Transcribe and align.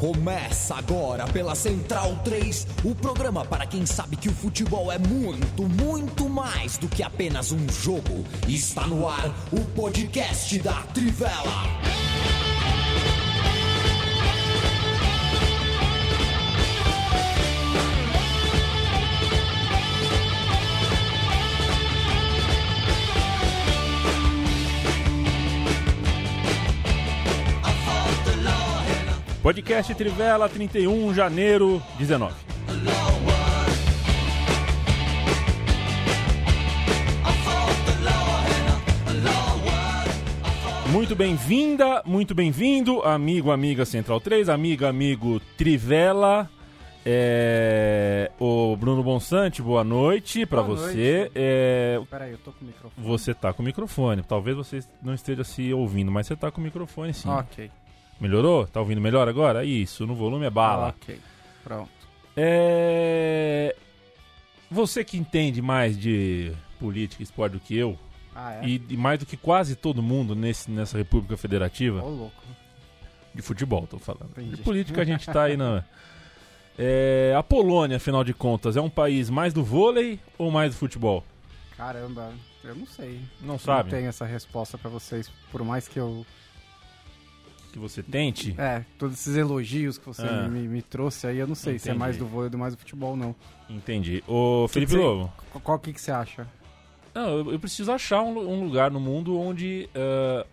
Começa 0.00 0.76
agora 0.76 1.26
pela 1.26 1.54
Central 1.54 2.16
3, 2.24 2.66
o 2.84 2.94
programa 2.94 3.44
para 3.44 3.66
quem 3.66 3.84
sabe 3.84 4.16
que 4.16 4.30
o 4.30 4.32
futebol 4.32 4.90
é 4.90 4.96
muito, 4.96 5.64
muito 5.64 6.26
mais 6.26 6.78
do 6.78 6.88
que 6.88 7.02
apenas 7.02 7.52
um 7.52 7.68
jogo. 7.68 8.24
Está 8.48 8.86
no 8.86 9.06
ar 9.06 9.28
o 9.52 9.60
podcast 9.74 10.58
da 10.60 10.80
Trivela. 10.94 12.09
Podcast 29.42 29.94
Trivela, 29.94 30.48
31 30.48 31.10
de 31.10 31.14
janeiro 31.16 31.82
19. 31.98 32.34
Muito 40.92 41.14
bem-vinda, 41.14 42.02
muito 42.04 42.34
bem-vindo, 42.34 43.00
amigo, 43.02 43.50
amiga 43.52 43.84
Central 43.84 44.20
3, 44.20 44.48
amiga, 44.48 44.88
amigo 44.88 45.40
Trivela. 45.56 46.50
É, 47.06 48.30
o 48.38 48.76
Bruno 48.76 49.02
Bonsante, 49.02 49.62
boa 49.62 49.82
noite 49.82 50.44
pra 50.44 50.62
Boa 50.62 50.76
você. 50.76 51.30
É, 51.34 51.98
Peraí, 52.10 52.32
eu 52.32 52.38
tô 52.38 52.52
com 52.52 52.64
o 52.64 52.66
microfone. 52.66 53.06
você 53.06 53.32
tá 53.32 53.52
com 53.52 53.62
o 53.62 53.64
microfone. 53.64 54.22
Talvez 54.22 54.56
você 54.56 54.80
não 55.02 55.14
esteja 55.14 55.44
se 55.44 55.72
ouvindo, 55.72 56.10
mas 56.10 56.26
você 56.26 56.36
tá 56.36 56.50
com 56.50 56.60
o 56.60 56.64
microfone 56.64 57.14
sim. 57.14 57.28
Ok. 57.28 57.70
Melhorou? 58.20 58.66
Tá 58.66 58.80
ouvindo 58.80 59.00
melhor 59.00 59.28
agora? 59.28 59.64
Isso, 59.64 60.06
no 60.06 60.14
volume 60.14 60.44
é 60.46 60.50
bala. 60.50 60.88
Ok. 61.00 61.18
Pronto. 61.64 61.90
É... 62.36 63.74
Você 64.70 65.02
que 65.04 65.16
entende 65.16 65.60
mais 65.60 65.98
de 65.98 66.52
política 66.78 67.22
e 67.22 67.24
esporte 67.24 67.54
do 67.54 67.60
que 67.60 67.76
eu, 67.76 67.98
Ah, 68.34 68.54
é? 68.62 68.66
e, 68.66 68.82
e 68.90 68.96
mais 68.96 69.18
do 69.18 69.26
que 69.26 69.36
quase 69.36 69.74
todo 69.74 70.02
mundo 70.02 70.34
nesse, 70.34 70.70
nessa 70.70 70.96
República 70.96 71.36
Federativa, 71.36 72.00
Ô, 72.02 72.08
louco. 72.08 72.42
de 73.34 73.42
futebol, 73.42 73.86
tô 73.86 73.98
falando. 73.98 74.30
Entendi. 74.30 74.56
De 74.56 74.62
política 74.62 75.02
a 75.02 75.04
gente 75.04 75.26
tá 75.26 75.44
aí 75.44 75.56
na. 75.56 75.84
É, 76.78 77.34
a 77.36 77.42
Polônia, 77.42 77.96
afinal 77.96 78.22
de 78.24 78.32
contas, 78.32 78.76
é 78.76 78.80
um 78.80 78.88
país 78.88 79.28
mais 79.28 79.52
do 79.52 79.62
vôlei 79.64 80.20
ou 80.38 80.50
mais 80.50 80.72
do 80.72 80.78
futebol? 80.78 81.24
Caramba, 81.76 82.32
eu 82.62 82.74
não 82.74 82.86
sei. 82.86 83.20
Não 83.40 83.58
sabe? 83.58 83.90
Não 83.90 83.98
tenho 83.98 84.08
essa 84.08 84.24
resposta 84.24 84.78
pra 84.78 84.88
vocês, 84.88 85.30
por 85.50 85.64
mais 85.64 85.88
que 85.88 85.98
eu... 85.98 86.24
Que 87.72 87.78
você 87.78 88.02
tente? 88.02 88.54
É, 88.58 88.84
todos 88.98 89.20
esses 89.20 89.36
elogios 89.36 89.96
que 89.96 90.04
você 90.06 90.22
Ah. 90.26 90.48
me, 90.48 90.66
me 90.66 90.82
trouxe 90.82 91.26
aí, 91.26 91.38
eu 91.38 91.46
não 91.46 91.54
sei 91.54 91.78
se 91.78 91.88
é 91.88 91.92
Entendi. 91.92 91.98
mais 91.98 92.16
do 92.16 92.26
vôlei 92.26 92.50
ou 92.52 92.58
mais 92.58 92.74
do 92.74 92.78
futebol, 92.80 93.16
não. 93.16 93.34
Entendi. 93.68 94.22
Ô, 94.26 94.66
Felipe 94.68 94.92
que 94.92 94.98
você- 94.98 95.04
Lobo. 95.04 95.32
Qu- 95.52 95.60
Qual 95.60 95.78
que 95.78 95.92
que 95.92 96.00
você 96.00 96.10
acha? 96.10 96.46
Não, 97.14 97.28
eu, 97.38 97.52
eu 97.52 97.60
preciso 97.60 97.92
achar 97.92 98.22
um, 98.22 98.36
um 98.38 98.64
lugar 98.64 98.90
no 98.90 98.98
mundo 99.00 99.38
onde 99.38 99.88
ah, 99.94 100.44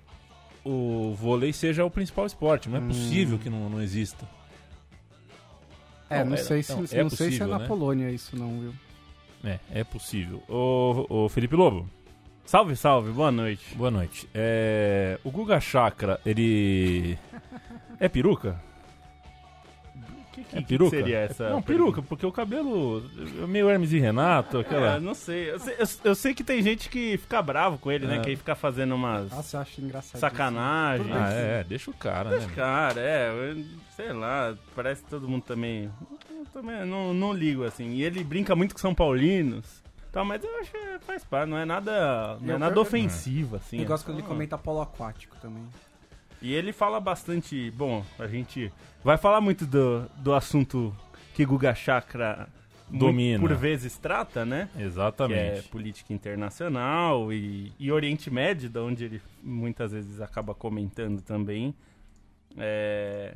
o 0.63 1.13
vôlei 1.15 1.51
seja 1.53 1.83
o 1.83 1.89
principal 1.89 2.25
esporte. 2.27 2.69
Não 2.69 2.77
é 2.77 2.81
Hum. 2.81 2.87
possível 2.87 3.39
que 3.39 3.49
não, 3.49 3.67
não 3.69 3.81
exista. 3.81 4.27
É, 6.09 6.19
Não, 6.19 6.27
não, 6.27 6.33
é- 6.35 6.37
sei, 6.37 6.63
se, 6.63 6.69
não, 6.71 6.77
não 6.79 6.83
é 6.85 6.87
sei 6.87 6.97
se 6.97 7.05
é 7.05 7.09
possível, 7.09 7.47
na 7.47 7.59
né? 7.59 7.67
Polônia 7.67 8.09
isso 8.11 8.35
não, 8.37 8.59
viu? 8.59 8.73
É, 9.43 9.59
é 9.71 9.83
possível. 9.83 10.41
Ô, 10.47 11.05
ô 11.25 11.29
Felipe 11.29 11.55
Lobo, 11.55 11.89
Salve, 12.47 12.75
salve, 12.77 13.11
boa 13.11 13.29
noite. 13.31 13.75
boa 13.75 13.91
noite. 13.91 14.27
É, 14.33 15.19
o 15.23 15.29
Guga 15.29 15.59
Chakra, 15.59 16.19
ele. 16.25 17.17
É 17.99 18.07
peruca? 18.07 18.55
Que, 20.31 20.43
que, 20.43 20.57
É 20.57 20.61
peruca? 20.61 20.91
que 20.91 20.97
seria 20.97 21.17
essa? 21.17 21.49
Não, 21.49 21.61
peruca, 21.61 22.01
porque 22.01 22.25
o 22.25 22.31
cabelo 22.31 23.03
é 23.43 23.47
meio 23.47 23.69
Hermes 23.69 23.91
e 23.91 23.99
Renato, 23.99 24.59
aquela. 24.59 24.95
É, 24.95 24.99
não 24.99 25.13
sei. 25.13 25.51
Eu, 25.51 25.59
sei. 25.59 25.73
eu- 25.77 25.87
eu 26.05 26.15
sei 26.15 26.33
que 26.33 26.41
tem 26.43 26.61
gente 26.61 26.87
que 26.89 27.17
fica 27.17 27.41
bravo 27.41 27.77
com 27.79 27.91
ele, 27.91 28.05
É. 28.05 28.07
né? 28.07 28.19
Que 28.19 28.29
aí 28.29 28.35
fica 28.37 28.55
fazendo 28.55 28.95
umas 28.95 29.29
Nossa, 29.29 29.57
eu 29.57 29.61
acho 29.61 29.81
engraçado. 29.81 30.21
sacanagem. 30.21 31.11
Ah, 31.11 31.33
é, 31.33 31.59
é, 31.59 31.63
deixa 31.65 31.91
o 31.91 31.93
cara, 31.93 32.29
né? 32.39 32.47
Cara, 32.55 33.01
é, 33.01 33.29
eu- 33.29 33.65
sei 33.95 34.13
lá, 34.13 34.55
parece 34.73 35.03
que 35.03 35.09
todo 35.09 35.27
mundo 35.27 35.43
também. 35.43 35.91
Eu 36.29 36.45
também 36.53 36.85
não, 36.85 37.13
não 37.13 37.33
ligo, 37.33 37.65
assim. 37.65 37.89
E 37.95 38.03
ele 38.03 38.23
brinca 38.23 38.55
muito 38.55 38.73
com 38.73 38.79
São 38.79 38.95
Paulinos. 38.95 39.85
Tá, 40.11 40.23
mas 40.23 40.43
eu 40.43 40.59
acho 40.59 40.71
que 40.71 40.99
faz 41.05 41.23
parte, 41.23 41.49
não 41.49 41.57
é 41.57 41.65
nada, 41.65 42.37
não 42.41 42.55
é 42.55 42.57
nada 42.57 42.79
ofensivo, 42.79 43.57
assim. 43.57 43.77
Eu 43.77 43.83
é 43.83 43.85
gosto 43.85 44.05
quando 44.05 44.19
ele 44.19 44.27
comenta 44.27 44.57
polo 44.57 44.81
aquático 44.81 45.35
também. 45.37 45.63
E 46.41 46.53
ele 46.53 46.71
fala 46.71 46.99
bastante. 46.99 47.71
Bom, 47.71 48.05
a 48.17 48.27
gente 48.27 48.71
vai 49.03 49.17
falar 49.17 49.41
muito 49.41 49.65
do, 49.65 50.07
do 50.17 50.33
assunto 50.33 50.95
que 51.33 51.45
Guga 51.45 51.73
Chakra 51.73 52.47
muito 52.89 53.05
Domina. 53.05 53.39
por 53.39 53.53
vezes 53.55 53.97
trata, 53.97 54.45
né? 54.45 54.69
Que 54.73 54.81
é 54.81 54.85
Exatamente. 54.85 55.67
política 55.69 56.13
internacional 56.13 57.31
e, 57.33 57.73
e 57.77 57.91
Oriente 57.91 58.29
Médio, 58.29 58.69
da 58.69 58.81
onde 58.81 59.03
ele 59.03 59.21
muitas 59.43 59.91
vezes 59.91 60.21
acaba 60.21 60.53
comentando 60.53 61.21
também. 61.21 61.75
É, 62.57 63.35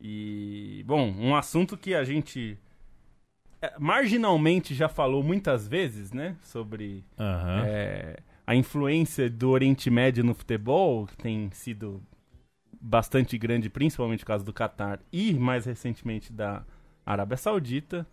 e, 0.00 0.82
bom, 0.86 1.12
um 1.18 1.34
assunto 1.34 1.76
que 1.76 1.94
a 1.94 2.04
gente 2.04 2.58
é, 2.58 2.67
marginalmente 3.78 4.74
já 4.74 4.88
falou 4.88 5.22
muitas 5.22 5.66
vezes, 5.66 6.12
né? 6.12 6.36
Sobre 6.42 7.04
Aham. 7.18 7.64
é, 7.66 8.16
a 8.46 8.54
influência 8.54 9.28
do 9.28 9.50
Oriente 9.50 9.90
Médio 9.90 10.24
no 10.24 10.34
futebol, 10.34 11.06
que 11.06 11.16
tem 11.16 11.50
sido 11.52 12.02
bastante 12.80 13.36
grande, 13.36 13.68
principalmente 13.68 14.20
por 14.20 14.26
causa 14.26 14.44
do 14.44 14.52
Catar 14.52 15.00
e 15.12 15.34
mais 15.34 15.64
recentemente 15.66 16.32
da 16.32 16.62
Arábia 17.04 17.36
Saudita. 17.36 18.06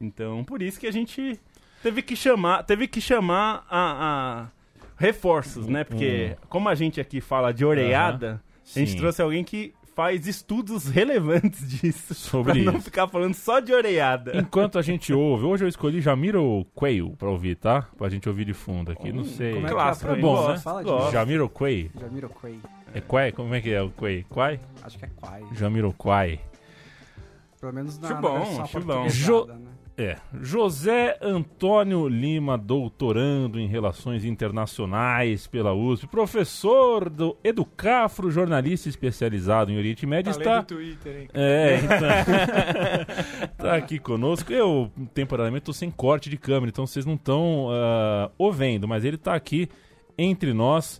Então, 0.00 0.44
por 0.44 0.62
isso 0.62 0.78
que 0.78 0.86
a 0.86 0.92
gente 0.92 1.40
teve 1.82 2.02
que 2.02 2.14
chamar, 2.14 2.62
teve 2.64 2.86
que 2.86 3.00
chamar 3.00 3.66
a, 3.68 4.48
a 4.48 4.48
reforços, 4.96 5.66
né? 5.66 5.84
Porque 5.84 6.36
como 6.48 6.68
a 6.68 6.74
gente 6.74 7.00
aqui 7.00 7.20
fala 7.20 7.52
de 7.52 7.64
oreada, 7.64 8.42
a 8.74 8.78
gente 8.78 8.96
trouxe 8.96 9.22
alguém 9.22 9.42
que 9.42 9.74
faz 10.00 10.26
estudos 10.26 10.86
relevantes 10.88 11.68
disso, 11.68 12.14
Sobre 12.14 12.54
pra 12.54 12.62
não 12.62 12.72
isso. 12.78 12.84
ficar 12.86 13.06
falando 13.06 13.34
só 13.34 13.60
de 13.60 13.70
oreada. 13.74 14.34
Enquanto 14.34 14.78
a 14.78 14.82
gente 14.82 15.12
ouve, 15.12 15.44
hoje 15.44 15.64
eu 15.64 15.68
escolhi 15.68 16.00
Jamiro 16.00 16.64
Quayle 16.74 17.14
pra 17.18 17.28
ouvir, 17.28 17.56
tá? 17.56 17.86
Pra 17.98 18.08
gente 18.08 18.26
ouvir 18.26 18.46
de 18.46 18.54
fundo 18.54 18.90
aqui, 18.92 19.12
não 19.12 19.24
sei. 19.24 19.52
Como 19.52 19.66
é 19.66 19.70
Clássico, 19.70 20.10
que 20.14 20.18
é? 20.18 20.22
bom, 20.22 20.34
Gosto, 20.36 20.50
né? 20.52 20.58
Fala 20.58 20.82
gosto. 20.82 21.06
de 21.06 21.12
Jamiro. 21.12 21.52
Jamiroquai. 22.00 22.60
É 22.94 23.00
Quay? 23.02 23.32
Como 23.32 23.54
é 23.54 23.60
que 23.60 23.70
é 23.70 23.82
o 23.82 23.90
Quay? 23.90 24.24
Quay? 24.30 24.60
Acho 24.82 24.98
que 24.98 25.04
é 25.04 25.08
Quai. 25.20 25.42
Jamiro 25.52 25.94
Quay. 26.02 26.40
Pelo 27.60 27.72
menos 27.74 27.98
na, 27.98 28.06
Acho 28.08 28.14
na 28.14 28.20
bom, 28.22 28.38
versão 28.38 28.62
acho 28.64 28.80
bom. 28.80 28.86
portuguesada, 29.02 29.54
né? 29.58 29.70
É. 30.00 30.16
José 30.40 31.18
Antônio 31.20 32.08
Lima, 32.08 32.56
doutorando 32.56 33.60
em 33.60 33.66
Relações 33.66 34.24
Internacionais 34.24 35.46
pela 35.46 35.74
USP, 35.74 36.06
professor 36.06 37.10
do 37.10 37.36
Educafro, 37.44 38.30
jornalista 38.30 38.88
especializado 38.88 39.70
em 39.70 39.76
Oriente 39.76 40.06
Médio, 40.06 40.30
está... 40.30 40.62
Twitter, 40.62 41.22
hein? 41.22 41.28
É, 41.34 41.80
então... 41.84 43.58
tá 43.58 43.76
aqui 43.76 43.98
conosco. 43.98 44.50
Eu, 44.50 44.90
temporariamente, 45.12 45.66
tô 45.66 45.72
sem 45.74 45.90
corte 45.90 46.30
de 46.30 46.38
câmera, 46.38 46.70
então 46.70 46.86
vocês 46.86 47.04
não 47.04 47.14
estão 47.14 47.68
ouvindo, 48.38 48.88
mas 48.88 49.04
ele 49.04 49.18
tá 49.18 49.34
aqui 49.34 49.68
entre 50.16 50.54
nós. 50.54 50.98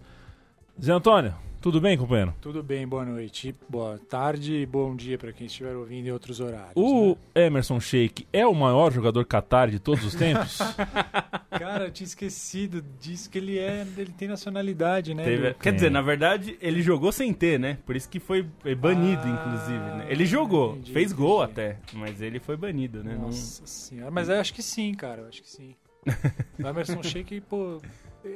Zé 0.78 0.92
Antônio, 0.92 1.34
tudo 1.60 1.80
bem, 1.80 1.96
companheiro? 1.98 2.34
Tudo 2.40 2.62
bem, 2.62 2.86
boa 2.88 3.04
noite, 3.04 3.54
boa 3.68 3.98
tarde 4.08 4.54
e 4.54 4.66
bom 4.66 4.96
dia 4.96 5.18
pra 5.18 5.30
quem 5.32 5.46
estiver 5.46 5.76
ouvindo 5.76 6.06
em 6.08 6.10
outros 6.10 6.40
horários. 6.40 6.72
O 6.74 7.10
né? 7.34 7.46
Emerson 7.46 7.78
Sheik 7.78 8.26
é 8.32 8.46
o 8.46 8.54
maior 8.54 8.90
jogador 8.92 9.24
Qatar 9.26 9.68
de 9.70 9.78
todos 9.78 10.04
os 10.04 10.14
tempos? 10.14 10.58
Cara, 11.50 11.84
eu 11.84 11.90
tinha 11.90 12.06
esquecido 12.06 12.82
disso 12.98 13.28
que 13.28 13.36
ele 13.36 13.58
é, 13.58 13.86
ele 13.98 14.12
tem 14.12 14.26
nacionalidade, 14.28 15.12
né? 15.12 15.24
Teve- 15.24 15.54
quer 15.54 15.72
dizer, 15.74 15.90
na 15.90 16.00
verdade, 16.00 16.56
ele 16.62 16.80
jogou 16.80 17.12
sem 17.12 17.32
ter, 17.34 17.58
né? 17.60 17.76
Por 17.84 17.94
isso 17.94 18.08
que 18.08 18.18
foi 18.18 18.42
banido, 18.78 19.22
Ah, 19.24 19.28
inclusive. 19.28 19.78
Né? 19.78 20.06
Ele 20.08 20.24
jogou, 20.24 20.72
entendi, 20.72 20.92
fez 20.92 21.12
gol 21.12 21.44
entendi. 21.44 21.60
até, 21.60 21.76
mas 21.92 22.22
ele 22.22 22.38
foi 22.40 22.56
banido, 22.56 23.04
né? 23.04 23.12
Não- 23.14 23.26
Nossa 23.26 23.66
senhora, 23.66 24.10
mas 24.10 24.28
eu 24.30 24.40
acho 24.40 24.54
que 24.54 24.62
sim, 24.62 24.94
cara, 24.94 25.22
eu 25.22 25.28
acho 25.28 25.42
que 25.42 25.50
sim. 25.50 25.74
O 26.62 26.66
Emerson 26.66 27.02
Sheik, 27.02 27.40
pô, 27.42 27.80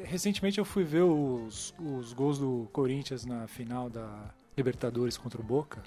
recentemente 0.05 0.59
eu 0.59 0.65
fui 0.65 0.85
ver 0.85 1.03
os, 1.03 1.75
os 1.79 2.13
gols 2.13 2.39
do 2.39 2.69
Corinthians 2.73 3.25
na 3.25 3.47
final 3.47 3.91
da 3.91 4.31
Libertadores 4.57 5.17
contra 5.17 5.41
o 5.41 5.45
Boca. 5.45 5.83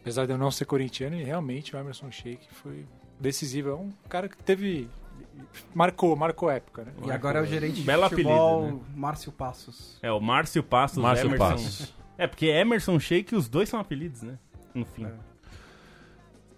Apesar 0.00 0.26
de 0.26 0.32
eu 0.32 0.38
não 0.38 0.50
ser 0.50 0.64
corintiano, 0.64 1.16
e 1.16 1.22
realmente 1.22 1.74
o 1.76 1.78
Emerson 1.78 2.10
Sheik 2.10 2.46
foi 2.54 2.86
decisivo. 3.18 3.68
É 3.70 3.74
um 3.74 3.92
cara 4.08 4.28
que 4.28 4.36
teve. 4.38 4.88
Marcou, 5.74 6.16
marcou 6.16 6.50
época, 6.50 6.84
né? 6.84 6.92
E 7.04 7.10
agora 7.10 7.38
é 7.38 7.42
o 7.42 7.46
gerente 7.46 7.76
de 7.76 7.82
Belo 7.82 8.08
futebol, 8.08 8.64
apelido, 8.64 8.84
Márcio 8.94 9.32
Passos. 9.32 9.98
É, 10.02 10.10
o 10.10 10.20
Márcio 10.20 10.62
Passos, 10.62 10.98
Márcio 10.98 11.26
Emerson. 11.26 11.48
Passos. 11.48 11.94
É, 12.16 12.26
porque 12.26 12.46
Emerson 12.46 12.98
Sheik, 12.98 13.34
os 13.34 13.48
dois 13.48 13.68
são 13.68 13.78
apelidos, 13.78 14.22
né? 14.22 14.38
No 14.74 14.84
fim. 14.84 15.04
É. 15.04 15.29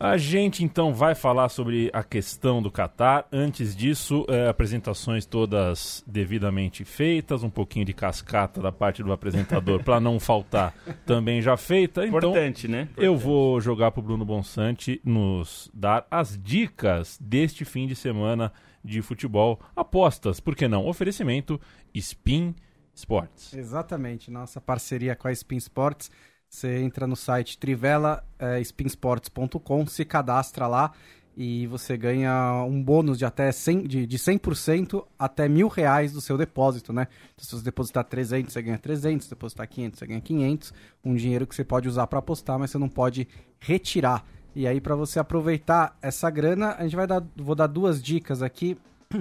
A 0.03 0.17
gente 0.17 0.65
então 0.65 0.93
vai 0.93 1.15
falar 1.15 1.49
sobre 1.49 1.89
a 1.93 2.03
questão 2.03 2.61
do 2.61 2.73
Catar. 2.73 3.25
Antes 3.31 3.77
disso, 3.77 4.27
é, 4.29 4.49
apresentações 4.49 5.25
todas 5.25 6.03
devidamente 6.05 6.85
feitas, 6.85 7.45
um 7.45 7.49
pouquinho 7.49 7.85
de 7.85 7.93
cascata 7.93 8.61
da 8.61 8.73
parte 8.73 9.01
do 9.01 9.13
apresentador 9.13 9.81
para 9.85 10.01
não 10.01 10.19
faltar, 10.19 10.75
também 11.07 11.41
já 11.41 11.57
feita. 11.57 12.05
Então, 12.05 12.31
Importante, 12.31 12.67
né? 12.67 12.89
eu 12.97 13.17
vou 13.17 13.61
jogar 13.61 13.93
pro 13.93 14.03
Bruno 14.03 14.25
Bonsante 14.25 15.01
nos 15.05 15.71
dar 15.73 16.05
as 16.11 16.37
dicas 16.37 17.17
deste 17.21 17.65
fim 17.65 17.87
de 17.87 17.95
semana 17.95 18.53
de 18.85 19.03
futebol. 19.03 19.61
Apostas, 19.77 20.41
por 20.41 20.57
que 20.57 20.67
não? 20.67 20.85
Oferecimento 20.85 21.61
Spin 21.95 22.57
Sports. 22.93 23.55
Exatamente, 23.55 24.33
nossa 24.33 24.61
parceria 24.61 25.15
com 25.15 25.29
a 25.29 25.33
Spin 25.33 25.59
Sports. 25.59 26.11
Você 26.53 26.79
entra 26.81 27.07
no 27.07 27.17
site 27.17 27.57
trivela-spinsports.com, 27.57 29.87
se 29.87 30.05
cadastra 30.05 30.67
lá 30.67 30.93
e 31.35 31.67
você 31.67 31.97
ganha 31.97 32.63
um 32.69 32.83
bônus 32.83 33.17
de 33.17 33.25
até 33.25 33.49
100%, 33.49 33.87
de, 33.87 34.07
de 34.07 34.19
100% 34.19 35.03
até 35.19 35.49
mil 35.49 35.67
reais 35.67 36.13
do 36.13 36.21
seu 36.21 36.37
depósito, 36.37 36.93
né? 36.93 37.07
Então, 37.33 37.47
se 37.47 37.57
você 37.57 37.65
depositar 37.65 38.05
300, 38.05 38.53
você 38.53 38.61
ganha 38.61 38.77
300, 38.77 39.25
se 39.25 39.31
depositar 39.31 39.67
500, 39.67 39.99
você 39.99 40.07
ganha 40.07 40.21
500. 40.21 40.75
Um 41.03 41.15
dinheiro 41.15 41.47
que 41.47 41.55
você 41.55 41.65
pode 41.65 41.89
usar 41.89 42.07
para 42.07 42.19
apostar, 42.19 42.59
mas 42.59 42.71
você 42.71 42.77
não 42.77 42.91
pode 42.91 43.27
retirar. 43.59 44.23
E 44.55 44.67
aí, 44.67 44.79
para 44.79 44.95
você 44.95 45.19
aproveitar 45.19 45.97
essa 46.03 46.29
grana, 46.29 46.75
a 46.79 46.83
gente 46.83 46.97
vai 46.97 47.07
dar, 47.07 47.25
vou 47.35 47.55
dar 47.55 47.67
duas 47.67 48.03
dicas 48.03 48.43
aqui 48.43 48.77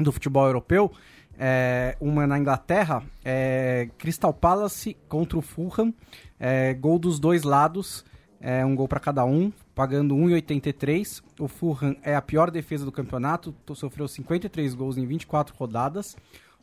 do 0.00 0.10
futebol 0.10 0.46
europeu. 0.46 0.90
É, 1.38 1.96
uma 2.00 2.26
na 2.26 2.38
Inglaterra, 2.38 3.02
é 3.24 3.88
Crystal 3.98 4.32
Palace 4.32 4.96
contra 5.08 5.38
o 5.38 5.42
Fulham, 5.42 5.92
é, 6.38 6.72
gol 6.74 6.98
dos 6.98 7.18
dois 7.18 7.42
lados, 7.42 8.04
é, 8.40 8.64
um 8.64 8.74
gol 8.76 8.86
para 8.88 9.00
cada 9.00 9.24
um, 9.24 9.52
pagando 9.74 10.14
1,83. 10.14 11.22
O 11.38 11.48
Fulham 11.48 11.96
é 12.02 12.14
a 12.14 12.22
pior 12.22 12.50
defesa 12.50 12.84
do 12.84 12.92
campeonato, 12.92 13.52
to- 13.64 13.74
sofreu 13.74 14.06
53 14.06 14.74
gols 14.74 14.96
em 14.96 15.06
24 15.06 15.54
rodadas. 15.56 16.16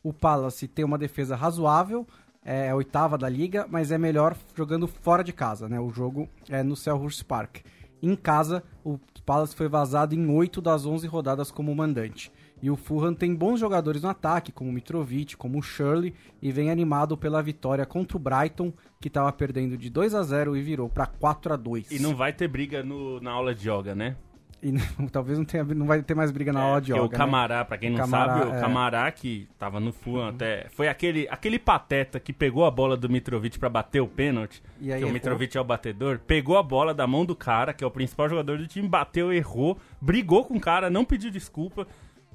O 0.04 0.14
Palace 0.14 0.68
tem 0.68 0.86
uma 0.86 0.98
defesa 0.98 1.36
razoável, 1.36 2.08
é 2.46 2.70
a 2.70 2.76
oitava 2.76 3.18
da 3.18 3.28
liga, 3.28 3.66
mas 3.70 3.92
é 3.92 3.98
melhor 3.98 4.36
jogando 4.56 4.88
fora 4.88 5.24
de 5.24 5.34
casa, 5.34 5.68
né? 5.68 5.80
O 5.80 5.90
jogo 5.90 6.30
é 6.48 6.64
no 6.64 6.76
Selhurst 6.76 7.24
Park. 7.24 7.58
Em 8.02 8.16
casa, 8.16 8.64
o 8.84 8.98
Palace 9.26 9.54
foi 9.54 9.68
vazado 9.68 10.16
em 10.16 10.26
8 10.30 10.62
das 10.62 10.86
11 10.86 11.06
rodadas 11.06 11.52
como 11.52 11.76
mandante. 11.76 12.32
E 12.62 12.70
o 12.70 12.76
Fulham 12.76 13.14
tem 13.14 13.34
bons 13.34 13.60
jogadores 13.60 14.02
no 14.04 14.10
ataque, 14.10 14.52
como 14.52 14.70
o 14.70 14.74
Mitrovic, 14.74 15.38
como 15.38 15.60
o 15.60 15.62
Shirley, 15.62 16.14
e 16.42 16.52
vem 16.52 16.70
animado 16.70 17.16
pela 17.18 17.42
vitória 17.42 17.86
contra 17.86 18.18
o 18.18 18.20
Brighton, 18.20 18.74
que 19.00 19.08
estava 19.08 19.32
perdendo 19.32 19.78
de 19.78 19.90
2 19.90 20.14
a 20.14 20.24
0 20.24 20.58
e 20.58 20.62
virou 20.62 20.90
para 20.90 21.06
4 21.06 21.54
a 21.54 21.56
2 21.56 21.90
E 21.92 22.00
não 22.00 22.16
vai 22.16 22.34
ter 22.34 22.48
briga 22.48 22.84
no- 22.84 23.20
na 23.22 23.32
aula 23.32 23.56
de 23.56 23.70
yoga, 23.70 23.96
né? 23.96 24.16
E 24.62 24.74
não- 24.74 24.82
talvez 25.08 25.38
não, 25.38 25.46
tenha, 25.46 25.64
não 25.64 25.86
vai 25.86 26.04
ter 26.04 26.14
mais 26.14 26.32
briga 26.32 26.52
na 26.52 26.60
aula 26.60 26.82
de 26.82 26.92
yoga. 26.92 27.04
o 27.06 27.10
Camará, 27.10 27.64
pra 27.64 27.78
quem 27.78 27.92
não 27.92 27.98
Camará, 27.98 28.40
sabe, 28.40 28.52
o 28.52 28.56
é. 28.56 28.60
Camará 28.60 29.10
que 29.10 29.48
tava 29.58 29.80
no 29.80 29.94
Fulham 29.94 30.28
até... 30.28 30.68
Foi 30.72 30.90
aquele, 30.90 31.30
aquele 31.32 31.58
pateta 31.58 32.20
que 32.20 32.34
pegou 32.34 32.66
a 32.66 32.72
bola 32.72 32.98
do 32.98 33.08
Mitrovic 33.10 33.58
pra 33.58 33.70
bater 33.70 34.02
o 34.02 34.08
pênalti, 34.08 34.62
E 34.82 34.92
aí 34.92 35.02
que 35.02 35.06
o. 35.10 35.14
Mitrovic 35.14 35.58
é 35.58 35.62
o 35.62 35.64
batedor, 35.64 36.20
pegou 36.28 36.58
a 36.58 36.64
bola 36.64 36.94
da 36.94 37.08
mão 37.08 37.26
do 37.26 37.38
cara, 37.38 37.72
que 37.74 37.86
é 37.86 37.88
o 37.88 37.92
principal 37.92 38.28
jogador 38.28 38.58
do 38.58 38.68
time, 38.68 38.86
bateu, 38.86 39.32
errou, 39.32 39.78
brigou 40.02 40.44
com 40.44 40.58
o 40.58 40.60
cara, 40.60 40.90
não 40.90 41.06
pediu 41.06 41.32
desculpa. 41.32 41.88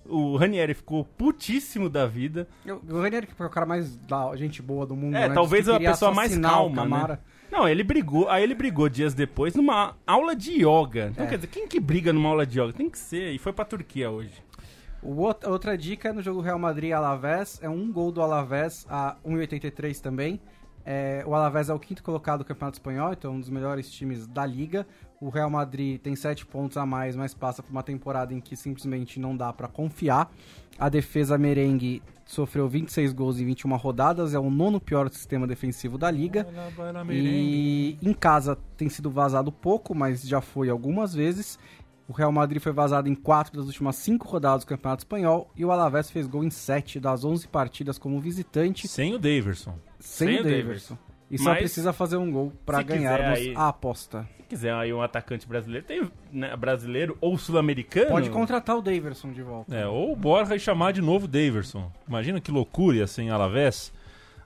O 0.07 0.37
Ranieri 0.37 0.75
ficou 0.75 1.05
putíssimo 1.05 1.89
da 1.89 2.07
vida. 2.07 2.47
Eu- 2.65 2.83
O 2.89 3.01
Ranieri, 3.01 3.27
que 3.27 3.43
é 3.43 3.47
o 3.47 3.51
cara 3.51 3.65
mais 3.67 3.97
da 3.97 4.35
gente 4.37 4.61
boa 4.61 4.85
do 4.87 4.95
mundo, 4.95 5.17
É, 5.17 5.29
né? 5.29 5.35
talvez 5.35 5.69
a 5.69 5.79
pessoa 5.79 6.13
mais 6.13 6.37
calma, 6.39 6.85
né? 6.85 7.19
Não, 7.51 7.69
ele 7.69 7.83
brigou, 7.85 8.29
aí 8.29 8.43
ele 8.43 8.55
brigou 8.55 8.89
dias 8.89 9.15
depois 9.15 9.55
numa 9.55 9.97
aula 10.07 10.35
de 10.35 10.53
yoga. 10.65 11.09
Então, 11.13 11.25
É. 11.25 11.29
quer 11.29 11.37
dizer, 11.37 11.47
quem 11.49 11.69
que 11.69 11.79
briga 11.79 12.13
numa 12.13 12.29
aula 12.29 12.45
de 12.45 12.61
yoga? 12.61 12.73
Tem 12.73 12.91
que 12.91 12.99
ser, 12.99 13.31
e 13.33 13.39
foi 13.39 13.53
pra 13.53 13.65
Turquia 13.65 14.11
hoje. 14.11 14.43
O 15.03 15.27
out- 15.27 15.47
outra 15.47 15.77
dica 15.79 16.09
é 16.09 16.13
no 16.13 16.21
jogo 16.23 16.41
Real 16.41 16.59
Madrid 16.59 16.93
Alavés, 16.93 17.59
é 17.63 17.69
um 17.69 17.93
gol 17.93 18.11
do 18.11 18.21
Alavés 18.23 18.87
a 18.91 19.17
1,83 19.25 20.01
também. 20.01 20.41
É, 20.85 21.23
o 21.27 21.35
Alavés 21.35 21.69
é 21.71 21.75
o 21.75 21.79
quinto 21.79 22.03
colocado 22.03 22.41
do 22.41 22.45
Campeonato 22.45 22.77
Espanhol, 22.77 23.13
então 23.13 23.33
é 23.33 23.35
um 23.37 23.41
dos 23.41 23.49
melhores 23.49 23.91
times 23.91 24.27
da 24.27 24.45
liga. 24.45 24.87
O 25.25 25.31
Real 25.31 25.49
Madrid 25.49 25.99
tem 25.99 26.15
sete 26.15 26.45
pontos 26.45 26.77
a 26.77 26.85
mais, 26.85 27.17
mas 27.17 27.33
passa 27.33 27.63
por 27.63 27.71
uma 27.71 27.83
temporada 27.83 28.35
em 28.35 28.41
que 28.43 28.55
simplesmente 28.55 29.19
não 29.19 29.35
dá 29.35 29.51
pra 29.55 29.67
confiar. 29.67 30.31
A 30.79 30.91
defesa 30.91 31.39
merengue 31.39 32.03
sofreu 32.27 32.69
26 32.69 33.15
gols 33.15 33.41
em 33.41 33.47
21 33.47 33.75
rodadas, 33.77 34.35
é 34.35 34.39
o 34.39 34.51
nono 34.51 34.79
pior 34.79 35.09
sistema 35.09 35.47
defensivo 35.47 35.97
da 35.97 36.11
liga. 36.11 36.47
E 37.11 37.97
em 38.03 38.13
casa 38.13 38.59
tem 38.77 38.91
sido 38.91 39.11
vazado 39.11 39.51
pouco, 39.51 39.95
mas 39.95 40.29
já 40.29 40.43
foi 40.43 40.69
algumas 40.69 41.15
vezes. 41.15 41.59
O 42.07 42.13
Real 42.13 42.31
Madrid 42.31 42.61
foi 42.61 42.73
vazado 42.73 43.09
em 43.09 43.15
4 43.15 43.57
das 43.57 43.65
últimas 43.65 43.97
5 43.97 44.29
rodadas 44.29 44.63
do 44.63 44.69
Campeonato 44.69 45.05
Espanhol 45.05 45.51
e 45.57 45.65
o 45.65 45.73
Alavés 45.73 46.11
fez 46.11 46.27
gol 46.27 46.45
em 46.45 46.51
7 46.51 47.01
das 47.01 47.25
11 47.25 47.49
partidas 47.49 47.97
como 47.97 48.21
visitante, 48.21 48.87
Sem 48.87 49.15
o 49.15 49.19
Daverson. 49.19 49.75
sem, 49.99 50.29
sem 50.29 50.37
o 50.37 50.41
o 50.41 50.45
Daverson. 50.45 50.99
E 51.31 51.39
só 51.39 51.51
Mas, 51.51 51.59
precisa 51.59 51.93
fazer 51.93 52.17
um 52.17 52.31
gol 52.31 52.53
para 52.65 52.83
ganharmos 52.83 53.39
aí- 53.39 53.55
a 53.57 53.69
aposta. 53.69 54.29
Se 54.37 54.43
quiser 54.45 54.75
aí 54.75 54.93
um 54.93 55.01
atacante 55.03 55.49
brasileiro, 55.49 55.87
tem 55.87 56.09
né, 56.31 56.55
brasileiro 56.57 57.17
ou 57.21 57.37
sul-americano. 57.39 58.11
Pode 58.11 58.31
contratar 58.31 58.77
o 58.77 58.83
Daverson 58.83 59.33
de 59.33 59.43
volta. 59.43 59.75
É, 59.75 59.87
ou 59.87 60.13
o 60.13 60.17
Borja 60.17 60.55
e 60.55 60.61
chamar 60.61 60.93
de 60.93 61.01
novo 61.01 61.27
Daverson. 61.27 61.91
Imagina 62.07 62.41
que 62.41 62.51
loucura 62.51 62.99
ia 62.99 63.07
ser 63.07 63.23
em 63.23 63.31
Alavés 63.31 63.93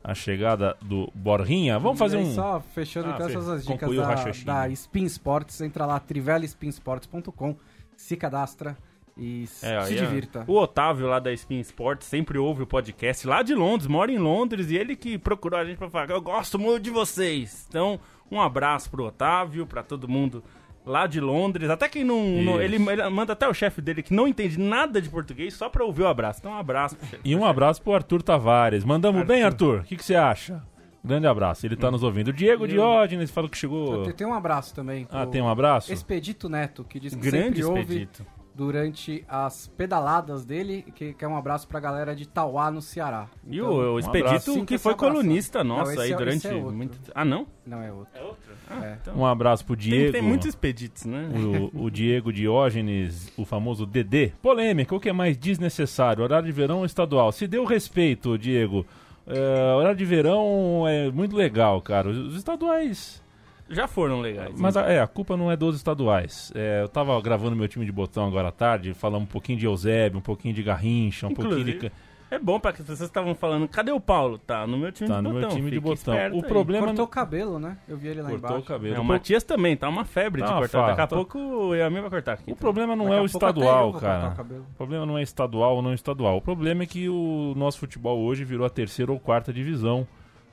a 0.03 0.15
chegada 0.15 0.77
do 0.81 1.11
Borrinha. 1.15 1.79
Vamos 1.79 1.99
fazer 1.99 2.17
um. 2.17 2.33
Só 2.33 2.61
fechando 2.61 3.09
Ah, 3.11 3.15
então 3.15 3.29
essas 3.29 3.49
as 3.49 3.67
dicas 3.67 3.91
o 3.91 3.95
da, 3.97 4.25
da 4.45 4.69
Spin 4.69 5.05
Sports, 5.05 5.61
entra 5.61 5.85
lá 5.85 5.99
trivelespinsports.com, 6.01 7.57
se 7.97 8.17
cadastra 8.17 8.77
e 9.19 9.44
É, 9.62 9.81
se 9.82 9.94
divirta. 9.97 10.44
O 10.47 10.56
Otávio 10.56 11.06
lá 11.06 11.19
da 11.19 11.32
Spin 11.32 11.59
Sports 11.61 12.06
sempre 12.06 12.38
ouve 12.38 12.62
o 12.62 12.67
podcast 12.67 13.26
lá 13.26 13.43
de 13.43 13.55
Londres, 13.55 13.87
mora 13.88 14.12
em 14.12 14.19
Londres 14.19 14.70
e 14.70 14.76
ele 14.76 14.94
que 14.94 15.19
procurou 15.19 15.59
a 15.59 15.65
gente 15.65 15.76
pra 15.76 15.91
falar, 15.91 16.11
eu 16.11 16.20
gosto 16.23 16.59
muito 16.59 16.82
de 16.85 16.91
vocês. 16.91 17.67
Então, 17.69 17.99
um 18.31 18.41
abraço 18.41 18.88
pro 18.91 19.05
Otávio, 19.05 19.67
pra 19.67 19.82
todo 19.82 20.06
mundo 20.09 20.43
lá 20.87 21.06
de 21.06 21.20
Londres. 21.20 21.69
Até 21.69 21.88
quem 21.88 22.05
não. 22.05 22.23
não- 22.43 22.61
ele, 22.62 22.76
ele 22.76 23.09
manda 23.11 23.32
até 23.32 23.47
o 23.49 23.53
chefe 23.53 23.81
dele 23.82 24.03
que 24.03 24.15
não 24.15 24.26
entende 24.29 24.59
nada 24.59 25.03
de 25.03 25.09
português 25.09 25.53
só 25.55 25.69
pra 25.69 25.85
ouvir 25.85 26.03
o 26.03 26.06
abraço. 26.06 26.41
Então, 26.41 26.53
um 26.53 26.56
abraço 26.59 26.97
pro 26.97 27.06
chefe. 27.09 27.23
E 27.25 27.35
um 27.37 27.44
abraço 27.44 27.82
pro 27.82 27.93
Arthur 27.94 28.23
Tavares. 28.23 28.85
Mandamos 28.85 29.26
bem, 29.26 29.43
Arthur? 29.43 29.81
O 29.81 29.85
que, 29.85 29.97
que 29.97 30.05
você 30.05 30.15
acha? 30.15 30.62
Grande 31.05 31.26
abraço. 31.26 31.65
Ele 31.65 31.76
tá 31.76 31.91
nos 31.91 32.03
ouvindo. 32.03 32.32
Diego 32.32 32.67
Diógenes 32.67 33.31
falou 33.31 33.49
que 33.49 33.56
chegou. 33.56 34.11
Tem, 34.12 34.26
um 34.26 34.35
abraço 34.35 34.75
também. 34.75 35.06
Ah, 35.11 35.26
tem 35.26 35.41
um 35.41 35.49
abraço? 35.49 35.93
Expedito 35.93 36.49
Neto, 36.49 36.85
que 36.85 36.99
diz 36.99 37.15
que 37.15 37.20
Grande 37.20 37.62
sempre 37.62 37.65
ouve 37.65 37.81
expedito. 37.81 38.26
Durante 38.58 39.25
as 39.28 39.69
pedaladas 39.69 40.44
dele, 40.44 40.84
que, 40.96 41.14
que 41.14 41.25
é 41.25 41.28
um 41.28 41.37
abraço 41.37 41.69
pra 41.69 41.78
galera 41.78 42.14
de 42.16 42.26
Tauá, 42.26 42.72
no 42.72 42.82
Ceará. 42.82 43.28
E 43.46 43.58
Então- 43.58 43.70
o, 43.70 43.94
o. 43.94 43.99
Expedito, 44.00 44.64
que 44.66 44.75
esse 44.75 44.82
foi 44.82 44.94
abraço. 44.94 45.12
colunista 45.14 45.62
Não, 45.62 45.76
nosso 45.76 45.93
esse 45.93 46.00
aí 46.00 46.12
é- 46.12 46.16
durante 46.16 46.37
esse 46.38 46.49
é 46.49 46.55
outro. 46.56 46.72
muito. 46.76 46.99
Ah, 47.14 47.25
não? 47.25 47.46
Não 47.64 47.81
é 47.81 47.93
outro. 47.93 48.10
É 48.19 48.22
outro. 48.25 48.52
É. 48.82 48.96
então. 49.00 49.14
Um 49.16 49.25
abraço 49.25 49.64
pro 49.64 49.76
Tem, 49.76 49.88
Diego. 49.88 50.12
tem 50.12 50.22
muitos 50.22 50.49
expeditos, 50.49 51.05
né? 51.05 51.28
O, 51.72 51.84
o 51.84 51.90
Diego 51.90 52.32
Diógenes, 52.32 53.32
o 53.38 53.44
famoso 53.44 53.86
Dedê. 53.86 54.32
Polêmica, 54.43 54.93
o 54.94 54.98
que 55.00 55.08
é 55.08 55.12
mais 55.12 55.38
desnecessário? 55.38 56.24
Horário 56.24 56.46
de 56.46 56.53
verão 56.53 56.79
ou 56.81 56.84
estadual? 56.84 57.31
Se 57.31 57.46
deu 57.46 57.65
respeito, 57.65 58.36
Diego. 58.36 58.84
É, 59.24 59.74
horário 59.74 59.96
de 59.96 60.05
verão 60.05 60.84
é 60.88 61.10
muito 61.12 61.36
legal, 61.36 61.81
cara. 61.81 62.08
Os 62.08 62.34
estaduais. 62.34 63.22
Já 63.69 63.87
foram 63.87 64.20
legais. 64.20 64.58
Mas 64.58 64.77
a, 64.77 64.82
é, 64.91 65.01
a 65.01 65.06
culpa 65.06 65.37
não 65.37 65.51
é 65.51 65.56
dos 65.56 65.77
estaduais. 65.77 66.51
É, 66.55 66.82
eu 66.82 66.89
tava 66.89 67.20
gravando 67.20 67.55
meu 67.55 67.69
time 67.69 67.84
de 67.84 67.93
botão 67.93 68.27
agora 68.27 68.48
à 68.48 68.53
tarde, 68.53 68.94
falando 68.94 69.22
um 69.22 69.27
pouquinho 69.27 69.58
de 69.58 69.67
Eusébio, 69.67 70.19
um 70.19 70.22
pouquinho 70.22 70.55
de 70.55 70.63
Garrincha, 70.63 71.27
um 71.27 71.34
pouquinho 71.34 71.65
de. 71.65 71.70
Inclusive, 71.72 71.93
É 72.31 72.39
bom 72.39 72.60
pra 72.60 72.72
que 72.72 72.79
pessoas 72.82 73.01
estavam 73.01 73.34
falando, 73.34 73.67
cadê 73.69 73.91
o 73.91 73.98
Paulo? 74.01 74.37
Tá 74.39 74.67
no 74.67 74.77
meu 74.77 74.93
time 74.93 75.08
Tá 75.08 75.17
de 75.17 75.22
no 75.22 75.31
botão. 75.32 75.48
meu 75.48 75.56
time 75.56 75.70
de 75.70 75.81
botão. 75.81 76.15
O 76.15 76.19
aí. 76.19 76.43
problema 76.43 76.87
Cortou 76.89 77.05
o 77.06 77.08
cabelo, 77.08 77.58
né? 77.58 77.79
Eu 77.89 77.96
vi 77.96 78.08
ele 78.08 78.20
lá 78.22 78.29
Cortou 78.31 78.48
embaixo. 78.51 78.65
o 78.65 78.67
cabelo. 78.69 78.96
É, 78.96 79.01
o 79.01 79.05
Matias 79.05 79.43
também, 79.44 79.77
tá 79.77 79.89
uma 79.89 80.05
febre 80.05 80.41
Tá 80.43 80.46
de 80.48 80.53
uma 80.53 80.60
cortar. 80.60 80.87
Daqui 80.89 81.01
a 81.01 81.06
pouco 81.06 81.39
o 81.39 81.75
Yami 81.75 82.01
vai 82.01 82.10
cortar 82.10 82.32
aqui. 82.34 82.53
O 82.53 82.56
problema 82.56 82.94
não 82.94 83.05
Daqui 83.06 83.17
é 83.17 83.20
o 83.20 83.22
eu 83.22 83.27
estadual, 83.27 83.93
cara. 83.94 84.34
o. 84.39 84.55
O 84.60 84.75
problema 84.77 85.06
não 85.06 85.17
é 85.19 85.22
estadual 85.22 85.77
ou 85.77 85.82
não 85.82 85.94
estadual. 85.94 86.37
O 86.37 86.43
problema 86.43 86.82
é 86.82 86.87
que 86.87 87.08
o 87.08 87.55
nosso 87.56 87.79
futebol 87.79 88.19
hoje 88.19 88.44
virou 88.44 88.67
a 88.67 88.70
terceira 88.70 89.10
ou 89.10 89.19
quarta 89.19 89.51
divisão. 89.53 90.06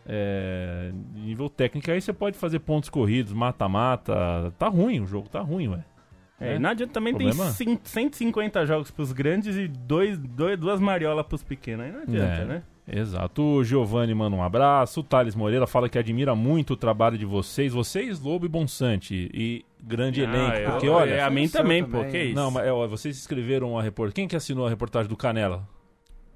É, 0.07 0.91
nível 1.15 1.49
técnico. 1.49 1.89
Aí 1.89 1.99
você 1.99 2.13
pode 2.13 2.37
fazer 2.37 2.59
pontos 2.59 2.89
corridos, 2.89 3.33
mata-mata. 3.33 4.53
Tá 4.57 4.67
ruim, 4.67 4.99
o 5.01 5.07
jogo 5.07 5.27
tá 5.29 5.41
ruim, 5.41 5.67
ué. 5.69 5.83
É, 6.39 6.53
É. 6.53 6.55
e 6.55 6.59
não 6.59 6.69
adianta 6.69 6.93
também 6.93 7.13
Problema? 7.13 7.45
tem 7.45 7.53
cin- 7.53 7.79
150 7.83 8.65
jogos 8.65 8.91
pros 8.91 9.11
grandes 9.13 9.55
e 9.55 9.67
dois, 9.67 10.17
dois, 10.17 10.59
duas 10.59 10.79
mariolas 10.79 11.25
pros 11.25 11.41
pequenos. 11.43 11.85
Aí 11.85 11.91
não 11.91 12.01
adianta, 12.01 12.41
É. 12.41 12.45
né? 12.45 12.63
Exato. 12.87 13.41
O 13.41 13.63
Giovanni 13.63 14.13
manda 14.13 14.35
um 14.35 14.43
abraço. 14.43 14.99
O 14.99 15.03
Thales 15.03 15.33
Moreira 15.33 15.65
fala 15.65 15.89
que 15.89 15.97
admira 15.97 16.35
muito 16.35 16.73
o 16.73 16.77
trabalho 16.77 17.17
de 17.17 17.25
vocês. 17.25 17.73
Vocês, 17.73 18.19
Lobo 18.19 18.45
e 18.45 18.49
Bonsante. 18.49 19.31
E 19.33 19.65
grande 19.81 20.21
Ah, 20.21 20.23
elenco. 20.25 20.57
eu- 20.57 20.71
porque, 20.71 20.89
olha. 20.89 21.13
é, 21.15 21.21
a 21.23 21.29
mim 21.31 21.47
também, 21.47 21.83
também. 21.83 22.03
pô, 22.05 22.11
que 22.11 22.17
isso? 22.25 22.35
Não, 22.35 22.51
mas 22.51 22.65
é, 22.67 22.71
ó, 22.71 22.85
vocês 22.85 23.17
escreveram 23.17 23.75
a 23.79 23.81
reportagem. 23.81 24.13
Quem 24.13 24.27
que 24.27 24.35
assinou 24.35 24.67
a 24.67 24.69
reportagem 24.69 25.09
do 25.09 25.15
Canela? 25.17 25.67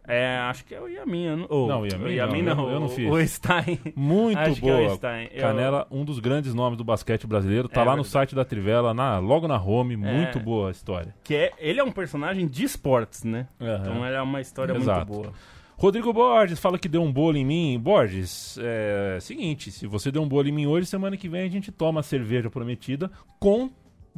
É, 0.09 0.37
acho 0.49 0.65
que 0.65 0.73
é 0.73 0.81
o 0.81 0.87
Yamin. 0.87 1.23
eu 1.25 1.37
Não, 1.37 1.67
Não, 1.67 1.81
o 1.81 1.85
Yamin 1.85 2.03
o 2.05 2.11
Yamin 2.11 2.41
não, 2.41 2.55
não, 2.55 2.69
eu- 2.71 2.79
não 2.79 2.89
fiz. 2.89 3.09
O 3.11 3.27
Stein. 3.27 3.79
Muito 3.95 4.37
Acho 4.39 4.59
que 4.59 4.67
é 4.69 4.73
o 4.73 4.77
boa. 4.85 4.95
Stein. 4.95 5.29
Eu- 5.31 5.41
Canela, 5.41 5.87
um 5.91 6.03
dos 6.03 6.19
grandes 6.19 6.53
nomes 6.53 6.77
do 6.77 6.83
basquete 6.83 7.27
brasileiro. 7.27 7.69
Tá 7.69 7.81
É 7.81 7.83
lá 7.83 7.91
no 7.91 7.97
verdade. 7.97 8.09
site 8.11 8.35
da 8.35 8.43
Trivela, 8.43 8.93
na, 8.93 9.19
logo 9.19 9.47
na 9.47 9.61
home. 9.61 9.95
Muito 9.95 10.39
É. 10.39 10.41
boa 10.41 10.69
a 10.69 10.71
história. 10.71 11.13
Que 11.23 11.35
é, 11.35 11.51
ele 11.59 11.79
é 11.79 11.83
um 11.83 11.91
personagem 11.91 12.47
de 12.47 12.63
esportes, 12.63 13.23
né? 13.23 13.47
Então 13.59 14.03
é 14.05 14.21
uma 14.21 14.41
história 14.41 14.73
Exato. 14.75 15.07
muito 15.11 15.21
boa. 15.23 15.33
Rodrigo 15.77 16.11
Borges 16.11 16.59
fala 16.59 16.77
que 16.77 16.89
deu 16.89 17.01
um 17.01 17.13
bolo 17.13 17.37
em 17.37 17.45
mim. 17.45 17.79
Borges, 17.79 18.57
é 18.61 19.17
seguinte, 19.21 19.71
se 19.71 19.87
você 19.87 20.11
deu 20.11 20.21
um 20.21 20.27
bolo 20.27 20.47
em 20.47 20.51
mim 20.51 20.65
hoje, 20.65 20.85
semana 20.87 21.15
que 21.15 21.29
vem 21.29 21.41
a 21.43 21.49
gente 21.49 21.71
toma 21.71 22.01
a 22.01 22.03
cerveja 22.03 22.49
prometida 22.49 23.09
com 23.39 23.69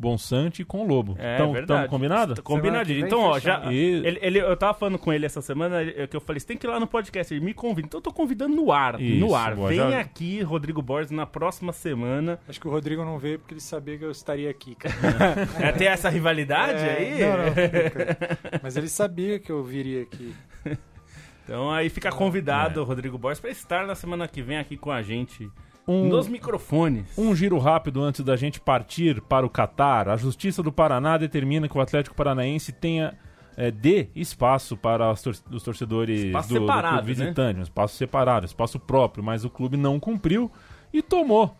Bonsante 0.02 0.64
e 0.64 0.66
com 0.66 0.86
Lobo. 0.86 1.16
É 1.20 1.36
então, 1.36 1.54
verdade. 1.54 1.88
combinado? 1.88 2.34
T- 2.36 2.42
Combinadinho. 2.42 3.08
Semana 3.08 3.10
que 3.10 3.16
Então, 3.16 3.22
ó, 3.32 3.40
já. 3.40 3.72
E- 3.72 4.06
Ele, 4.06 4.20
ele- 4.22 4.40
eu 4.40 4.58
tava 4.58 4.74
falando 4.74 4.98
com 4.98 5.14
ele 5.14 5.26
essa 5.26 5.42
semana 5.42 5.82
eh, 5.82 6.08
que 6.08 6.16
eu 6.18 6.20
falei: 6.20 6.40
você 6.40 6.48
tem 6.48 6.58
que 6.58 6.66
ir 6.66 6.70
lá 6.70 6.80
no 6.80 6.88
podcast. 6.88 7.34
Ele 7.34 7.46
me 7.46 7.54
convida. 7.54 7.86
Então 7.88 8.00
eu 8.00 8.02
tô 8.02 8.12
convidando 8.12 8.56
no 8.56 8.72
ar. 8.72 9.00
Isso, 9.00 9.20
no 9.26 9.36
ar. 9.36 9.56
boa, 9.56 9.70
Vem 9.70 9.78
já- 9.78 10.00
aqui, 10.00 10.42
Rodrigo 10.42 10.82
Borges, 10.82 11.12
na 11.12 11.26
próxima 11.26 11.72
semana. 11.72 12.40
Acho 12.50 12.60
que 12.60 12.68
o 12.68 12.72
Rodrigo 12.72 13.06
não 13.06 13.18
veio 13.20 13.38
porque 13.40 13.54
ele 13.54 13.62
sabia 13.62 13.98
que 13.98 14.04
eu 14.04 14.12
estaria 14.12 14.50
aqui, 14.50 14.76
cara. 14.76 14.92
É 15.62 15.72
ter 15.72 15.86
essa 15.86 16.10
rivalidade 16.10 16.80
É, 16.84 16.98
aí? 16.98 17.20
Não, 17.22 17.38
não. 17.38 18.60
Mas 18.64 18.76
ele 18.76 18.88
sabia 18.90 19.40
que 19.40 19.52
eu 19.52 19.64
viria 19.64 20.02
aqui. 20.02 20.34
Então 21.44 21.70
aí 21.72 21.90
fica 21.90 22.10
convidado 22.12 22.82
o 22.82 22.84
Rodrigo 22.84 23.18
Borges 23.18 23.40
pra 23.40 23.50
estar 23.52 23.86
na 23.86 23.96
semana 23.96 24.28
que 24.28 24.42
vem 24.42 24.58
aqui 24.58 24.78
com 24.78 24.92
a 24.92 25.02
gente 25.02 25.50
Um, 25.88 26.08
nos 26.08 26.28
microfones. 26.28 27.18
um 27.18 27.36
giro 27.36 27.58
rápido 27.58 28.02
antes 28.02 28.24
da 28.24 28.36
gente 28.36 28.60
partir 28.60 29.20
para 29.22 29.46
o 29.46 29.50
Catar. 29.50 30.08
A 30.10 30.16
Justiça 30.18 30.62
do 30.62 30.72
Paraná 30.72 31.18
determina 31.18 31.68
que 31.68 31.78
o 31.78 31.82
Atlético 31.82 32.16
Paranaense 32.16 32.72
tenha. 32.72 33.14
É, 33.58 33.70
dê 33.70 34.08
espaço 34.16 34.78
para 34.78 35.12
os, 35.12 35.22
tor- 35.22 35.36
os 35.52 35.62
torcedores 35.62 36.24
Espaço 36.24 36.48
do, 36.50 36.54
do 36.56 36.62
separado, 36.62 36.96
clube 37.00 37.08
né? 37.10 37.14
visitante, 37.26 37.60
um 37.60 37.64
espaço 37.64 37.96
separado, 37.98 38.46
espaço 38.46 38.80
próprio, 38.80 39.22
mas 39.22 39.44
o 39.44 39.50
clube 39.50 39.76
não 39.76 40.00
cumpriu 40.00 40.50
e 40.94 41.02
tomou. 41.02 41.54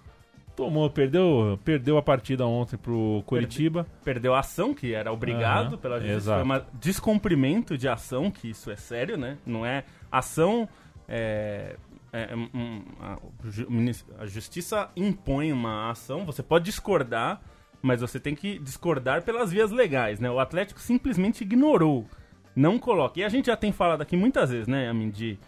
Tomou, 0.56 0.90
perdeu, 0.90 1.60
perdeu 1.66 1.98
a 1.98 2.02
partida 2.02 2.46
ontem 2.48 2.78
pro 2.78 3.22
Coritiba. 3.26 3.86
Perdeu 4.06 4.34
a 4.34 4.40
ação, 4.40 4.74
que 4.74 4.94
era 4.94 5.12
obrigado 5.12 5.74
Aham, 5.74 5.78
pela 5.78 5.96
justiça. 6.00 6.18
exato. 6.18 6.48
Foi 6.48 6.58
um 6.58 6.62
descumprimento 6.80 7.78
de 7.78 7.90
ação, 7.90 8.32
que 8.32 8.50
isso 8.50 8.72
é 8.72 8.78
sério, 8.78 9.18
né? 9.18 9.38
Não 9.46 9.66
é 9.66 9.84
ação. 10.10 10.70
É, 11.10 11.76
é, 12.14 12.36
um- 12.36 12.50
um- 12.54 12.84
a, 13.00 13.18
a 14.20 14.26
justiça 14.26 14.90
impõe 14.96 15.52
uma 15.52 15.90
ação, 15.90 16.26
você 16.26 16.44
pode 16.44 16.66
discordar, 16.66 17.42
mas 17.82 18.02
você 18.02 18.20
tem 18.20 18.36
que 18.36 18.60
discordar 18.60 19.24
pelas 19.24 19.52
vias 19.52 19.72
legais, 19.72 20.20
né? 20.20 20.30
O 20.30 20.40
Atlético 20.40 20.80
simplesmente 20.80 21.42
ignorou. 21.42 22.06
Não 22.56 22.78
coloca. 22.78 23.20
E 23.20 23.24
a 23.24 23.30
gente 23.30 23.46
já 23.48 23.56
tem 23.56 23.72
falado 23.72 24.02
aqui 24.02 24.16
muitas 24.18 24.50
vezes, 24.50 24.68
né, 24.68 24.90
Amin, 24.90 25.10
de 25.10 25.40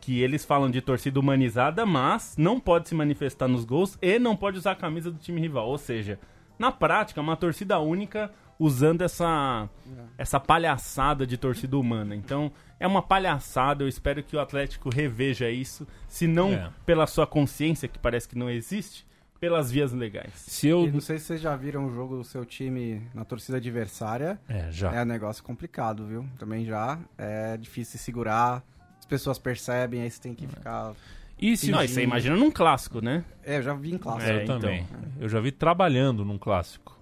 que 0.00 0.20
eles 0.20 0.44
falam 0.44 0.70
de 0.70 0.80
torcida 0.80 1.20
humanizada, 1.20 1.84
mas 1.86 2.36
não 2.36 2.58
pode 2.58 2.88
se 2.88 2.94
manifestar 2.94 3.46
nos 3.46 3.64
gols 3.64 3.96
e 4.02 4.18
não 4.18 4.34
pode 4.36 4.58
usar 4.58 4.72
a 4.72 4.76
camisa 4.76 5.10
do 5.10 5.18
time 5.18 5.40
rival. 5.40 5.68
Ou 5.68 5.78
seja, 5.78 6.18
na 6.58 6.72
prática, 6.72 7.20
uma 7.20 7.36
torcida 7.36 7.78
única 7.78 8.30
usando 8.58 9.02
essa, 9.02 9.68
essa 10.16 10.38
palhaçada 10.40 11.26
de 11.26 11.36
torcida 11.36 11.76
humana. 11.76 12.14
Então, 12.16 12.50
é 12.82 12.86
uma 12.86 13.00
palhaçada. 13.02 13.84
Eu 13.84 13.88
espero 13.88 14.22
que 14.22 14.34
o 14.36 14.40
Atlético 14.40 14.90
reveja 14.90 15.48
isso, 15.50 15.86
se 16.08 16.26
não 16.26 16.52
É. 16.52 16.70
pela 16.84 17.06
sua 17.06 17.26
consciência, 17.26 17.88
que 17.88 17.98
parece 17.98 18.28
que 18.28 18.36
não 18.36 18.50
existe, 18.50 19.06
pelas 19.40 19.70
vias 19.70 19.92
legais. 19.92 20.32
Se 20.34 20.68
eu. 20.68 20.86
E 20.86 20.90
não 20.90 21.00
sei 21.00 21.18
se 21.18 21.26
vocês 21.26 21.40
já 21.40 21.54
viram 21.56 21.86
o 21.86 21.94
jogo 21.94 22.16
do 22.16 22.24
seu 22.24 22.44
time 22.44 23.02
na 23.14 23.24
torcida 23.24 23.58
adversária. 23.58 24.38
É, 24.48 24.70
já. 24.70 24.92
É 24.94 25.02
um 25.02 25.06
negócio 25.06 25.42
complicado, 25.42 26.06
viu? 26.06 26.24
Também 26.38 26.64
já. 26.64 26.98
É 27.18 27.56
difícil 27.56 27.98
se 27.98 28.04
segurar. 28.04 28.62
As 28.98 29.06
pessoas 29.06 29.38
percebem, 29.38 30.02
aí 30.02 30.10
você 30.10 30.20
tem 30.20 30.34
que 30.34 30.46
ficar. 30.46 30.92
E 31.38 31.56
se 31.56 31.70
Não, 31.72 31.82
e 31.82 31.88
você 31.88 32.02
imagina 32.04 32.36
num 32.36 32.50
clássico, 32.52 33.00
né? 33.04 33.24
É, 33.42 33.58
eu 33.58 33.62
já 33.62 33.74
vi 33.74 33.92
em 33.92 33.98
classe. 33.98 34.28
eu 34.30 34.38
É, 34.38 34.42
então. 34.44 34.60
também. 34.60 34.86
Eu 35.20 35.28
já 35.28 35.40
vi 35.40 35.50
trabalhando 35.50 36.24
num 36.24 36.38
clássico. 36.38 36.96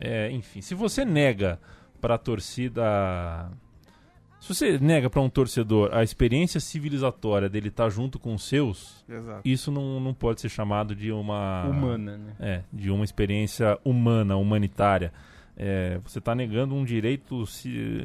É, 0.00 0.28
enfim, 0.32 0.60
se 0.60 0.74
você 0.74 1.04
nega 1.04 1.60
pra 2.00 2.18
torcida. 2.18 3.50
Se 4.42 4.52
você 4.52 4.76
nega 4.76 5.08
pra 5.08 5.20
um 5.20 5.30
torcedor 5.30 5.90
a 5.94 6.02
experiência 6.02 6.58
civilizatória 6.58 7.48
dele 7.48 7.68
estar 7.68 7.88
junto 7.90 8.18
com 8.18 8.34
os 8.34 8.42
seus, 8.48 9.04
Exato. 9.08 9.40
isso 9.44 9.70
não, 9.70 10.00
não 10.00 10.12
pode 10.12 10.40
ser 10.40 10.48
chamado 10.48 10.96
de 10.96 11.12
uma. 11.12 11.64
Humana, 11.68 12.18
né? 12.18 12.32
É, 12.40 12.62
de 12.72 12.90
uma 12.90 13.04
experiência 13.04 13.78
humana, 13.84 14.36
humanitária. 14.36 15.12
É, 15.56 16.00
você 16.04 16.18
está 16.18 16.34
negando 16.34 16.74
um 16.74 16.84
direito. 16.84 17.46
Se, 17.46 18.04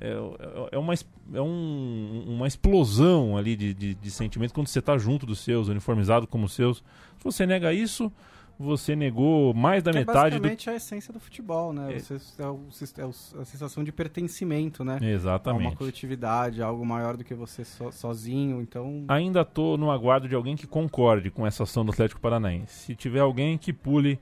é, 0.00 0.06
é- 0.12 0.68
é 0.70 0.78
uma, 0.78 0.94
é 0.94 1.40
um- 1.42 2.24
uma 2.28 2.46
explosão 2.46 3.36
ali 3.36 3.56
de, 3.56 3.74
de, 3.74 3.94
de 3.94 4.10
sentimentos 4.12 4.52
quando 4.52 4.68
você 4.68 4.78
está 4.78 4.96
junto 4.96 5.26
dos 5.26 5.40
seus, 5.40 5.66
uniformizado 5.66 6.28
como 6.28 6.44
os 6.46 6.52
seus. 6.52 6.76
Se 7.18 7.24
você 7.24 7.44
nega 7.44 7.72
isso, 7.72 8.10
você 8.58 8.94
negou 8.94 9.52
mais 9.54 9.82
da 9.82 9.90
é 9.90 9.94
metade 9.94 10.36
do. 10.36 10.42
basicamente 10.42 10.70
a 10.70 10.74
essência 10.76 11.12
do 11.12 11.18
futebol, 11.18 11.72
né? 11.72 11.94
É. 11.94 11.98
Você, 11.98 12.14
é, 12.42 12.46
o, 12.46 12.60
é 12.98 13.40
a 13.40 13.44
sensação 13.44 13.82
de 13.82 13.90
pertencimento, 13.90 14.84
né? 14.84 14.94
A 14.94 14.96
uma 14.98 15.06
Exatamente. 15.10 15.76
coletividade, 15.76 16.62
algo 16.62 16.84
maior 16.86 17.16
do 17.16 17.24
que 17.24 17.34
você 17.34 17.64
so- 17.64 17.90
sozinho. 17.92 18.60
Então, 18.60 19.04
Ainda 19.08 19.44
tô 19.44 19.76
no 19.76 19.90
aguardo 19.90 20.28
de 20.28 20.34
alguém 20.34 20.54
que 20.56 20.66
concorde 20.66 21.30
com 21.30 21.46
essa 21.46 21.64
ação 21.64 21.84
do 21.84 21.90
Atlético 21.92 22.20
Paranaense. 22.20 22.72
Se 22.86 22.94
tiver 22.94 23.20
alguém 23.20 23.58
que 23.58 23.72
pule 23.72 24.18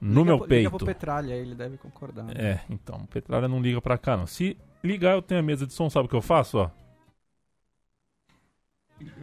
no 0.00 0.20
liga 0.20 0.24
meu 0.24 0.38
pro- 0.38 0.48
peito. 0.48 0.64
Liga 0.66 0.76
pro 0.76 0.86
Petralha, 0.86 1.34
ele 1.34 1.54
deve 1.54 1.76
concordar. 1.76 2.24
né? 2.24 2.32
É, 2.36 2.60
então, 2.70 3.06
Petralha 3.10 3.48
não 3.48 3.60
liga 3.60 3.80
pra 3.80 3.96
cá, 3.98 4.16
não. 4.16 4.26
Se 4.26 4.56
ligar, 4.82 5.14
eu 5.14 5.22
tenho 5.22 5.40
a 5.40 5.42
mesa 5.42 5.66
de 5.66 5.72
som, 5.72 5.88
sabe 5.90 6.06
o 6.06 6.08
que 6.08 6.16
eu 6.16 6.22
faço, 6.22 6.58
ó? 6.58 6.70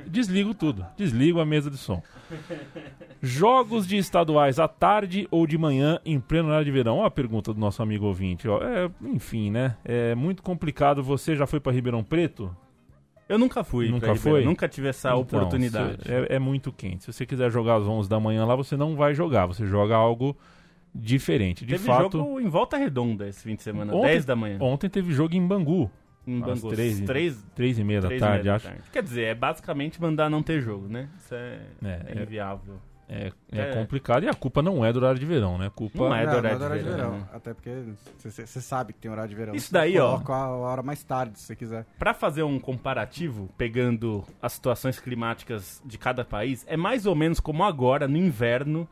Desligo 0.07 0.53
tudo. 0.53 0.85
Desligo 0.97 1.39
a 1.39 1.45
mesa 1.45 1.69
de 1.69 1.77
som. 1.77 2.01
Jogos 3.21 3.87
de 3.87 3.97
estaduais 3.97 4.59
à 4.59 4.67
tarde 4.67 5.27
ou 5.31 5.47
de 5.47 5.57
manhã 5.57 5.99
em 6.05 6.19
pleno 6.19 6.49
horário 6.49 6.65
de 6.65 6.71
verão? 6.71 6.97
Ó 6.99 7.05
a 7.05 7.11
pergunta 7.11 7.53
do 7.53 7.59
nosso 7.59 7.81
amigo 7.81 8.05
ouvinte. 8.05 8.47
Ó. 8.47 8.61
É, 8.61 8.89
enfim, 9.03 9.49
né? 9.49 9.75
É 9.83 10.13
muito 10.15 10.43
complicado. 10.43 11.01
Você 11.03 11.35
já 11.35 11.47
foi 11.47 11.59
pra 11.59 11.71
Ribeirão 11.71 12.03
Preto? 12.03 12.55
Eu 13.27 13.39
nunca 13.39 13.63
fui. 13.63 13.85
Nunca 13.89 14.07
Ribeirão, 14.13 14.21
foi? 14.21 14.45
Nunca 14.45 14.67
tive 14.67 14.89
essa 14.89 15.09
Então, 15.09 15.21
oportunidade. 15.21 15.97
é, 16.11 16.35
é 16.35 16.39
muito 16.39 16.71
quente. 16.71 17.03
Se 17.05 17.11
você 17.13 17.25
quiser 17.25 17.49
jogar 17.51 17.77
às 17.77 17.83
11 17.87 18.07
da 18.07 18.19
manhã 18.19 18.45
lá, 18.45 18.55
você 18.55 18.77
não 18.77 18.95
vai 18.95 19.15
jogar. 19.15 19.47
Você 19.47 19.65
joga 19.65 19.95
algo 19.95 20.37
diferente. 20.93 21.65
De 21.65 21.73
Teve 21.73 21.85
fato, 21.85 22.19
jogo 22.19 22.39
em 22.39 22.47
Volta 22.47 22.77
Redonda 22.77 23.27
esse 23.27 23.41
fim 23.43 23.55
de 23.55 23.63
semana, 23.63 23.93
Ontem- 23.95 24.07
10 24.07 24.25
da 24.25 24.35
manhã. 24.35 24.57
ontem 24.61 24.89
teve 24.89 25.11
jogo 25.11 25.33
em 25.35 25.45
Bangu. 25.45 25.89
Em 26.27 26.41
às 26.43 26.61
Bangu. 26.61 26.69
três, 26.73 26.99
três, 27.01 27.45
Três 27.55 27.77
e 27.79 27.83
meia 27.83 28.01
da 28.01 28.07
três 28.07 28.19
e 28.21 28.25
tarde, 28.25 28.43
meia 28.43 28.51
da 28.51 28.55
acho. 28.55 28.67
tarde. 28.67 28.81
Quer 28.91 29.03
dizer, 29.03 29.23
é 29.23 29.35
basicamente 29.35 30.01
mandar 30.01 30.29
não 30.29 30.41
ter 30.41 30.61
jogo, 30.61 30.87
né? 30.87 31.09
Isso 31.17 31.33
é, 31.35 31.59
É, 31.83 32.01
é 32.17 32.21
inviável. 32.21 32.75
É, 33.07 33.31
é 33.51 33.61
É. 33.61 33.65
complicado 33.71 34.23
e 34.23 34.27
a 34.27 34.33
culpa 34.33 34.63
não 34.63 34.83
é 34.83 34.91
do 34.91 34.97
horário 34.97 35.19
de 35.19 35.25
verão, 35.27 35.59
né? 35.59 35.67
A 35.67 35.69
culpa 35.69 35.99
Não 36.09 36.15
é 36.15 36.21
do 36.25 36.31
Não, 36.31 36.37
horário 36.39 36.57
não 36.59 36.65
é 36.73 36.77
de 36.79 36.83
verão, 36.83 37.11
né? 37.19 37.23
Até 37.31 37.53
porque 37.53 37.69
você 38.17 38.59
sabe 38.61 38.93
que 38.93 38.99
tem 38.99 39.11
horário 39.11 39.29
de 39.29 39.35
verão. 39.35 39.53
Isso 39.53 39.71
daí, 39.71 39.99
ó. 39.99 40.13
Coloca 40.13 40.33
a 40.33 40.47
hora 40.55 40.81
mais 40.81 41.03
tarde, 41.03 41.37
se 41.39 41.45
você 41.45 41.55
quiser. 41.55 41.85
Pra 41.99 42.15
fazer 42.15 42.41
um 42.41 42.59
comparativo, 42.59 43.47
pegando 43.55 44.23
as 44.41 44.53
situações 44.53 44.99
climáticas 44.99 45.83
de 45.85 45.99
cada 45.99 46.25
país, 46.25 46.65
é 46.67 46.75
mais 46.75 47.05
ou 47.05 47.13
menos 47.13 47.39
como 47.39 47.63
agora, 47.63 48.07
no 48.07 48.17
inverno, 48.17 48.89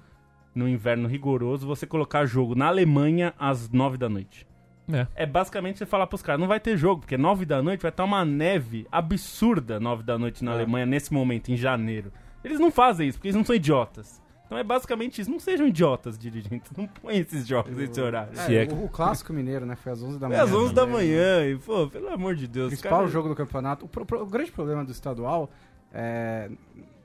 no 0.53 0.69
inverno 0.69 1.07
rigoroso, 1.07 1.65
você 1.65 1.87
colocar 1.87 2.23
jogo 2.27 2.53
na 2.53 2.67
Alemanha 2.67 3.33
às 3.39 3.67
9 3.71 3.97
da 3.97 4.07
noite. 4.07 4.45
É. 4.91 5.07
É 5.15 5.25
basicamente 5.25 5.77
você 5.77 5.85
falar 5.85 6.07
pros 6.07 6.21
caras, 6.21 6.39
não 6.41 6.47
vai 6.47 6.59
ter 6.59 6.75
jogo, 6.77 7.01
porque 7.01 7.17
9 7.17 7.45
da 7.45 7.61
noite 7.61 7.81
vai 7.81 7.89
estar 7.89 8.03
uma 8.03 8.25
neve 8.25 8.85
absurda 8.91 9.79
9 9.79 10.03
da 10.03 10.17
noite 10.17 10.43
na 10.43 10.51
É. 10.51 10.53
Alemanha 10.55 10.85
nesse 10.85 11.13
momento, 11.13 11.49
em 11.51 11.55
janeiro. 11.57 12.11
Eles 12.43 12.59
não 12.59 12.69
fazem 12.71 13.07
isso, 13.07 13.17
porque 13.17 13.27
eles 13.29 13.35
não 13.37 13.45
são 13.45 13.55
idiotas. 13.55 14.21
Então 14.45 14.57
é 14.57 14.63
basicamente 14.63 15.21
isso. 15.21 15.31
Não 15.31 15.39
sejam 15.39 15.65
idiotas, 15.65 16.17
dirigentes. 16.19 16.69
Não 16.77 16.85
põem 16.85 17.17
esses 17.19 17.47
jogos 17.47 17.75
nesse 17.75 17.99
horário. 17.99 18.33
É, 18.37 18.55
é 18.55 18.65
que- 18.67 18.73
o, 18.73 18.83
o 18.85 18.89
clássico 18.89 19.31
mineiro, 19.31 19.65
né? 19.65 19.75
Foi 19.75 19.91
às 19.93 20.03
11 20.03 20.19
da 20.19 20.27
É 20.27 20.29
manhã. 20.29 20.43
às 20.43 20.51
11 20.53 20.73
da 20.73 20.81
também. 20.81 20.95
manhã, 20.97 21.45
e 21.47 21.57
pô, 21.57 21.87
pelo 21.87 22.09
amor 22.09 22.35
de 22.35 22.45
O 22.45 22.47
Deus. 22.49 22.67
principal 22.67 22.99
cara- 22.99 23.07
jogo 23.07 23.29
do 23.29 23.35
campeonato. 23.35 23.85
O, 23.85 23.87
pro- 23.87 24.05
pro- 24.05 24.21
o 24.21 24.25
grande 24.27 24.51
problema 24.51 24.83
do 24.83 24.91
estadual 24.91 25.49
é. 25.93 26.51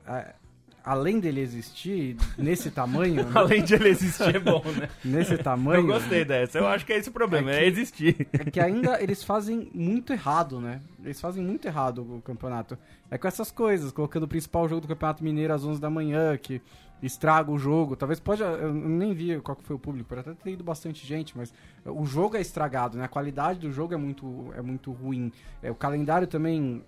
é, 0.06 0.35
além 0.88 1.21
dele 1.21 1.40
existir 1.40 2.16
nesse 2.37 2.71
tamanho. 2.71 3.25
né, 3.26 3.30
Além 3.35 3.62
de 3.62 3.75
ele 3.75 3.88
existir, 3.88 4.35
é 4.37 4.38
bom, 4.38 4.62
né? 4.76 4.88
nesse 5.04 5.37
tamanho. 5.38 5.80
Eu 5.83 5.87
gostei 5.87 6.25
dessa. 6.25 6.59
Eu 6.59 6.66
acho 6.66 6.85
que 6.87 6.92
é 6.92 6.97
esse 6.97 7.09
o 7.09 7.12
problema, 7.12 7.50
é, 7.52 7.57
É 7.57 7.61
que- 7.61 7.66
existir. 7.66 8.28
É 8.33 8.45
que 8.50 8.59
ainda 8.61 9.00
eles 9.02 9.23
fazem 9.23 9.71
muito 9.75 10.12
errado, 10.12 10.61
né? 10.61 10.80
Eles 11.04 11.21
fazem 11.21 11.45
muito 11.45 11.66
errado 11.66 11.99
o 12.16 12.23
campeonato. 12.23 12.78
É 13.11 13.16
com 13.18 13.28
essas 13.28 13.50
coisas, 13.50 13.92
colocando 13.92 14.25
o 14.25 14.28
principal 14.28 14.68
jogo 14.68 14.80
do 14.83 14.88
Campeonato 14.88 15.23
Mineiro 15.23 15.52
às 15.54 15.64
11 15.64 15.80
da 15.80 15.88
manhã, 15.88 16.37
que 16.37 16.61
estraga 17.02 17.50
o 17.50 17.59
jogo. 17.59 17.95
Talvez 17.97 18.18
pode. 18.21 18.42
Eu 18.42 18.73
nem 18.75 19.14
vi 19.14 19.38
qual 19.40 19.57
que 19.57 19.62
foi 19.64 19.76
o 19.76 19.78
público, 19.78 20.09
pode 20.09 20.23
até 20.23 20.33
ter 20.35 20.50
ido 20.50 20.64
bastante 20.64 21.07
gente, 21.07 21.37
mas 21.37 21.52
o 21.85 22.04
jogo 22.04 22.37
é 22.37 22.40
estragado, 22.40 22.99
né? 22.99 23.04
A 23.04 23.09
qualidade 23.09 23.61
do 23.61 23.73
jogo 23.73 23.95
é 23.95 23.97
muito, 23.97 24.52
é 24.57 24.61
muito 24.62 24.90
ruim. 24.92 25.33
É, 25.62 25.71
o 25.71 25.75
calendário 25.75 26.26
também. 26.26 26.83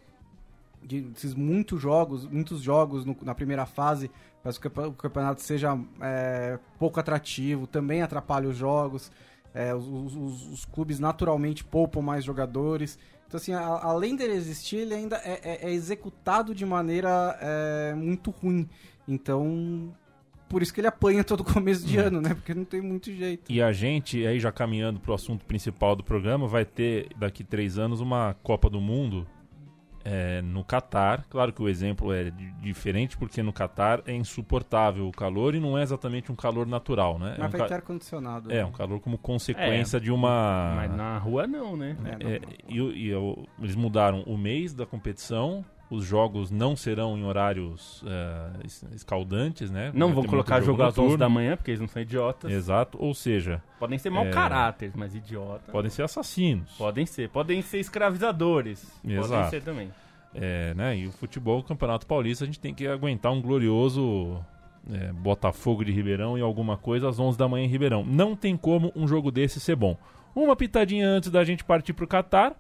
De 0.82 1.06
esses 1.14 1.34
muitos 1.34 1.80
jogos, 1.80 2.26
muitos 2.26 2.62
jogos 2.62 3.04
no- 3.04 3.16
na 3.22 3.34
primeira 3.34 3.66
fase, 3.66 4.10
com 4.42 4.50
que 4.52 4.66
o 4.80 4.92
campeonato 4.92 5.42
seja 5.42 5.78
é, 6.00 6.58
pouco 6.78 6.99
atrativo, 6.99 7.66
também 7.66 8.02
atrapalha 8.02 8.49
os 8.49 8.56
jogos. 8.56 9.10
É, 9.52 9.75
os, 9.75 9.84
os- 9.87 10.46
os- 10.52 10.64
clubes 10.64 10.99
naturalmente 11.00 11.64
poupam 11.64 12.00
mais 12.00 12.25
jogadores. 12.25 12.99
Então, 13.26 13.37
assim, 13.38 13.52
a- 13.52 13.80
além 13.82 14.14
dele 14.16 14.32
existir, 14.34 14.76
ele 14.76 14.94
ainda 14.94 15.16
é, 15.16 15.40
é- 15.42 15.68
é 15.68 15.72
executado 15.72 16.54
de 16.54 16.64
maneira 16.64 17.37
é, 17.40 17.92
muito 17.94 18.30
ruim. 18.30 18.68
Então, 19.06 19.92
por 20.49 20.62
isso 20.62 20.72
que 20.72 20.80
ele 20.80 20.87
apanha 20.87 21.22
todo 21.25 21.42
começo 21.44 21.84
de 21.87 21.96
ano, 21.99 22.20
né? 22.20 22.32
Porque 22.34 22.54
não 22.54 22.64
tem 22.64 22.80
muito 22.80 23.12
jeito. 23.12 23.50
E 23.50 23.60
a 23.60 23.72
gente, 23.72 24.25
aí 24.26 24.38
já 24.40 24.50
caminhando 24.52 25.00
pro 25.00 25.14
assunto 25.14 25.44
principal 25.44 25.94
do 25.96 26.04
programa, 26.04 26.46
vai 26.46 26.64
ter 26.64 27.08
daqui 27.16 27.42
três 27.44 27.76
anos 27.78 28.00
uma 28.00 28.34
Copa 28.42 28.70
do 28.70 28.80
Mundo 28.80 29.26
é, 30.04 30.40
no 30.42 30.64
Catar. 30.64 31.25
Claro 31.28 31.52
que 31.52 31.62
o 31.62 31.69
exemplo 31.69 32.12
é 32.12 32.30
di- 32.30 32.50
diferente, 32.61 33.16
porque 33.16 33.42
no 33.42 33.52
Catar 33.52 34.02
é 34.07 34.14
insuportável 34.14 35.07
o 35.07 35.12
calor 35.12 35.54
e 35.54 35.61
não 35.61 35.76
é 35.76 35.83
exatamente 35.83 36.30
um 36.33 36.35
calor 36.37 36.66
natural, 36.66 37.19
né? 37.19 37.35
É 37.37 37.40
um, 37.40 37.42
Mas 37.42 37.52
vai 37.52 37.61
ca- 37.61 37.66
ter 37.69 37.75
ar-condicionado. 37.75 38.52
é 38.52 38.64
um 38.64 38.73
calor 38.73 39.00
como 39.00 39.19
consequência 39.19 40.00
de 40.00 40.11
uma. 40.11 40.73
Mas 40.76 40.97
na 40.97 41.19
rua 41.19 41.47
não, 41.47 41.76
né? 41.76 41.97
É, 42.04 42.25
não. 42.25 42.30
É, 42.30 42.40
e, 42.69 42.80
o- 42.80 42.92
e 42.92 43.14
o- 43.14 43.47
eles 43.61 43.75
mudaram 43.75 44.23
o 44.23 44.37
mês 44.38 44.73
da 44.75 44.87
competição. 44.87 45.64
Os 45.90 46.04
jogos 46.04 46.52
não 46.52 46.76
serão 46.76 47.18
em 47.18 47.25
horários 47.25 48.04
es- 48.64 48.85
escaldantes, 48.94 49.70
né? 49.73 49.90
Não 49.92 50.06
Vai 50.09 50.14
vão 50.16 50.25
colocar 50.25 50.54
muito 50.56 50.66
jogo 50.66 50.82
às 50.82 50.88
11 50.90 50.99
noturno. 51.00 51.18
da 51.18 51.28
manhã, 51.28 51.56
porque 51.56 51.73
eles 51.73 51.80
não 51.80 51.88
são 51.88 52.00
idiotas. 52.00 52.50
Exato, 52.52 52.97
ou 53.00 53.12
seja, 53.12 53.61
Podem 53.80 53.99
ser 53.99 54.11
mau 54.11 54.25
É. 54.25 54.30
caráter, 54.30 54.92
mas 54.94 55.14
idiota. 55.16 55.73
podem 55.73 55.90
ser 55.90 56.02
assassinos. 56.04 56.70
Podem 56.78 57.04
ser. 57.06 57.28
Podem 57.30 57.61
ser 57.61 57.78
escravizadores. 57.80 58.85
Podem 59.02 59.18
Exato. 59.18 59.50
ser 59.50 59.62
também. 59.62 59.90
É, 60.32 60.73
né? 60.75 60.97
E 60.97 61.06
o 61.09 61.12
futebol, 61.12 61.59
o 61.59 61.62
Campeonato 61.64 62.06
Paulista, 62.06 62.44
a 62.44 62.47
gente 62.47 62.61
tem 62.61 62.73
que 62.73 62.87
aguentar 62.87 63.32
um 63.32 63.42
glorioso 63.42 64.38
é, 64.90 65.12
Botafogo 65.12 65.85
de 65.85 65.90
Ribeirão 65.92 66.38
e 66.38 66.40
alguma 66.40 66.76
coisa 66.76 67.09
às 67.09 67.18
11 67.18 67.37
da 67.37 67.49
manhã 67.49 67.64
em 67.64 67.68
Ribeirão. 67.68 68.04
Não 68.04 68.35
tem 68.37 68.56
como 68.56 68.92
um 68.94 69.06
jogo 69.09 69.30
desse 69.30 69.59
ser 69.61 69.75
bom. 69.76 69.97
Uma 70.35 70.54
pitadinha 70.54 71.09
antes 71.09 71.30
da 71.30 71.42
gente 71.44 71.64
partir 71.64 71.92
pro 71.92 72.06
Catar 72.06 72.54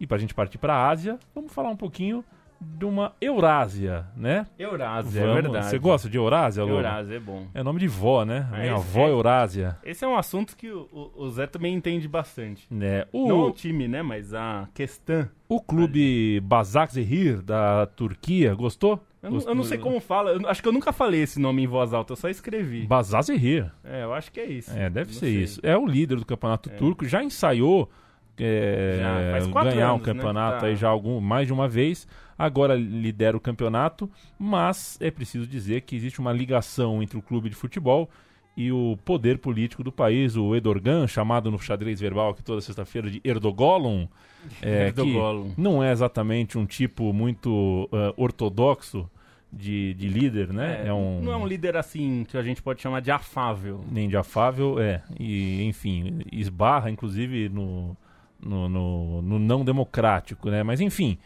e 0.00 0.06
pra 0.06 0.18
gente 0.18 0.34
partir 0.34 0.58
pra 0.58 0.88
Ásia, 0.88 1.18
vamos 1.34 1.52
falar 1.52 1.70
um 1.70 1.76
pouquinho 1.76 2.24
de 2.58 2.86
uma 2.86 3.12
Eurásia, 3.20 4.06
né? 4.16 4.46
Eurásia, 4.58 5.20
é 5.20 5.26
Vamos- 5.26 5.42
verdade. 5.42 5.66
Você 5.66 5.78
gosta 5.78 6.08
de 6.08 6.16
Eurásia, 6.16 6.62
Lobo? 6.64 6.76
Eurásia 6.76 7.14
é 7.16 7.20
bom. 7.20 7.46
É 7.52 7.62
nome 7.62 7.78
de 7.78 7.86
vó, 7.86 8.24
né? 8.24 8.48
A 8.50 8.56
minha 8.58 8.74
avó 8.76 9.06
é. 9.06 9.10
Eurásia. 9.10 9.76
Esse 9.84 10.06
é 10.06 10.08
um 10.08 10.16
assunto 10.16 10.56
que 10.56 10.70
o, 10.70 10.88
o- 10.90 11.12
o 11.24 11.30
Zé 11.30 11.46
também 11.46 11.74
entende 11.74 12.08
bastante. 12.08 12.66
Né? 12.70 13.04
O, 13.12 13.28
Não 13.28 13.40
o 13.48 13.50
time, 13.50 13.86
né? 13.86 14.00
Mas 14.02 14.32
a 14.32 14.68
questão. 14.72 15.28
o 15.48 15.60
clube 15.60 16.40
Basaksehir 16.40 17.42
da 17.42 17.86
Turquia, 17.86 18.54
gostou? 18.54 19.04
Eu, 19.22 19.30
não- 19.32 19.40
eu 19.40 19.54
não 19.54 19.64
sei 19.64 19.76
como 19.76 20.00
fala. 20.00 20.30
eu 20.32 20.48
acho 20.48 20.62
que 20.62 20.68
eu 20.68 20.72
nunca 20.72 20.92
falei 20.94 21.22
esse 21.22 21.38
nome 21.38 21.62
em 21.62 21.66
voz 21.66 21.92
alta, 21.92 22.12
eu 22.12 22.16
só 22.16 22.28
escrevi. 22.30 22.86
Basaksehir. 22.86 23.70
É, 23.84 24.02
eu 24.04 24.14
acho 24.14 24.32
que 24.32 24.40
é 24.40 24.46
isso. 24.46 24.70
É, 24.76 24.88
deve 24.88 25.12
ser 25.12 25.20
sei. 25.20 25.42
isso. 25.42 25.60
É 25.62 25.76
o 25.76 25.86
líder 25.86 26.16
do 26.16 26.24
campeonato 26.24 26.70
turco, 26.70 27.04
já 27.04 27.22
ensaiou 27.22 27.90
é, 28.38 28.98
Já, 29.00 29.30
faz 29.32 29.46
quatro 29.48 29.70
ganhar 29.70 29.92
um 29.92 29.94
anos, 29.96 30.06
né, 30.06 30.12
campeonato 30.12 30.60
tá. 30.60 30.66
aí 30.66 30.76
já 30.76 30.88
algum, 30.88 31.20
mais 31.20 31.46
de 31.46 31.52
uma 31.52 31.68
vez. 31.68 32.06
Agora 32.38 32.74
lidera 32.74 33.36
o 33.36 33.40
campeonato, 33.40 34.10
mas 34.38 34.98
é 35.00 35.10
preciso 35.10 35.46
dizer 35.46 35.82
que 35.82 35.96
existe 35.96 36.20
uma 36.20 36.32
ligação 36.32 37.02
entre 37.02 37.16
o 37.16 37.22
clube 37.22 37.48
de 37.48 37.54
futebol 37.54 38.10
e 38.56 38.72
o 38.72 38.98
poder 39.04 39.38
político 39.38 39.84
do 39.84 39.92
país, 39.92 40.36
o 40.36 40.54
Edorgan, 40.54 41.06
chamado 41.06 41.50
no 41.50 41.58
xadrez 41.58 42.00
verbal 42.00 42.30
aqui 42.30 42.42
toda 42.42 42.60
sexta-feira 42.60 43.10
de 43.10 43.20
Erdogolum, 43.22 44.06
é, 44.62 44.92
que 44.92 45.00
Erdogolum. 45.00 45.52
não 45.56 45.82
é 45.82 45.92
exatamente 45.92 46.56
um 46.56 46.64
tipo 46.64 47.12
muito 47.12 47.88
ah, 47.92 48.14
ortodoxo 48.16 49.08
de, 49.52 49.94
de 49.94 50.08
líder, 50.08 50.52
né? 50.52 50.84
É, 50.86 50.92
um, 50.92 51.20
Não 51.22 51.32
é 51.32 51.36
um 51.36 51.46
líder 51.46 51.76
assim 51.76 52.24
que 52.28 52.36
a 52.36 52.42
gente 52.42 52.62
pode 52.62 52.80
chamar 52.82 53.00
de 53.00 53.10
afável. 53.10 53.80
nem 53.90 54.08
de 54.08 54.16
afável, 54.16 54.78
é. 54.80 55.02
E, 55.18 55.62
enfim, 55.64 56.20
esbarra, 56.32 56.90
inclusive, 56.90 57.48
no, 57.48 57.96
no, 58.40 58.68
no- 58.68 59.22
no 59.22 59.38
não 59.38 59.64
democrático, 59.64 60.50
né? 60.50 60.62
Mas, 60.62 60.80
enfim, 60.80 61.18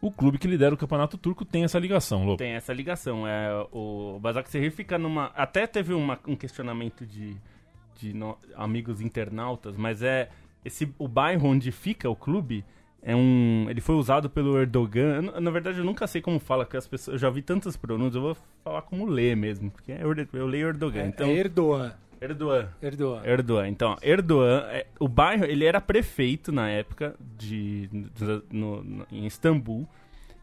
o 0.00 0.10
clube 0.10 0.38
que 0.38 0.46
lidera 0.46 0.74
o 0.74 0.78
campeonato 0.78 1.16
turco 1.16 1.44
tem 1.44 1.64
essa 1.64 1.78
ligação, 1.78 2.24
Lobo. 2.24 2.36
Tem 2.38 2.52
essa 2.52 2.72
ligação. 2.72 3.26
É, 3.26 3.48
o 3.72 4.18
Basaksehir 4.20 4.70
fica 4.72 4.98
numa. 4.98 5.26
Até 5.34 5.66
teve 5.66 5.94
uma- 5.94 6.18
um 6.26 6.36
questionamento 6.36 7.06
de, 7.06 7.36
de 7.98 8.12
no- 8.12 8.36
amigos 8.54 9.00
internautas, 9.00 9.76
mas 9.76 10.02
é. 10.02 10.28
Esse, 10.64 10.92
o 10.98 11.06
bairro 11.06 11.48
onde 11.48 11.70
fica 11.70 12.10
o 12.10 12.16
clube 12.16 12.64
é 13.00 13.14
um. 13.14 13.66
Ele 13.70 13.80
foi 13.80 13.94
usado 13.94 14.28
pelo 14.28 14.58
Erdogan. 14.58 15.22
Eu, 15.32 15.40
na 15.40 15.50
verdade, 15.52 15.78
eu 15.78 15.84
nunca 15.84 16.08
sei 16.08 16.20
como 16.20 16.40
fala, 16.40 16.64
porque 16.64 16.76
as 16.76 16.88
pessoas. 16.88 17.14
Eu 17.14 17.18
já 17.20 17.30
vi 17.30 17.40
tantas 17.40 17.76
pronúncias, 17.76 18.16
eu 18.16 18.20
vou 18.22 18.36
falar 18.64 18.82
como 18.82 19.06
lê 19.06 19.36
mesmo. 19.36 19.70
Porque 19.70 19.92
é 19.92 20.00
Erde- 20.04 20.28
eu 20.32 20.44
leio 20.46 20.66
Erdogan. 20.68 21.02
É, 21.02 21.06
então, 21.06 21.28
é 21.28 21.34
Erdogan. 21.34 21.94
Erdogan. 22.20 22.68
Erdogan. 22.82 23.22
Erdogan. 23.24 23.68
Então, 23.68 23.96
Erdogan, 24.02 24.64
é- 24.70 24.86
o 24.98 25.08
bairro, 25.08 25.44
ele 25.44 25.64
era 25.64 25.80
prefeito 25.80 26.50
na 26.52 26.68
época 26.68 27.14
de, 27.36 27.88
de- 27.88 28.42
no- 28.50 28.82
no- 28.82 29.06
em 29.10 29.26
Istambul. 29.26 29.88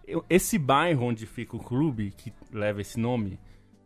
Eu- 0.08 0.24
Esse 0.30 0.58
bairro 0.58 1.06
onde 1.06 1.26
fica 1.26 1.56
o 1.56 1.60
clube, 1.60 2.12
que 2.18 2.32
leva 2.52 2.82
esse 2.82 3.00
nome, 3.00 3.40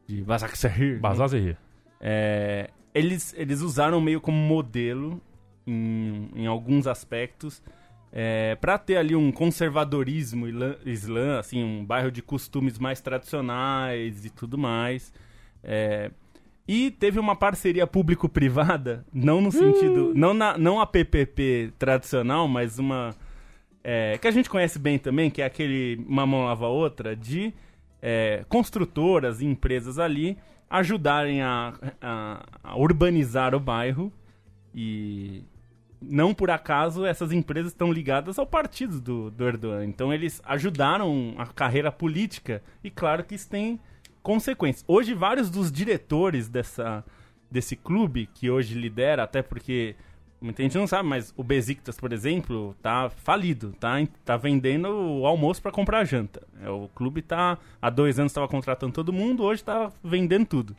de 0.07 0.21
Basaksehir, 0.23 0.93
né? 0.95 0.99
Bazazerri. 0.99 1.57
é, 1.99 2.69
eles, 2.93 3.33
eles 3.37 3.61
usaram 3.61 3.99
meio 4.01 4.19
como 4.21 4.37
modelo 4.37 5.21
em, 5.65 6.29
em 6.35 6.47
alguns 6.47 6.87
aspectos 6.87 7.61
é, 8.11 8.55
para 8.55 8.77
ter 8.77 8.95
ali 8.95 9.15
um 9.15 9.31
conservadorismo 9.31 10.47
islã, 10.85 11.39
assim, 11.39 11.61
um 11.63 11.85
bairro 11.85 12.09
de 12.09 12.21
costumes 12.21 12.79
mais 12.79 13.01
tradicionais 13.01 14.25
e 14.25 14.29
tudo 14.29 14.57
mais. 14.57 15.13
É, 15.63 16.09
e 16.67 16.91
teve 16.91 17.19
uma 17.19 17.35
parceria 17.35 17.87
público-privada, 17.87 19.05
não 19.13 19.39
no 19.41 19.51
sentido, 19.51 20.11
não, 20.13 20.33
na, 20.33 20.57
não 20.57 20.79
a 20.81 20.85
PPP 20.87 21.71
tradicional, 21.79 22.47
mas 22.47 22.77
uma 22.77 23.15
é, 23.83 24.17
que 24.17 24.27
a 24.27 24.31
gente 24.31 24.49
conhece 24.49 24.77
bem 24.77 24.97
também, 24.99 25.29
que 25.29 25.41
é 25.41 25.45
aquele 25.45 26.03
uma 26.07 26.25
mão 26.25 26.43
lava 26.45 26.65
a 26.65 26.69
outra, 26.69 27.15
de 27.15 27.53
é, 28.01 28.43
construtoras 28.49 29.39
e 29.41 29.45
empresas 29.45 29.97
ali 29.97 30.37
ajudarem 30.69 31.41
a, 31.41 31.73
a- 32.01 32.45
a 32.63 32.77
urbanizar 32.77 33.55
o 33.55 33.59
bairro 33.59 34.11
e 34.75 35.43
não 36.01 36.33
por 36.33 36.51
acaso 36.51 37.05
essas 37.05 37.31
empresas 37.31 37.71
estão 37.71 37.91
ligadas 37.91 38.37
ao 38.37 38.45
partido 38.45 38.99
do, 38.99 39.31
do 39.31 39.47
Erdogan. 39.47 39.85
Então 39.85 40.13
eles 40.13 40.41
ajudaram 40.45 41.33
a 41.37 41.45
carreira 41.47 41.91
política 41.91 42.61
e 42.83 42.91
claro 42.91 43.23
que 43.23 43.35
isso 43.35 43.49
tem 43.49 43.79
consequências. 44.27 44.83
Hoje 44.85 45.13
vários 45.13 45.49
dos 45.49 45.71
diretores 45.71 46.49
dessa, 46.49 47.01
desse 47.49 47.77
clube 47.77 48.27
que 48.33 48.49
hoje 48.51 48.77
lidera, 48.77 49.23
até 49.23 49.41
porque 49.41 49.95
muita 50.41 50.61
gente 50.63 50.77
não 50.77 50.85
sabe, 50.85 51.07
mas 51.07 51.33
o 51.37 51.41
Besiktas, 51.45 51.97
por 51.97 52.11
exemplo, 52.11 52.75
tá 52.81 53.09
falido, 53.09 53.73
tá, 53.79 53.93
tá 54.25 54.35
vendendo 54.35 54.89
o 54.89 55.25
almoço 55.25 55.61
para 55.61 55.71
comprar 55.71 56.03
janta. 56.03 56.43
É, 56.61 56.69
o 56.69 56.89
clube 56.93 57.21
tá 57.21 57.57
há 57.81 57.89
dois 57.89 58.19
anos 58.19 58.31
estava 58.33 58.49
contratando 58.49 58.91
todo 58.91 59.13
mundo, 59.13 59.43
hoje 59.43 59.63
tá 59.63 59.89
vendendo 60.03 60.45
tudo. 60.45 60.75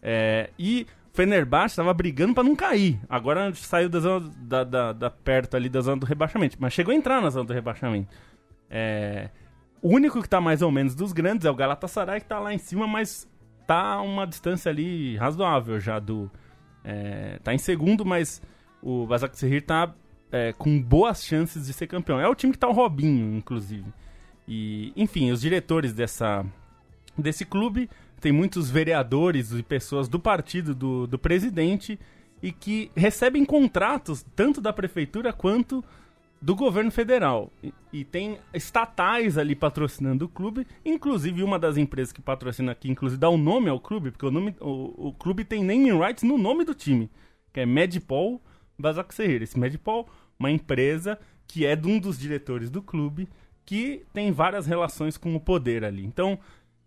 É, 0.00 0.50
e 0.56 0.86
Fenerbahçe 1.12 1.72
estava 1.72 1.92
brigando 1.92 2.32
para 2.32 2.44
não 2.44 2.54
cair. 2.54 3.00
Agora 3.08 3.52
saiu 3.54 3.88
da 3.88 3.98
zona 3.98 4.30
da, 4.38 4.62
da- 4.62 4.92
da- 4.92 5.10
perto 5.10 5.56
ali 5.56 5.68
da 5.68 5.80
zona 5.80 5.96
do 5.96 6.06
rebaixamento, 6.06 6.56
mas 6.60 6.72
chegou 6.72 6.92
a 6.92 6.96
entrar 6.96 7.20
na 7.20 7.30
zona 7.30 7.44
do 7.44 7.52
rebaixamento. 7.52 8.14
É, 8.70 9.30
o 9.84 9.88
único 9.90 10.22
que 10.22 10.28
tá 10.28 10.40
mais 10.40 10.62
ou 10.62 10.70
menos 10.70 10.94
dos 10.94 11.12
grandes 11.12 11.44
é 11.44 11.50
o 11.50 11.54
Galatasaray 11.54 12.18
que 12.18 12.26
tá 12.26 12.38
lá 12.38 12.54
em 12.54 12.58
cima, 12.58 12.86
mas 12.86 13.28
tá 13.66 14.00
uma 14.00 14.26
distância 14.26 14.70
ali 14.70 15.14
razoável 15.16 15.78
já 15.78 15.98
do 15.98 16.30
é, 16.82 17.38
tá 17.44 17.52
em 17.52 17.58
segundo, 17.58 18.02
mas 18.02 18.40
o 18.82 19.06
Basaksehir 19.06 19.60
tá 19.66 19.94
é, 20.32 20.54
com 20.54 20.80
boas 20.80 21.22
chances 21.22 21.66
de 21.66 21.74
ser 21.74 21.86
campeão. 21.86 22.18
É 22.18 22.26
o 22.26 22.34
time 22.34 22.54
que 22.54 22.58
tá 22.58 22.66
o 22.66 22.72
Robinho, 22.72 23.36
inclusive. 23.36 23.92
E, 24.48 24.90
enfim, 24.96 25.30
os 25.30 25.42
diretores 25.42 25.92
dessa 25.92 26.46
desse 27.16 27.44
clube 27.44 27.90
tem 28.22 28.32
muitos 28.32 28.70
vereadores 28.70 29.52
e 29.52 29.62
pessoas 29.62 30.08
do 30.08 30.18
partido 30.18 30.74
do, 30.74 31.06
do 31.06 31.18
presidente 31.18 32.00
e 32.42 32.50
que 32.50 32.90
recebem 32.96 33.44
contratos 33.44 34.24
tanto 34.34 34.62
da 34.62 34.72
prefeitura 34.72 35.30
quanto 35.30 35.84
do 36.44 36.54
governo 36.54 36.90
federal. 36.90 37.50
E, 37.62 37.72
e 37.90 38.04
tem 38.04 38.38
estatais 38.52 39.38
ali 39.38 39.54
patrocinando 39.54 40.26
o 40.26 40.28
clube, 40.28 40.66
inclusive 40.84 41.42
uma 41.42 41.58
das 41.58 41.78
empresas 41.78 42.12
que 42.12 42.20
patrocina 42.20 42.72
aqui, 42.72 42.90
inclusive 42.90 43.18
dá 43.18 43.30
o 43.30 43.38
nome 43.38 43.70
ao 43.70 43.80
clube, 43.80 44.10
porque 44.10 44.26
o, 44.26 44.30
nome, 44.30 44.54
o, 44.60 45.08
o 45.08 45.12
clube 45.14 45.42
tem 45.42 45.64
naming 45.64 45.98
rights 45.98 46.22
no 46.22 46.36
nome 46.36 46.62
do 46.62 46.74
time, 46.74 47.10
que 47.50 47.60
é 47.60 47.66
Medipol 47.66 48.42
Basaksehir. 48.78 49.42
Esse 49.42 49.58
Medipol, 49.58 50.06
uma 50.38 50.50
empresa 50.50 51.18
que 51.48 51.64
é 51.64 51.74
de 51.74 51.88
um 51.88 51.98
dos 51.98 52.18
diretores 52.18 52.68
do 52.68 52.82
clube, 52.82 53.26
que 53.64 54.04
tem 54.12 54.30
várias 54.30 54.66
relações 54.66 55.16
com 55.16 55.34
o 55.34 55.40
poder 55.40 55.82
ali. 55.82 56.04
Então, 56.04 56.38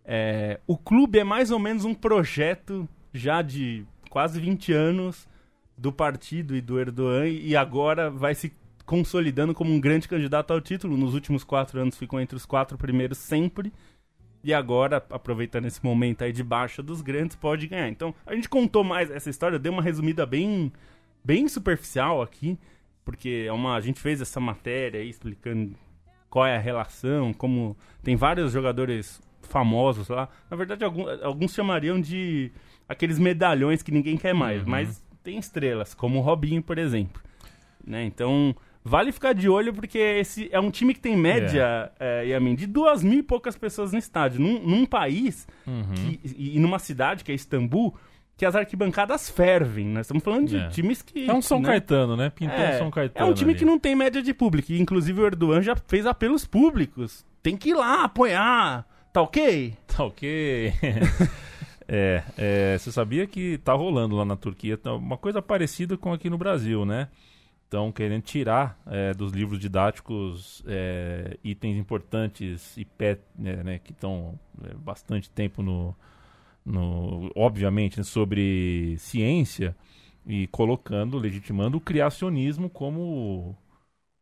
é, 0.04 0.60
o 0.68 0.78
clube 0.78 1.18
é 1.18 1.24
mais 1.24 1.50
ou 1.50 1.58
menos 1.58 1.84
um 1.84 1.94
projeto 1.94 2.88
já 3.12 3.42
de 3.42 3.84
quase 4.08 4.40
20 4.40 4.72
anos 4.72 5.26
do 5.76 5.92
partido 5.92 6.54
e 6.54 6.60
do 6.60 6.78
Erdogan 6.78 7.26
e 7.26 7.56
agora 7.56 8.08
vai 8.08 8.36
se 8.36 8.52
consolidando 8.88 9.52
como 9.52 9.70
um 9.70 9.78
grande 9.78 10.08
candidato 10.08 10.50
ao 10.50 10.62
título. 10.62 10.96
Nos 10.96 11.12
últimos 11.12 11.44
quatro 11.44 11.78
anos 11.78 11.98
ficou 11.98 12.18
entre 12.18 12.34
os 12.34 12.46
quatro 12.46 12.78
primeiros 12.78 13.18
sempre. 13.18 13.70
E 14.42 14.54
agora, 14.54 14.96
aproveitando 15.10 15.66
esse 15.66 15.84
momento 15.84 16.24
aí 16.24 16.32
de 16.32 16.42
baixa 16.42 16.82
dos 16.82 17.02
grandes, 17.02 17.36
pode 17.36 17.66
ganhar. 17.66 17.90
Então, 17.90 18.14
a 18.24 18.34
gente 18.34 18.48
contou 18.48 18.82
mais 18.82 19.10
essa 19.10 19.28
história, 19.28 19.58
deu 19.58 19.72
uma 19.72 19.82
resumida 19.82 20.24
bem, 20.24 20.72
bem 21.22 21.46
superficial 21.48 22.22
aqui, 22.22 22.58
porque 23.04 23.44
é 23.46 23.52
uma, 23.52 23.74
a 23.76 23.80
gente 23.80 24.00
fez 24.00 24.22
essa 24.22 24.40
matéria 24.40 25.00
aí 25.00 25.10
explicando 25.10 25.74
qual 26.30 26.46
é 26.46 26.56
a 26.56 26.60
relação, 26.60 27.34
como 27.34 27.76
tem 28.02 28.16
vários 28.16 28.52
jogadores 28.52 29.20
famosos 29.42 30.08
lá. 30.08 30.30
Na 30.50 30.56
verdade, 30.56 30.82
alguns, 30.82 31.22
alguns 31.22 31.52
chamariam 31.52 32.00
de 32.00 32.50
aqueles 32.88 33.18
medalhões 33.18 33.82
que 33.82 33.92
ninguém 33.92 34.16
quer 34.16 34.32
mais, 34.34 34.62
Uhum. 34.62 34.70
mas 34.70 35.04
tem 35.22 35.36
estrelas, 35.36 35.92
como 35.92 36.20
o 36.20 36.22
Robinho, 36.22 36.62
por 36.62 36.78
exemplo. 36.78 37.20
Né? 37.84 38.04
Então, 38.04 38.54
vale 38.88 39.12
ficar 39.12 39.32
de 39.34 39.48
olho, 39.48 39.72
porque 39.72 39.98
esse 39.98 40.48
é 40.50 40.58
um 40.58 40.70
time 40.70 40.94
que 40.94 41.00
tem 41.00 41.16
média, 41.16 41.92
é. 42.00 42.26
Yamin, 42.26 42.54
de 42.54 42.66
duas 42.66 43.02
mil 43.04 43.18
e 43.20 43.22
poucas 43.22 43.56
pessoas 43.56 43.92
no 43.92 43.98
estádio. 43.98 44.40
Num, 44.40 44.58
num 44.60 44.86
país 44.86 45.46
Uhum. 45.66 45.82
que- 45.94 46.20
e, 46.36 46.56
e 46.56 46.58
numa 46.58 46.78
cidade, 46.78 47.22
que 47.22 47.30
é 47.30 47.34
Istambul, 47.34 47.94
que 48.36 48.46
as 48.46 48.54
arquibancadas 48.54 49.28
fervem. 49.28 49.86
Nós 49.86 50.06
estamos 50.06 50.22
falando 50.22 50.46
de 50.48 50.56
É. 50.56 50.68
times 50.68 51.02
que. 51.02 51.28
É 51.28 51.32
um 51.34 51.42
São 51.42 51.58
né? 51.60 51.66
Caetano, 51.68 52.16
né? 52.16 52.30
Pintou 52.30 52.56
um 52.56 52.60
É, 52.60 52.78
São 52.78 52.88
é 52.88 52.90
Caetano. 52.90 53.30
um 53.30 53.34
time 53.34 53.50
ali. 53.50 53.58
que 53.58 53.64
não 53.64 53.78
tem 53.78 53.94
média 53.96 54.22
de 54.22 54.32
público. 54.32 54.70
E, 54.72 54.80
inclusive 54.80 55.20
o 55.20 55.26
Erdogan 55.26 55.60
já 55.60 55.74
fez 55.74 56.06
apelos 56.06 56.46
públicos. 56.46 57.26
Tem 57.42 57.56
que 57.56 57.70
ir 57.70 57.74
lá 57.74 58.04
apoiar. 58.04 58.86
Tá 59.12 59.22
ok? 59.22 59.74
Tá 59.88 60.04
ok. 60.04 60.72
é, 61.88 62.22
é, 62.36 62.78
você 62.78 62.92
sabia 62.92 63.26
que 63.26 63.58
tá 63.58 63.72
rolando 63.72 64.14
lá 64.16 64.24
na 64.24 64.36
Turquia 64.36 64.76
tá 64.76 64.94
uma 64.94 65.16
coisa 65.16 65.40
parecida 65.42 65.96
com 65.96 66.12
aqui 66.12 66.28
no 66.30 66.38
Brasil, 66.38 66.84
né? 66.84 67.08
Estão 67.68 67.92
querendo 67.92 68.22
tirar 68.22 68.80
é, 68.86 69.12
dos 69.12 69.30
livros 69.30 69.58
didáticos 69.60 70.62
é, 70.66 71.36
itens 71.44 71.76
importantes 71.76 72.74
e 72.78 72.84
pé, 72.86 73.18
né, 73.38 73.62
né, 73.62 73.78
que 73.78 73.92
estão 73.92 74.40
é, 74.64 74.72
bastante 74.72 75.28
tempo 75.28 75.62
no, 75.62 75.94
no 76.64 77.30
obviamente, 77.36 77.98
né, 77.98 78.04
sobre 78.04 78.96
ciência 78.98 79.76
e 80.26 80.46
colocando, 80.46 81.18
legitimando 81.18 81.76
o 81.76 81.80
criacionismo 81.80 82.70
como 82.70 83.54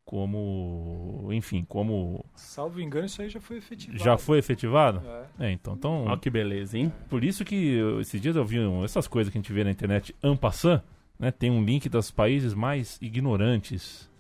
como, 0.05 1.29
enfim, 1.33 1.65
como 1.69 2.25
Salvo 2.35 2.81
engano, 2.81 3.07
isso 3.07 3.21
aí 3.23 3.29
já 3.29 3.41
foi 3.41 3.59
efetivado. 3.59 3.99
já 4.05 4.17
foi 4.19 4.39
efetivado. 4.39 5.03
É. 5.39 5.47
É, 5.47 5.51
então, 5.53 5.75
então 5.75 6.05
Ó 6.07 6.17
que 6.17 6.31
beleza, 6.31 6.79
hein? 6.79 6.93
por 7.09 7.23
isso 7.23 7.45
que 7.45 7.79
esses 8.01 8.21
dias 8.21 8.35
eu 8.37 8.45
vi 8.45 8.59
um- 8.61 8.85
essas 8.85 9.07
coisas 9.09 9.33
que 9.33 9.39
a 9.39 9.41
gente 9.41 9.53
vê 9.53 9.63
na 9.65 9.71
internet 9.71 10.15
en 10.23 10.37
passant, 10.37 10.81
né? 11.19 11.31
Tem 11.31 11.51
um 11.51 11.65
link 11.65 11.89
dos 11.89 12.11
países 12.11 12.55
mais 12.55 12.99
ignorantes 13.01 14.11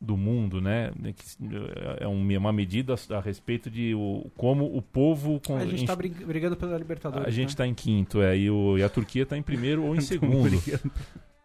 do 0.00 0.16
mundo, 0.18 0.60
né? 0.60 0.90
né, 1.00 1.14
É 1.98 2.06
um- 2.06 2.36
uma 2.36 2.52
medida 2.52 2.94
a 3.10 3.20
respeito 3.20 3.70
de 3.70 3.94
o, 3.94 4.30
como 4.36 4.64
o 4.76 4.82
povo... 4.82 5.40
Com, 5.46 5.56
A 5.56 5.64
gente 5.66 5.86
tá 5.86 5.96
brig- 5.96 6.24
brigando 6.26 6.56
pela 6.56 6.76
Libertadores. 6.76 7.26
a 7.26 7.30
gente 7.30 7.50
né? 7.50 7.54
tá 7.56 7.66
em 7.66 7.72
quinto, 7.74 8.20
é, 8.20 8.36
e, 8.36 8.50
o- 8.50 8.76
e 8.76 8.82
a 8.82 8.88
Turquia 8.88 9.24
tá 9.24 9.36
em 9.38 9.42
primeiro 9.42 9.82
ou 9.84 9.96
em 9.96 10.00
segundo. 10.02 10.60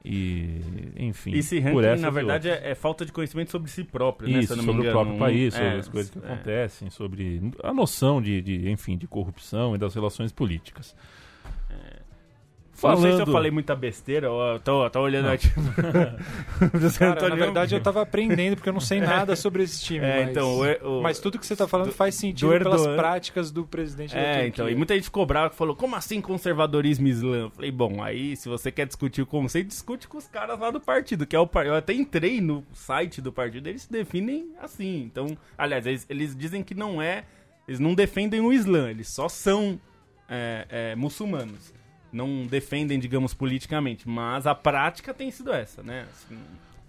E, 0.04 0.62
enfim, 0.98 1.34
Esse 1.36 1.60
por 1.62 1.84
ranking, 1.84 1.88
essa 1.90 2.02
na 2.02 2.08
e 2.08 2.12
por 2.12 2.16
verdade, 2.16 2.50
é, 2.50 2.72
é 2.72 2.76
falta 2.76 3.06
de 3.06 3.12
conhecimento 3.12 3.52
sobre 3.52 3.70
si 3.70 3.84
próprio, 3.84 4.30
né? 4.30 4.40
Isso, 4.40 4.56
sobre 4.56 4.72
o 4.72 4.74
engano. 4.76 4.92
próprio 4.92 5.18
país, 5.18 5.54
sobre 5.54 5.68
É, 5.68 5.76
as 5.78 5.90
coisas 5.90 6.10
que 6.10 6.20
é. 6.20 6.22
acontecem, 6.22 6.90
sobre 6.90 7.42
a 7.64 7.74
noção 7.74 8.22
de, 8.22 8.42
de, 8.42 8.70
enfim, 8.72 8.98
de 8.98 9.08
corrupção 9.08 9.76
e 9.76 9.78
das 9.78 9.94
relações 9.94 10.32
políticas. 10.32 10.96
Não 12.82 12.98
sei 13.02 13.14
se 13.14 13.22
eu 13.22 13.26
falei 13.28 13.52
muita 13.52 13.76
besteira, 13.76 14.32
ou 14.32 14.42
eu 14.54 14.60
tô, 14.60 14.90
tô 14.90 15.00
olhando 15.02 15.30
aqui. 15.30 15.48
Cara, 16.98 17.30
na 17.30 17.36
verdade 17.36 17.76
eu 17.76 17.82
tava 17.82 18.02
aprendendo, 18.02 18.56
porque 18.56 18.70
eu 18.70 18.74
não 18.74 18.80
sei 18.80 19.00
nada 19.00 19.36
sobre 19.36 19.64
esse 19.64 19.82
time. 19.84 20.06
É, 20.06 20.22
mas... 20.22 20.30
então, 20.32 20.60
o- 20.60 21.00
o- 21.00 21.02
mas 21.02 21.20
tudo 21.20 21.38
que 21.40 21.46
você 21.46 21.56
tá 21.56 21.68
falando 21.68 21.88
do- 21.88 21.94
faz 21.94 22.16
sentido 22.16 22.52
do 22.52 22.60
pelas 22.60 22.88
práticas 22.88 23.52
do 23.52 23.66
presidente 23.66 24.14
da 24.14 24.20
É, 24.20 24.32
Turquia. 24.34 24.48
então, 24.48 24.70
e 24.70 24.76
muita 24.76 24.94
gente 24.96 25.04
ficou 25.06 25.26
brava 25.26 25.50
falou, 25.54 25.76
como 25.76 25.96
assim 25.96 26.22
conservadorismo 26.22 27.08
islã? 27.08 27.38
Eu 27.44 27.50
falei, 27.52 27.72
bom, 27.72 28.02
aí 28.04 28.36
se 28.36 28.48
você 28.50 28.72
quer 28.72 28.86
discutir 28.88 29.22
o 29.22 29.26
conceito, 29.26 29.68
discute 29.68 30.08
com 30.08 30.18
os 30.18 30.28
caras 30.28 30.60
lá 30.60 30.72
do 30.72 30.80
partido, 30.80 31.26
que 31.26 31.36
é 31.36 31.40
o. 31.40 31.50
Eu 31.66 31.76
até 31.76 31.94
entrei 31.94 32.40
no 32.42 32.64
site 32.74 33.22
do 33.22 33.32
partido, 33.32 33.68
eles 33.68 33.84
se 33.84 33.92
definem 33.92 34.50
assim. 34.62 35.04
Então, 35.04 35.38
aliás, 35.58 35.86
eles, 35.86 36.06
eles 36.10 36.36
dizem 36.36 36.64
que 36.64 36.74
não 36.76 37.02
é. 37.02 37.24
Eles 37.68 37.80
não 37.80 37.94
defendem 37.94 38.42
o 38.42 38.52
Islã, 38.52 38.90
eles 38.90 39.10
só 39.10 39.30
são 39.30 39.80
é, 40.28 40.66
é, 40.70 40.96
muçulmanos. 40.96 41.72
Não 42.12 42.46
defendem, 42.48 43.00
digamos, 43.00 43.34
politicamente, 43.34 44.08
mas 44.10 44.48
a 44.48 44.56
prática 44.56 45.14
tem 45.14 45.30
sido 45.30 45.52
essa, 45.54 45.84
né? 45.84 46.06
Assim, 46.12 46.38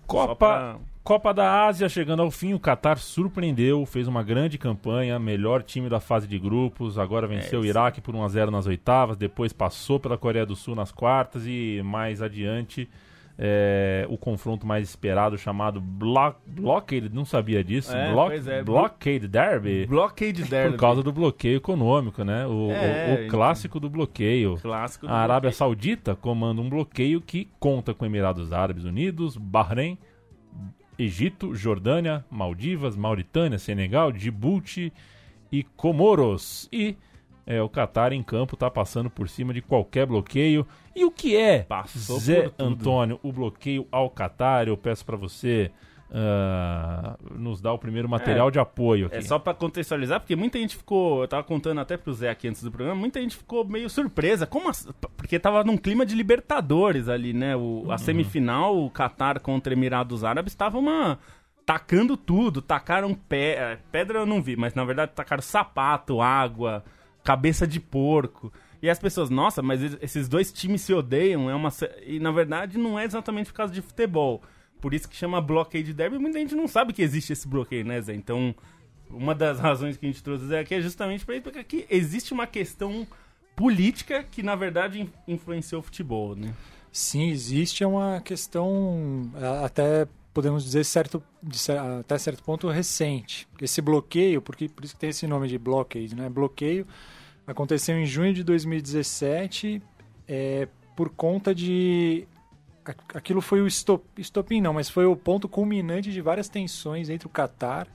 Copa, 0.06 0.34
pra- 0.34 0.76
Copa 1.04 1.32
da 1.32 1.66
Ásia 1.66 1.88
chegando 1.88 2.22
ao 2.22 2.30
fim, 2.30 2.52
o 2.54 2.58
Qatar 2.58 2.98
surpreendeu, 2.98 3.84
fez 3.86 4.08
uma 4.08 4.22
grande 4.22 4.58
campanha, 4.58 5.18
melhor 5.18 5.62
time 5.62 5.88
da 5.88 6.00
fase 6.00 6.26
de 6.26 6.38
grupos, 6.38 6.98
agora 6.98 7.26
venceu 7.26 7.60
o 7.60 7.64
isso. 7.64 7.70
Iraque 7.70 8.00
por 8.00 8.14
1x0 8.14 8.50
nas 8.50 8.66
oitavas, 8.66 9.16
depois 9.16 9.52
passou 9.52 10.00
pela 10.00 10.18
Coreia 10.18 10.44
do 10.46 10.56
Sul 10.56 10.74
nas 10.74 10.90
quartas 10.90 11.42
e 11.46 11.80
mais 11.84 12.20
adiante 12.20 12.88
é, 13.42 14.04
o 14.10 14.18
confronto 14.18 14.66
mais 14.66 14.86
esperado 14.86 15.38
chamado 15.38 15.80
Block, 15.80 16.36
Blockade, 16.46 17.08
não 17.08 17.24
sabia 17.24 17.64
disso, 17.64 17.90
É, 17.96 18.12
Block- 18.12 18.28
pois 18.32 18.46
é, 18.46 18.62
Blockade 18.62 19.26
Derby, 19.26 19.86
Blockade 19.86 20.44
Derby. 20.44 20.72
por 20.72 20.78
causa 20.80 21.02
do 21.02 21.10
bloqueio 21.10 21.56
econômico, 21.56 22.22
né? 22.22 22.46
O, 22.46 22.66
o- 22.68 22.70
É, 22.72 23.24
o 23.24 23.28
clássico 23.30 23.80
do 23.80 23.88
bloqueio. 23.88 24.58
clássico 24.60 25.06
do 25.06 25.12
A 25.12 25.16
Arábia 25.16 25.40
bloqueio. 25.48 25.54
Saudita 25.54 26.14
comanda 26.14 26.60
um 26.60 26.68
bloqueio 26.68 27.18
que 27.22 27.48
conta 27.58 27.94
com 27.94 28.04
Emirados 28.04 28.52
Árabes 28.52 28.84
Unidos, 28.84 29.38
Bahrein, 29.38 29.96
Egito, 30.98 31.54
Jordânia, 31.54 32.22
Maldivas, 32.30 32.94
Mauritânia, 32.94 33.58
Senegal, 33.58 34.12
Djibouti 34.12 34.92
e 35.50 35.62
Comoros. 35.62 36.68
E 36.70 36.94
é, 37.50 37.60
o 37.60 37.68
Catar 37.68 38.12
em 38.12 38.22
campo 38.22 38.54
está 38.54 38.70
passando 38.70 39.10
por 39.10 39.28
cima 39.28 39.52
de 39.52 39.60
qualquer 39.60 40.06
bloqueio. 40.06 40.64
E 40.94 41.04
o 41.04 41.10
que 41.10 41.36
é, 41.36 41.64
Passou 41.64 42.20
Zé. 42.20 42.48
Antônio, 42.56 43.18
o 43.24 43.32
bloqueio 43.32 43.88
ao 43.90 44.08
Catar? 44.08 44.68
Eu 44.68 44.76
peço 44.76 45.04
para 45.04 45.16
você 45.16 45.72
ah, 46.12 47.16
nos 47.36 47.60
dar 47.60 47.72
o 47.72 47.78
primeiro 47.78 48.08
material 48.08 48.52
de 48.52 48.60
apoio 48.60 49.06
aqui. 49.06 49.16
É 49.16 49.22
só 49.22 49.36
pra 49.36 49.52
contextualizar, 49.52 50.20
porque 50.20 50.36
muita 50.36 50.60
gente 50.60 50.76
ficou. 50.76 51.22
Eu 51.22 51.28
tava 51.28 51.42
contando 51.42 51.80
até 51.80 51.96
pro 51.96 52.14
Zé 52.14 52.30
aqui 52.30 52.46
antes 52.46 52.62
do 52.62 52.70
programa, 52.70 52.94
muita 53.00 53.20
gente 53.20 53.36
ficou 53.36 53.64
meio 53.64 53.90
surpresa. 53.90 54.46
Como 54.46 54.68
assim? 54.68 54.88
Porque 55.16 55.36
tava 55.36 55.64
num 55.64 55.76
clima 55.76 56.06
de 56.06 56.14
Libertadores 56.14 57.08
ali, 57.08 57.32
né? 57.32 57.56
O, 57.56 57.80
Uhum. 57.80 57.90
A 57.90 57.98
semifinal, 57.98 58.78
o 58.78 58.90
Qatar 58.90 59.40
contra 59.40 59.72
Emirados 59.72 60.22
Árabes, 60.22 60.54
tava 60.54 60.78
uma. 60.78 61.18
Tacando 61.66 62.16
tudo, 62.16 62.62
tacaram 62.62 63.12
pé, 63.12 63.52
é, 63.54 63.78
pedra 63.90 64.20
eu 64.20 64.26
não 64.26 64.40
vi, 64.40 64.56
mas 64.56 64.74
na 64.74 64.84
verdade 64.84 65.12
tacaram 65.14 65.42
sapato, 65.42 66.20
água, 66.20 66.82
cabeça 67.30 67.66
de 67.66 67.78
porco. 67.78 68.52
E 68.82 68.88
as 68.90 68.98
pessoas, 68.98 69.30
nossa, 69.30 69.62
mas 69.62 69.80
es- 69.82 69.98
esses 70.02 70.28
dois 70.28 70.50
times 70.52 70.80
se 70.82 70.92
odeiam, 70.92 71.48
é 71.50 71.54
uma 71.54 71.68
e 72.06 72.18
na 72.18 72.32
verdade 72.32 72.76
não 72.78 72.98
é 72.98 73.04
exatamente 73.04 73.46
por 73.46 73.56
causa 73.56 73.72
de 73.72 73.80
futebol. 73.82 74.42
Por 74.80 74.94
isso 74.94 75.08
que 75.08 75.14
chama 75.14 75.40
blockade 75.40 75.92
derby, 75.92 76.18
muita 76.18 76.38
gente 76.38 76.54
não 76.54 76.66
sabe 76.66 76.92
que 76.92 77.02
existe 77.02 77.32
esse 77.32 77.46
bloqueio, 77.46 77.84
né, 77.84 78.00
Zé? 78.00 78.14
Então, 78.14 78.54
uma 79.10 79.34
das 79.34 79.60
razões 79.68 79.96
que 79.96 80.06
a 80.06 80.08
gente 80.08 80.22
trouxe 80.22 80.54
aqui 80.56 80.74
é 80.74 80.80
justamente 80.80 81.24
para 81.24 81.36
explicar 81.36 81.62
que 81.64 81.86
existe 81.90 82.32
uma 82.32 82.46
questão 82.46 83.06
política 83.54 84.24
que 84.24 84.42
na 84.42 84.56
verdade 84.56 85.00
in- 85.02 85.10
influenciou 85.28 85.80
o 85.80 85.82
futebol, 85.84 86.34
né? 86.34 86.52
Sim, 86.90 87.28
existe 87.30 87.84
é 87.84 87.86
uma 87.86 88.20
questão 88.20 89.30
até 89.64 90.08
podemos 90.32 90.64
dizer 90.64 90.84
certo 90.84 91.22
de 91.42 91.58
cer- 91.58 91.78
até 91.78 92.16
certo 92.18 92.42
ponto 92.42 92.66
recente. 92.68 93.46
Esse 93.60 93.80
bloqueio, 93.82 94.40
porque 94.40 94.68
por 94.68 94.84
isso 94.84 94.94
que 94.94 95.00
tem 95.00 95.10
esse 95.10 95.26
nome 95.26 95.46
de 95.48 95.58
blockade, 95.58 96.14
né? 96.16 96.28
Bloqueio 96.28 96.86
aconteceu 97.50 97.98
em 97.98 98.06
junho 98.06 98.32
de 98.32 98.44
2017 98.44 99.82
é, 100.28 100.68
por 100.94 101.10
conta 101.10 101.54
de 101.54 102.26
aquilo 103.14 103.40
foi 103.40 103.60
o 103.60 103.66
estop, 103.66 104.04
estopim 104.16 104.60
não, 104.60 104.72
mas 104.72 104.88
foi 104.88 105.04
o 105.04 105.16
ponto 105.16 105.48
culminante 105.48 106.12
de 106.12 106.20
várias 106.20 106.48
tensões 106.48 107.08
entre 107.08 107.26
o 107.26 107.30
Catar 107.30 107.88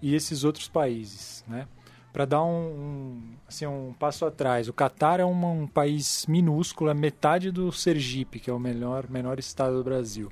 e 0.00 0.14
esses 0.14 0.44
outros 0.44 0.68
países, 0.68 1.44
né? 1.46 1.66
Para 2.12 2.24
dar 2.24 2.44
um, 2.44 2.48
um, 2.48 3.22
assim, 3.48 3.66
um 3.66 3.92
passo 3.98 4.24
atrás, 4.24 4.68
o 4.68 4.72
Catar 4.72 5.18
é 5.18 5.24
um 5.24 5.66
país 5.66 6.26
minúsculo, 6.26 6.90
é 6.90 6.94
metade 6.94 7.50
do 7.50 7.72
Sergipe, 7.72 8.38
que 8.38 8.48
é 8.48 8.52
o 8.52 8.58
melhor, 8.58 9.10
menor 9.10 9.38
estado 9.38 9.76
do 9.76 9.82
Brasil. 9.82 10.30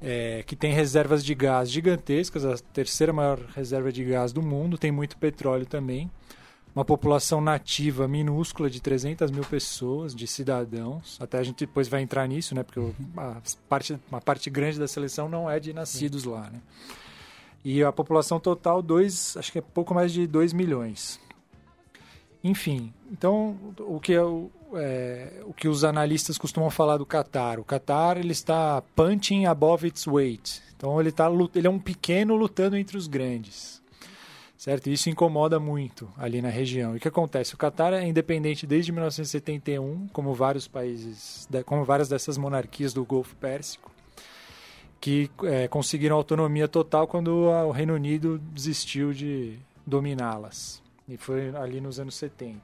É, 0.00 0.44
que 0.46 0.54
tem 0.54 0.72
reservas 0.72 1.24
de 1.24 1.34
gás 1.34 1.70
gigantescas, 1.70 2.44
a 2.44 2.56
terceira 2.72 3.12
maior 3.12 3.38
reserva 3.54 3.90
de 3.90 4.04
gás 4.04 4.32
do 4.32 4.40
mundo, 4.40 4.78
tem 4.78 4.92
muito 4.92 5.16
petróleo 5.18 5.66
também. 5.66 6.08
Uma 6.74 6.84
população 6.84 7.40
nativa 7.40 8.06
minúscula 8.06 8.70
de 8.70 8.80
300 8.80 9.30
mil 9.30 9.44
pessoas, 9.44 10.14
de 10.14 10.26
cidadãos. 10.26 11.18
Até 11.20 11.38
a 11.38 11.42
gente 11.42 11.66
depois 11.66 11.88
vai 11.88 12.00
entrar 12.00 12.26
nisso, 12.28 12.54
né? 12.54 12.62
Porque 12.62 12.78
o- 12.78 12.94
a 13.16 13.36
parte, 13.68 13.98
uma 14.10 14.20
parte 14.20 14.48
grande 14.48 14.78
da 14.78 14.86
seleção 14.86 15.28
não 15.28 15.50
é 15.50 15.58
de 15.58 15.72
nascidos 15.72 16.24
lá, 16.24 16.48
né? 16.50 16.60
E 17.64 17.82
a 17.82 17.90
população 17.92 18.38
total, 18.38 18.80
dois, 18.80 19.36
acho 19.36 19.50
que 19.50 19.58
é 19.58 19.60
pouco 19.62 19.92
mais 19.94 20.12
de 20.12 20.26
2 20.26 20.52
milhões. 20.52 21.18
Enfim, 22.42 22.90
então 23.12 23.58
o 23.80 24.00
que, 24.00 24.14
é 24.14 24.22
o, 24.22 24.50
é, 24.74 25.42
o 25.44 25.52
que 25.52 25.68
os 25.68 25.84
analistas 25.84 26.38
costumam 26.38 26.70
falar 26.70 26.96
do 26.96 27.04
Qatar? 27.04 27.60
O 27.60 27.64
Qatar 27.64 28.16
ele 28.16 28.32
está 28.32 28.80
punching 28.96 29.44
above 29.44 29.86
its 29.88 30.06
weight. 30.06 30.62
Então 30.74 30.98
ele, 30.98 31.12
tá, 31.12 31.28
ele 31.54 31.66
é 31.66 31.70
um 31.70 31.78
pequeno 31.78 32.34
lutando 32.36 32.76
entre 32.76 32.96
os 32.96 33.06
grandes. 33.06 33.79
Certo? 34.60 34.90
Isso 34.90 35.08
incomoda 35.08 35.58
muito 35.58 36.12
ali 36.18 36.42
na 36.42 36.50
região. 36.50 36.92
E 36.92 36.98
o 36.98 37.00
que 37.00 37.08
acontece? 37.08 37.54
O 37.54 37.56
Qatar 37.56 37.94
é 37.94 38.06
independente 38.06 38.66
desde 38.66 38.92
1971, 38.92 40.08
como 40.12 40.34
vários 40.34 40.68
países, 40.68 41.48
como 41.64 41.82
várias 41.82 42.10
dessas 42.10 42.36
monarquias 42.36 42.92
do 42.92 43.02
Golfo 43.02 43.34
Pérsico. 43.36 43.90
que 45.00 45.30
é, 45.44 45.66
conseguiram 45.66 46.14
autonomia 46.14 46.68
total 46.68 47.08
quando 47.08 47.46
o 47.46 47.70
Reino 47.70 47.94
Unido 47.94 48.38
desistiu 48.52 49.14
de 49.14 49.58
dominá-las. 49.86 50.82
E 51.08 51.16
foi 51.16 51.56
ali 51.56 51.80
nos 51.80 51.98
anos 51.98 52.14
70. 52.16 52.60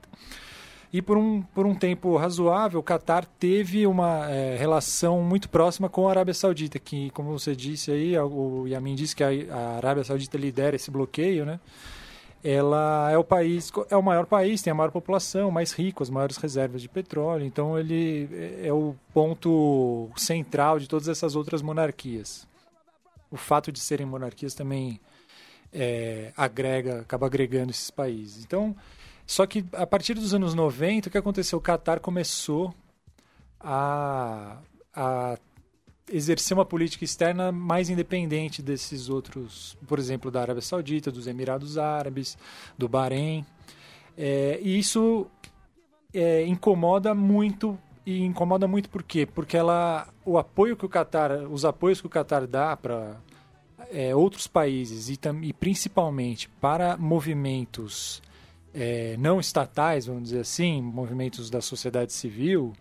E 0.96 1.02
por 1.02 1.18
um, 1.18 1.42
por 1.42 1.66
um 1.66 1.74
tempo 1.74 2.16
razoável, 2.16 2.80
o 2.80 2.82
Qatar 2.82 3.26
teve 3.38 3.86
uma 3.86 4.30
é, 4.30 4.56
relação 4.56 5.20
muito 5.20 5.46
próxima 5.46 5.90
com 5.90 6.08
a 6.08 6.10
Arábia 6.10 6.32
Saudita, 6.32 6.78
que, 6.78 7.10
como 7.10 7.38
você 7.38 7.54
disse 7.54 7.90
aí, 7.90 8.18
o 8.18 8.66
Yamin 8.66 8.94
disse 8.94 9.14
que 9.14 9.22
a, 9.22 9.28
a 9.28 9.76
Arábia 9.76 10.04
Saudita 10.04 10.38
lidera 10.38 10.74
esse 10.74 10.90
bloqueio, 10.90 11.44
né? 11.44 11.60
Ela 12.42 13.10
é 13.12 13.18
o 13.18 13.22
país, 13.22 13.70
é 13.90 13.96
o 13.96 14.02
maior 14.02 14.24
país, 14.24 14.62
tem 14.62 14.70
a 14.70 14.74
maior 14.74 14.90
população, 14.90 15.50
mais 15.50 15.70
rico, 15.72 16.02
as 16.02 16.08
maiores 16.08 16.38
reservas 16.38 16.80
de 16.80 16.88
petróleo. 16.88 17.44
Então 17.44 17.78
ele 17.78 18.26
é 18.62 18.72
o 18.72 18.96
ponto 19.12 20.08
central 20.16 20.78
de 20.78 20.88
todas 20.88 21.08
essas 21.08 21.36
outras 21.36 21.60
monarquias. 21.60 22.48
O 23.30 23.36
fato 23.36 23.70
de 23.70 23.80
serem 23.80 24.06
monarquias 24.06 24.54
também 24.54 24.98
é, 25.74 26.32
agrega, 26.34 27.00
acaba 27.00 27.26
agregando 27.26 27.70
esses 27.70 27.90
países. 27.90 28.42
Então, 28.42 28.74
só 29.26 29.46
que 29.46 29.64
a 29.72 29.86
partir 29.86 30.14
dos 30.14 30.32
anos 30.32 30.54
90, 30.54 31.08
o 31.08 31.12
que 31.12 31.18
aconteceu? 31.18 31.58
O 31.58 31.62
Qatar 31.62 32.00
começou 32.00 32.72
a, 33.60 34.58
a 34.94 35.38
exercer 36.10 36.56
uma 36.56 36.64
política 36.64 37.04
externa 37.04 37.50
mais 37.50 37.90
independente 37.90 38.62
desses 38.62 39.08
outros, 39.08 39.76
por 39.86 39.98
exemplo, 39.98 40.30
da 40.30 40.42
Arábia 40.42 40.62
Saudita, 40.62 41.10
dos 41.10 41.26
Emirados 41.26 41.76
Árabes, 41.76 42.38
do 42.78 42.88
Bahrein. 42.88 43.44
É, 44.16 44.58
e 44.62 44.78
isso 44.78 45.26
é, 46.14 46.46
incomoda 46.46 47.14
muito 47.14 47.78
e 48.06 48.22
incomoda 48.22 48.68
muito 48.68 48.88
por 48.88 49.02
quê? 49.02 49.26
Porque 49.26 49.56
ela, 49.56 50.06
o 50.24 50.38
apoio 50.38 50.76
que 50.76 50.86
o 50.86 50.88
Qatar, 50.88 51.32
os 51.50 51.64
apoios 51.64 52.00
que 52.00 52.06
o 52.06 52.10
Qatar 52.10 52.46
dá 52.46 52.76
para 52.76 53.16
é, 53.90 54.14
outros 54.14 54.46
países 54.46 55.08
e, 55.08 55.18
e, 55.42 55.52
principalmente 55.52 56.48
para 56.60 56.96
movimentos 56.96 58.22
é, 58.76 59.16
não 59.18 59.40
estatais, 59.40 60.04
vamos 60.04 60.24
dizer 60.24 60.40
assim, 60.40 60.82
movimentos 60.82 61.48
da 61.48 61.62
sociedade 61.62 62.12
civil, 62.12 62.74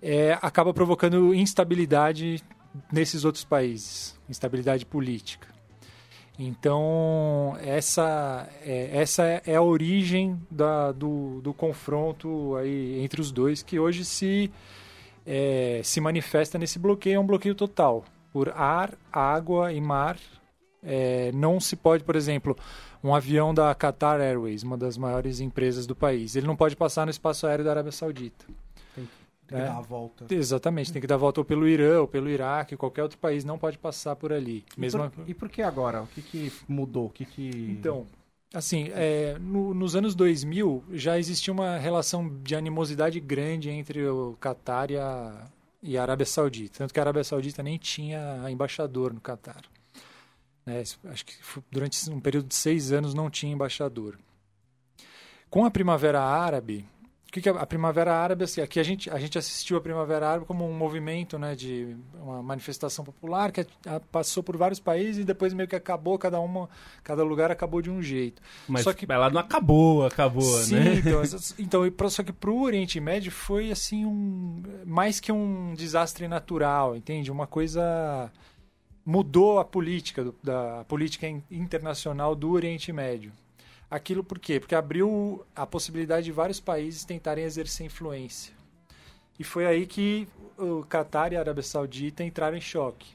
é, 0.00 0.38
acaba 0.40 0.72
provocando 0.72 1.34
instabilidade 1.34 2.42
nesses 2.90 3.24
outros 3.24 3.44
países, 3.44 4.18
instabilidade 4.28 4.86
política. 4.86 5.48
Então, 6.38 7.54
essa 7.60 8.48
é, 8.64 8.98
essa 8.98 9.24
é 9.44 9.56
a 9.56 9.62
origem 9.62 10.40
da, 10.50 10.90
do, 10.90 11.42
do 11.42 11.52
confronto 11.52 12.56
aí 12.56 12.98
entre 13.02 13.20
os 13.20 13.30
dois, 13.30 13.62
que 13.62 13.78
hoje 13.78 14.06
se, 14.06 14.50
é, 15.26 15.82
se 15.84 16.00
manifesta 16.00 16.56
nesse 16.58 16.78
bloqueio, 16.78 17.16
é 17.16 17.20
um 17.20 17.26
bloqueio 17.26 17.54
total. 17.54 18.06
Por 18.32 18.48
ar, 18.56 18.94
água 19.12 19.70
e 19.70 19.80
mar, 19.82 20.16
é, 20.82 21.30
não 21.32 21.60
se 21.60 21.76
pode, 21.76 22.04
por 22.04 22.16
exemplo, 22.16 22.56
um 23.02 23.14
avião 23.14 23.54
da 23.54 23.74
Qatar 23.74 24.20
Airways, 24.20 24.62
uma 24.62 24.76
das 24.76 24.96
maiores 24.96 25.40
empresas 25.40 25.86
do 25.86 25.96
país, 25.96 26.36
ele 26.36 26.46
não 26.46 26.56
pode 26.56 26.76
passar 26.76 27.04
no 27.06 27.10
espaço 27.10 27.46
aéreo 27.46 27.64
da 27.64 27.70
Arábia 27.70 27.92
Saudita. 27.92 28.46
Tem, 28.94 29.08
que 29.48 29.54
é. 29.54 29.64
dar 29.64 29.78
a 29.78 29.80
volta. 29.80 30.26
Exatamente, 30.32 30.92
tem 30.92 31.00
que 31.00 31.06
dar 31.06 31.16
a 31.16 31.18
volta 31.18 31.40
ou 31.40 31.44
pelo 31.44 31.66
Irã, 31.66 32.00
ou 32.00 32.06
pelo 32.06 32.28
Iraque, 32.28 32.76
qualquer 32.76 33.02
outro 33.02 33.18
país 33.18 33.44
não 33.44 33.58
pode 33.58 33.78
passar 33.78 34.14
por 34.16 34.32
ali. 34.32 34.64
E, 34.76 34.90
por, 34.90 35.28
e 35.28 35.34
por 35.34 35.48
que 35.48 35.62
agora? 35.62 36.02
O 36.02 36.06
que, 36.06 36.22
que 36.22 36.52
mudou? 36.68 37.06
O 37.06 37.10
que 37.10 37.24
que... 37.24 37.76
Então, 37.78 38.06
assim, 38.54 38.90
é, 38.92 39.36
no, 39.40 39.74
nos 39.74 39.96
anos 39.96 40.14
2000 40.14 40.84
já 40.92 41.18
existia 41.18 41.52
uma 41.52 41.78
relação 41.78 42.28
de 42.42 42.54
animosidade 42.54 43.18
grande 43.18 43.70
entre 43.70 44.06
o 44.06 44.36
Qatar 44.40 44.90
e 44.90 44.98
a, 44.98 45.46
e 45.82 45.96
a 45.96 46.02
Arábia 46.02 46.26
Saudita. 46.26 46.78
Tanto 46.78 46.92
que 46.92 47.00
a 47.00 47.02
Arábia 47.02 47.24
Saudita 47.24 47.62
nem 47.62 47.78
tinha 47.78 48.44
embaixador 48.50 49.12
no 49.12 49.20
Qatar. 49.20 49.62
Né? 50.64 50.82
Acho 51.04 51.24
que 51.24 51.34
durante 51.70 52.10
um 52.10 52.20
período 52.20 52.48
de 52.48 52.54
seis 52.54 52.92
anos 52.92 53.14
não 53.14 53.30
tinha 53.30 53.52
embaixador. 53.52 54.18
Com 55.48 55.64
a 55.64 55.70
Primavera 55.70 56.20
Árabe, 56.20 56.86
o 57.30 57.32
que, 57.32 57.40
que 57.40 57.48
a 57.48 57.64
Primavera 57.64 58.12
Árabe? 58.12 58.42
Assim, 58.42 58.60
aqui 58.60 58.80
a 58.80 58.82
gente, 58.82 59.08
a 59.08 59.16
gente 59.16 59.38
assistiu 59.38 59.76
a 59.76 59.80
Primavera 59.80 60.28
Árabe 60.28 60.46
como 60.46 60.68
um 60.68 60.76
movimento, 60.76 61.38
né, 61.38 61.54
de 61.54 61.96
uma 62.12 62.42
manifestação 62.42 63.04
popular 63.04 63.52
que 63.52 63.64
passou 64.10 64.42
por 64.42 64.56
vários 64.56 64.80
países 64.80 65.18
e 65.18 65.24
depois 65.24 65.54
meio 65.54 65.68
que 65.68 65.76
acabou, 65.76 66.18
cada 66.18 66.40
uma, 66.40 66.68
cada 67.04 67.22
lugar 67.22 67.48
acabou 67.48 67.80
de 67.80 67.88
um 67.88 68.02
jeito. 68.02 68.42
Mas 68.66 68.82
só 68.82 68.92
que, 68.92 69.06
ela 69.08 69.30
não 69.30 69.40
acabou, 69.40 70.04
acabou, 70.04 70.42
sim, 70.42 70.74
né? 70.74 70.94
Então, 71.56 71.86
então, 71.86 72.10
só 72.10 72.24
que 72.24 72.32
para 72.32 72.50
o 72.50 72.62
Oriente 72.62 72.98
Médio 72.98 73.30
foi 73.30 73.70
assim 73.70 74.04
um 74.04 74.60
mais 74.84 75.20
que 75.20 75.30
um 75.30 75.72
desastre 75.74 76.26
natural, 76.26 76.96
entende? 76.96 77.30
Uma 77.30 77.46
coisa 77.46 78.28
mudou 79.10 79.58
a 79.58 79.64
política, 79.64 80.32
da 80.40 80.82
a 80.82 80.84
política 80.84 81.26
internacional 81.50 82.36
do 82.36 82.52
Oriente 82.52 82.92
Médio. 82.92 83.32
Aquilo 83.90 84.22
por 84.22 84.38
quê? 84.38 84.60
Porque 84.60 84.74
abriu 84.74 85.44
a 85.54 85.66
possibilidade 85.66 86.26
de 86.26 86.32
vários 86.32 86.60
países 86.60 87.04
tentarem 87.04 87.44
exercer 87.44 87.86
influência. 87.86 88.54
E 89.36 89.42
foi 89.42 89.66
aí 89.66 89.84
que 89.84 90.28
o 90.56 90.84
Qatar 90.84 91.32
e 91.32 91.36
a 91.36 91.40
Arábia 91.40 91.64
Saudita 91.64 92.22
entraram 92.22 92.56
em 92.56 92.60
choque, 92.60 93.08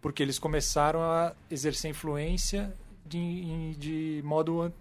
porque 0.00 0.22
eles 0.22 0.38
começaram 0.38 1.02
a 1.02 1.34
exercer 1.50 1.90
influência 1.90 2.72
de, 3.10 3.74
de 3.74 4.22
modo 4.24 4.72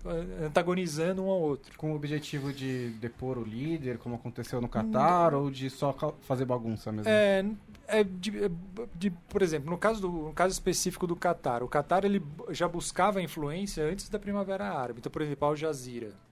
antagonizando 0.46 1.24
um 1.24 1.30
ao 1.30 1.42
outro. 1.42 1.76
Com 1.78 1.94
o 1.94 1.96
objetivo 1.96 2.54
de 2.54 2.92
depor 3.02 3.40
o 3.40 3.44
líder, 3.44 3.98
como 3.98 4.16
aconteceu 4.16 4.62
no 4.62 4.70
Catar, 4.70 5.34
ou 5.34 5.50
de 5.50 5.68
só 5.70 5.96
fazer 6.22 6.46
bagunça 6.46 6.92
mesmo? 6.92 7.10
É, 7.10 7.44
é 7.88 8.04
de, 8.04 8.46
é, 8.46 8.52
de, 8.94 9.10
por 9.10 9.42
exemplo, 9.42 9.72
no 9.72 9.78
caso, 9.80 10.00
do, 10.00 10.10
no 10.10 10.34
caso 10.34 10.54
específico 10.54 11.08
do 11.08 11.16
Catar, 11.16 11.64
o 11.64 11.68
Catar 11.68 12.06
ele 12.06 12.22
já 12.52 12.68
buscava 12.68 13.20
influência 13.20 13.84
antes 13.84 14.08
da 14.10 14.20
Primavera 14.20 14.72
Árabe. 14.72 15.00
Então, 15.00 15.12
por 15.12 15.24
exemplo, 15.24 15.48
Al 15.48 15.56
Jazeera 15.56 16.29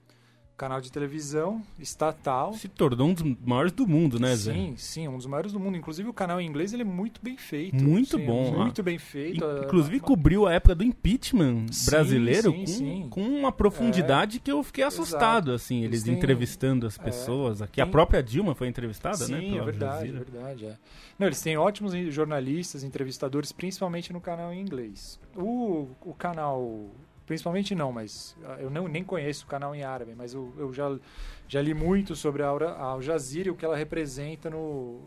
canal 0.58 0.80
de 0.80 0.90
televisão 0.90 1.62
estatal. 1.78 2.52
Se 2.52 2.68
tornou 2.68 3.08
um 3.08 3.14
dos 3.14 3.36
maiores 3.46 3.70
do 3.70 3.86
mundo, 3.86 4.18
né, 4.18 4.34
Zé? 4.34 4.52
Sim, 4.52 4.74
sim, 4.76 5.08
um 5.08 5.16
dos 5.16 5.26
maiores 5.26 5.52
do 5.52 5.60
mundo. 5.60 5.78
Inclusive 5.78 6.08
o 6.08 6.12
canal 6.12 6.40
em 6.40 6.46
inglês 6.46 6.72
ele 6.72 6.82
é 6.82 6.84
muito 6.84 7.20
bem 7.22 7.36
feito. 7.36 7.76
Muito 7.76 8.18
sim, 8.18 8.26
bom. 8.26 8.52
Muito 8.52 8.82
bem 8.82 8.98
feito. 8.98 9.44
Inclusive 9.64 10.00
cobriu 10.00 10.46
a 10.46 10.52
época 10.52 10.74
do 10.74 10.82
impeachment 10.82 11.66
brasileiro 11.86 12.50
sim, 12.50 12.66
sim, 12.66 13.06
com, 13.08 13.24
com, 13.24 13.38
uma 13.38 13.52
profundidade 13.52 14.38
é, 14.38 14.40
que 14.40 14.50
eu 14.50 14.62
fiquei 14.64 14.82
assustado, 14.82 15.50
exato. 15.50 15.52
assim, 15.52 15.84
eles, 15.84 16.04
eles 16.04 16.18
entrevistando 16.18 16.86
as 16.86 16.98
é, 16.98 17.02
pessoas. 17.02 17.60
É, 17.60 17.64
aqui 17.64 17.76
tem... 17.76 17.84
a 17.84 17.86
própria 17.86 18.20
Dilma 18.20 18.54
foi 18.54 18.66
entrevistada, 18.66 19.16
sim, 19.16 19.32
né? 19.32 19.40
Sim, 19.40 19.58
é 19.58 19.62
verdade, 19.62 20.08
é 20.08 20.12
verdade. 20.12 20.66
É. 20.66 20.76
Não, 21.16 21.28
eles 21.28 21.40
têm 21.40 21.56
ótimos 21.56 21.92
jornalistas, 22.12 22.82
entrevistadores, 22.82 23.52
principalmente 23.52 24.12
no 24.12 24.20
canal 24.20 24.52
em 24.52 24.60
inglês. 24.60 25.20
O, 25.36 25.88
o 26.00 26.14
canal 26.14 26.90
principalmente 27.28 27.74
não, 27.74 27.92
mas 27.92 28.34
ah, 28.42 28.56
eu 28.58 28.70
não, 28.70 28.88
nem 28.88 29.04
conheço 29.04 29.44
o 29.44 29.46
canal 29.46 29.74
em 29.74 29.84
árabe, 29.84 30.14
mas 30.16 30.32
eu, 30.32 30.52
eu 30.56 30.72
já, 30.72 30.98
já 31.46 31.60
li 31.60 31.74
muito 31.74 32.16
sobre 32.16 32.42
a 32.42 32.48
Al 32.48 33.02
Jazeera 33.02 33.48
e 33.48 33.52
o 33.52 33.54
que 33.54 33.64
ela 33.64 33.76
representa 33.76 34.48
no 34.48 35.02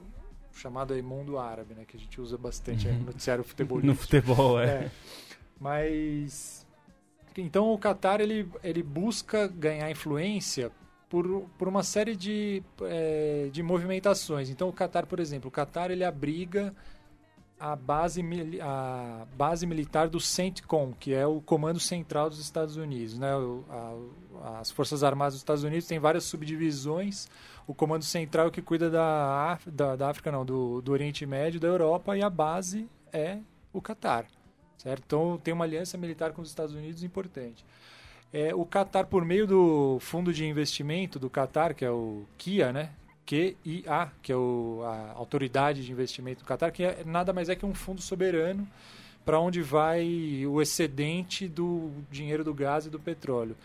chamado 0.54 0.94
aí 0.94 1.02
mundo 1.02 1.40
árabe, 1.40 1.74
né, 1.74 1.84
que 1.86 1.98
a 1.98 2.00
gente 2.00 2.22
usa 2.22 2.38
bastante 2.38 2.88
uhum. 2.88 3.00
no 3.00 3.06
noticiário 3.06 3.44
futebolístico. 3.44 3.88
No 3.88 3.96
futebol, 3.96 4.62
é. 4.62 4.66
é. 4.66 4.92
Mas 5.60 6.66
então 7.36 7.74
o 7.74 7.80
Qatar 7.80 8.22
ele, 8.22 8.48
ele 8.64 8.84
busca 8.84 9.48
ganhar 9.48 9.90
influência 9.90 10.72
por, 11.10 11.50
por 11.58 11.68
uma 11.68 11.82
série 11.82 12.16
de, 12.16 12.62
é, 12.84 13.50
de 13.52 13.64
movimentações. 13.64 14.50
Então 14.50 14.70
o 14.70 14.74
Qatar, 14.74 15.08
por 15.08 15.20
exemplo, 15.20 15.48
o 15.48 15.52
Qatar 15.52 15.90
ele 15.90 16.04
abriga 16.04 16.74
a 17.62 17.76
base, 17.76 18.24
a 18.60 19.28
base 19.38 19.68
militar 19.68 20.10
do 20.10 20.20
CENTCOM, 20.20 20.94
que 21.00 21.14
é 21.14 21.28
o 21.28 21.40
Comando 21.40 21.80
Central 21.80 22.28
dos 22.28 22.40
Estados 22.40 22.76
Unidos. 22.76 23.20
Né? 23.20 23.36
O, 23.36 23.64
a, 24.42 24.60
as 24.60 24.72
Forças 24.72 25.04
Armadas 25.04 25.36
dos 25.36 25.42
Estados 25.42 25.64
Unidos 25.64 25.86
têm 25.86 26.00
várias 26.00 26.24
subdivisões. 26.24 27.28
O 27.68 27.76
Comando 27.76 28.04
Central 28.04 28.48
é 28.48 28.52
que 28.52 28.64
cuida 28.64 28.90
da, 28.90 29.60
da, 29.68 29.96
da 29.96 30.10
África, 30.10 30.32
não, 30.32 30.44
do, 30.44 30.82
do 30.82 30.92
Oriente 30.92 31.24
Médio, 31.28 31.60
da 31.60 31.68
Europa, 31.68 32.18
e 32.18 32.24
a 32.24 32.30
base 32.30 32.90
é 33.14 33.38
o 33.72 33.80
Catar. 33.80 34.26
Certo? 34.80 35.04
Então 35.06 35.40
tem 35.44 35.54
uma 35.54 35.64
aliança 35.64 35.96
militar 36.00 36.32
com 36.32 36.42
os 36.42 36.50
Estados 36.50 36.74
Unidos 36.74 37.04
importante. 37.04 37.64
É, 38.34 38.56
o 38.56 38.66
Qatar, 38.66 39.06
por 39.06 39.24
meio 39.24 39.46
do 39.46 40.00
fundo 40.00 40.34
de 40.34 40.46
investimento 40.46 41.20
do 41.20 41.30
Qatar, 41.30 41.76
que 41.76 41.86
é 41.86 41.92
o 41.92 42.26
KIA, 42.38 42.74
né? 42.74 42.90
QIA, 43.26 44.12
que 44.22 44.32
é 44.32 44.36
o, 44.36 44.82
a 44.84 45.14
Autoridade 45.16 45.86
de 45.86 45.92
Investimento 45.92 46.44
do 46.44 46.48
Qatar, 46.48 46.72
que 46.72 46.84
é, 46.84 47.04
nada 47.06 47.32
mais 47.32 47.50
é 47.50 47.56
que 47.56 47.66
um 47.66 47.74
fundo 47.74 48.02
soberano 48.02 48.68
para 49.24 49.40
onde 49.40 49.62
vai 49.62 50.46
o 50.48 50.62
excedente 50.62 51.48
do 51.48 51.92
dinheiro 52.10 52.44
do 52.44 52.54
gás 52.54 52.86
e 52.86 52.90
do 52.90 53.00
petróleo. 53.00 53.56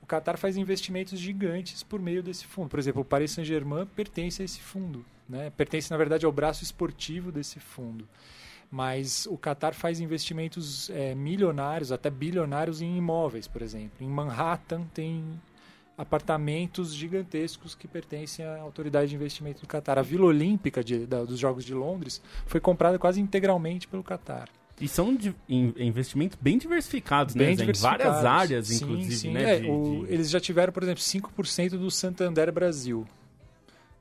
O 0.00 0.06
Qatar 0.06 0.36
faz 0.36 0.56
investimentos 0.56 1.18
gigantes 1.18 1.82
por 1.82 2.00
meio 2.00 2.22
desse 2.22 2.46
fundo. 2.46 2.68
Por 2.68 2.78
exemplo, 2.78 3.02
o 3.02 3.04
Paris 3.04 3.32
Saint-Germain 3.32 3.86
pertence 3.86 4.42
a 4.42 4.44
esse 4.44 4.60
fundo. 4.60 5.04
Né? 5.28 5.50
Pertence, 5.56 5.90
na 5.90 5.96
verdade, 5.96 6.26
ao 6.26 6.32
braço 6.32 6.62
esportivo 6.62 7.30
desse 7.30 7.60
fundo. 7.60 8.06
Mas 8.70 9.26
o 9.26 9.36
Qatar 9.36 9.74
faz 9.74 10.00
investimentos 10.00 10.88
é, 10.90 11.14
milionários, 11.14 11.92
até 11.92 12.08
bilionários 12.08 12.80
em 12.80 12.96
imóveis, 12.96 13.46
por 13.46 13.60
exemplo. 13.60 13.92
Em 14.00 14.08
Manhattan 14.08 14.84
tem 14.94 15.24
apartamentos 16.02 16.94
gigantescos 16.94 17.74
que 17.74 17.86
pertencem 17.88 18.44
à 18.44 18.60
autoridade 18.60 19.08
de 19.10 19.14
investimento 19.16 19.60
do 19.60 19.66
Catar. 19.66 19.98
A 19.98 20.02
Vila 20.02 20.26
Olímpica 20.26 20.82
de, 20.82 21.06
da, 21.06 21.24
dos 21.24 21.38
Jogos 21.38 21.64
de 21.64 21.72
Londres 21.74 22.20
foi 22.46 22.60
comprada 22.60 22.98
quase 22.98 23.20
integralmente 23.20 23.86
pelo 23.88 24.02
Catar. 24.02 24.48
E 24.80 24.88
são 24.88 25.14
de, 25.14 25.34
in- 25.48 25.72
investimentos 25.78 26.36
bem 26.40 26.58
diversificados, 26.58 27.34
Bem 27.34 27.50
né? 27.50 27.54
Diversificados. 27.54 28.04
Em 28.04 28.08
várias 28.08 28.24
áreas, 28.24 28.66
Sim, 28.66 28.84
inclusive, 28.84 29.14
sim. 29.16 29.30
né? 29.32 29.56
É, 29.56 29.60
de- 29.60 29.70
o- 29.70 30.04
Eles 30.08 30.28
já 30.28 30.40
tiveram, 30.40 30.72
por 30.72 30.82
exemplo, 30.82 31.00
5% 31.02 31.78
do 31.78 31.90
Santander 31.90 32.50
Brasil. 32.52 33.06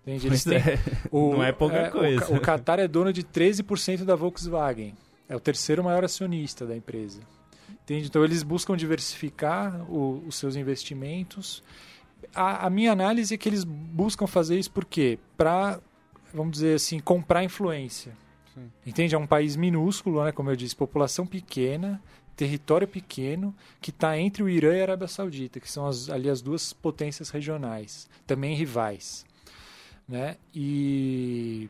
Entende? 0.01 0.27
Eles 0.27 0.43
têm, 0.43 0.57
é. 0.57 0.79
o- 1.11 1.33
Não 1.33 1.43
é 1.43 1.51
pouca 1.51 1.87
o 1.89 1.91
coisa. 1.91 2.25
Ca- 2.25 2.33
O, 2.33 2.39
Qatar 2.41 2.79
é 2.79 2.87
dono 2.87 3.13
de 3.13 3.23
13% 3.23 4.03
da 4.03 4.15
Volkswagen. 4.15 4.95
É 5.29 5.35
o 5.35 5.39
terceiro 5.39 5.83
maior 5.83 6.03
acionista 6.03 6.65
da 6.65 6.75
empresa. 6.75 7.19
Entende? 7.83 8.07
Então 8.07 8.23
eles 8.23 8.41
buscam 8.41 8.75
diversificar 8.75 9.81
o- 9.91 10.23
os 10.27 10.35
seus 10.35 10.55
investimentos. 10.55 11.61
A, 12.35 12.67
a 12.67 12.69
minha 12.69 12.91
análise 12.91 13.33
é 13.33 13.37
que 13.37 13.47
eles 13.49 13.63
buscam 13.63 14.27
fazer 14.27 14.57
isso 14.57 14.71
por 14.71 14.85
quê? 14.85 15.19
Para, 15.37 15.79
vamos 16.33 16.53
dizer 16.53 16.75
assim, 16.75 16.99
comprar 16.99 17.43
influência. 17.43 18.13
Sim. 18.53 18.71
Entende? 18.85 19.15
É 19.15 19.17
um 19.17 19.27
país 19.27 19.55
minúsculo, 19.55 20.23
né? 20.23 20.31
como 20.31 20.49
eu 20.49 20.55
disse, 20.55 20.75
população 20.75 21.25
pequena, 21.25 22.01
território 22.35 22.87
pequeno, 22.87 23.55
que 23.81 23.89
está 23.91 24.17
entre 24.17 24.41
o 24.43 24.49
Irã 24.49 24.75
e 24.75 24.79
a 24.79 24.83
Arábia 24.83 25.07
Saudita, 25.07 25.59
que 25.59 25.69
são 25.71 25.85
as- 25.87 26.09
ali 26.09 26.29
as 26.29 26.41
duas 26.41 26.73
potências 26.73 27.29
regionais, 27.29 28.09
também 28.25 28.55
rivais. 28.55 29.25
Né? 30.07 30.35
E 30.53 31.69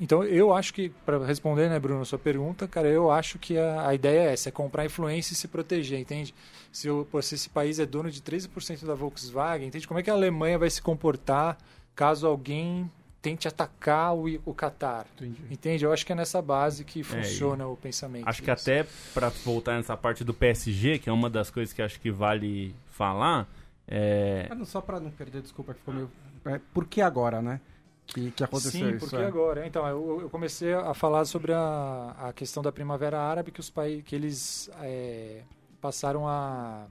então 0.00 0.24
eu 0.24 0.52
acho 0.52 0.74
que, 0.74 0.88
para 1.04 1.24
responder, 1.24 1.68
né, 1.68 1.78
Bruno, 1.78 2.02
a 2.02 2.04
sua 2.04 2.18
pergunta, 2.18 2.66
cara, 2.66 2.88
eu 2.88 3.10
acho 3.10 3.38
que 3.38 3.56
a, 3.56 3.88
a 3.88 3.94
ideia 3.94 4.28
é 4.28 4.32
essa, 4.32 4.48
é 4.48 4.52
comprar 4.52 4.84
influência 4.84 5.32
e 5.32 5.36
se 5.36 5.48
proteger, 5.48 5.98
entende? 5.98 6.34
Se, 6.72 6.88
eu, 6.88 7.06
pô, 7.10 7.22
se 7.22 7.34
esse 7.34 7.48
país 7.48 7.78
é 7.78 7.86
dono 7.86 8.10
de 8.10 8.20
13% 8.20 8.84
da 8.84 8.94
Volkswagen, 8.94 9.68
entende? 9.68 9.86
Como 9.86 10.00
é 10.00 10.02
que 10.02 10.10
a 10.10 10.14
Alemanha 10.14 10.58
vai 10.58 10.68
se 10.68 10.82
comportar 10.82 11.56
caso 11.94 12.26
alguém 12.26 12.90
tente 13.22 13.46
atacar 13.48 14.14
o, 14.14 14.26
o 14.44 14.52
Qatar? 14.52 15.06
Entendi. 15.16 15.42
Entende? 15.50 15.84
Eu 15.84 15.92
acho 15.92 16.04
que 16.04 16.12
é 16.12 16.14
nessa 16.14 16.42
base 16.42 16.84
que 16.84 17.02
funciona 17.02 17.66
o 17.66 17.76
pensamento. 17.76 18.28
Acho 18.28 18.42
que 18.42 18.50
até 18.50 18.84
para 19.14 19.28
voltar 19.28 19.76
nessa 19.76 19.96
parte 19.96 20.24
do 20.24 20.34
PSG, 20.34 20.98
que 20.98 21.08
é 21.08 21.12
uma 21.12 21.30
das 21.30 21.50
coisas 21.50 21.72
que 21.72 21.80
acho 21.80 22.00
que 22.00 22.10
vale 22.10 22.74
falar, 22.90 23.48
é, 23.86 24.48
Ah, 24.50 24.54
não, 24.54 24.64
só 24.64 24.80
pra 24.80 24.98
não 24.98 25.10
perder, 25.10 25.42
desculpa, 25.42 25.72
que 25.72 25.78
ficou 25.78 25.94
meio. 25.94 26.10
É, 26.46 26.60
por 26.72 26.86
que 26.86 27.00
agora, 27.00 27.40
né? 27.40 27.60
Que, 28.06 28.30
que 28.30 28.44
aconteceu 28.44 28.92
Sim, 28.92 28.98
porque 28.98 29.16
é. 29.16 29.24
agora? 29.24 29.66
Então, 29.66 29.86
eu, 29.86 30.20
eu 30.22 30.30
comecei 30.30 30.74
a 30.74 30.92
falar 30.92 31.24
sobre 31.24 31.52
a, 31.52 32.14
a 32.18 32.32
questão 32.32 32.62
da 32.62 32.70
Primavera 32.70 33.18
Árabe, 33.18 33.50
que 33.50 33.60
os 33.60 33.70
países 33.70 34.04
que 34.04 34.14
eles 34.14 34.70
é, 34.80 35.42
passaram 35.80 36.28
a 36.28 36.86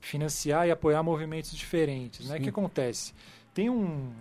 financiar 0.00 0.66
e 0.66 0.70
apoiar 0.70 1.02
movimentos 1.02 1.52
diferentes. 1.52 2.28
Né? 2.28 2.38
O 2.38 2.40
que 2.40 2.48
acontece? 2.48 3.14
Tem 3.54 3.70
um... 3.70 4.12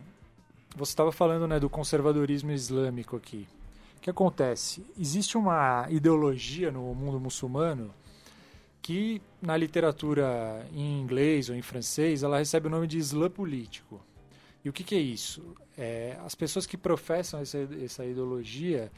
Você 0.76 0.92
estava 0.92 1.12
falando 1.12 1.48
né, 1.48 1.60
do 1.60 1.70
conservadorismo 1.70 2.52
islâmico 2.52 3.16
aqui. 3.16 3.48
O 3.98 4.02
que 4.02 4.10
acontece? 4.10 4.86
Existe 5.00 5.38
uma 5.38 5.88
ideologia 5.90 6.72
no 6.72 6.94
mundo 6.96 7.20
muçulmano 7.20 7.94
que, 8.82 9.22
na 9.42 9.56
literatura 9.56 10.66
em 10.74 11.00
inglês 11.00 11.50
ou 11.50 11.56
em 11.56 11.62
francês, 11.62 12.22
ela 12.22 12.38
recebe 12.38 12.68
o 12.68 12.70
nome 12.70 12.86
de 12.86 12.98
Islã 12.98 13.30
político. 13.30 14.02
E 14.64 14.70
o 14.70 14.74
que, 14.74 14.84
que 14.84 14.96
é 14.96 15.00
isso? 15.00 15.44
É, 15.78 16.18
as 16.26 16.36
pessoas 16.36 16.66
que 16.66 16.78
professam 16.78 17.40
essa, 17.40 17.68
essa 17.84 18.06
ideologia, 18.06 18.92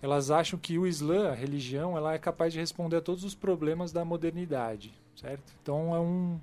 elas 0.00 0.30
acham 0.30 0.58
que 0.58 0.78
o 0.78 0.86
Islã, 0.86 1.30
a 1.30 1.34
religião, 1.34 1.96
ela 1.96 2.14
é 2.14 2.18
capaz 2.18 2.52
de 2.52 2.58
responder 2.58 2.96
a 2.96 3.00
todos 3.02 3.22
os 3.22 3.34
problemas 3.34 3.92
da 3.92 4.04
modernidade, 4.04 4.94
certo? 5.14 5.52
Então 5.62 5.94
é 5.94 6.00
um, 6.00 6.40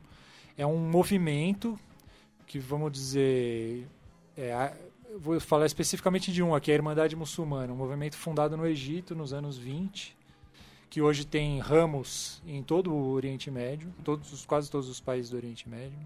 é 0.59 0.65
um 0.65 0.77
movimento 0.77 1.77
que, 2.45 2.59
vamos 2.59 2.91
dizer, 2.91 3.87
é, 4.37 4.73
vou 5.17 5.39
falar 5.39 5.65
especificamente 5.65 6.31
de 6.31 6.43
um 6.43 6.53
aqui, 6.53 6.69
a 6.71 6.75
Irmandade 6.75 7.15
Muçulmana, 7.15 7.73
um 7.73 7.77
movimento 7.77 8.15
fundado 8.15 8.55
no 8.55 8.65
Egito 8.67 9.15
nos 9.15 9.33
anos 9.33 9.57
20, 9.57 10.15
que 10.89 11.01
hoje 11.01 11.25
tem 11.25 11.59
ramos 11.59 12.41
em 12.45 12.61
todo 12.61 12.93
o 12.93 13.09
Oriente 13.11 13.49
Médio, 13.49 13.91
todos, 14.03 14.31
os- 14.31 14.45
quase 14.45 14.69
todos 14.69 14.87
os 14.87 14.99
países 15.01 15.31
do 15.31 15.37
Oriente 15.37 15.67
Médio 15.67 15.97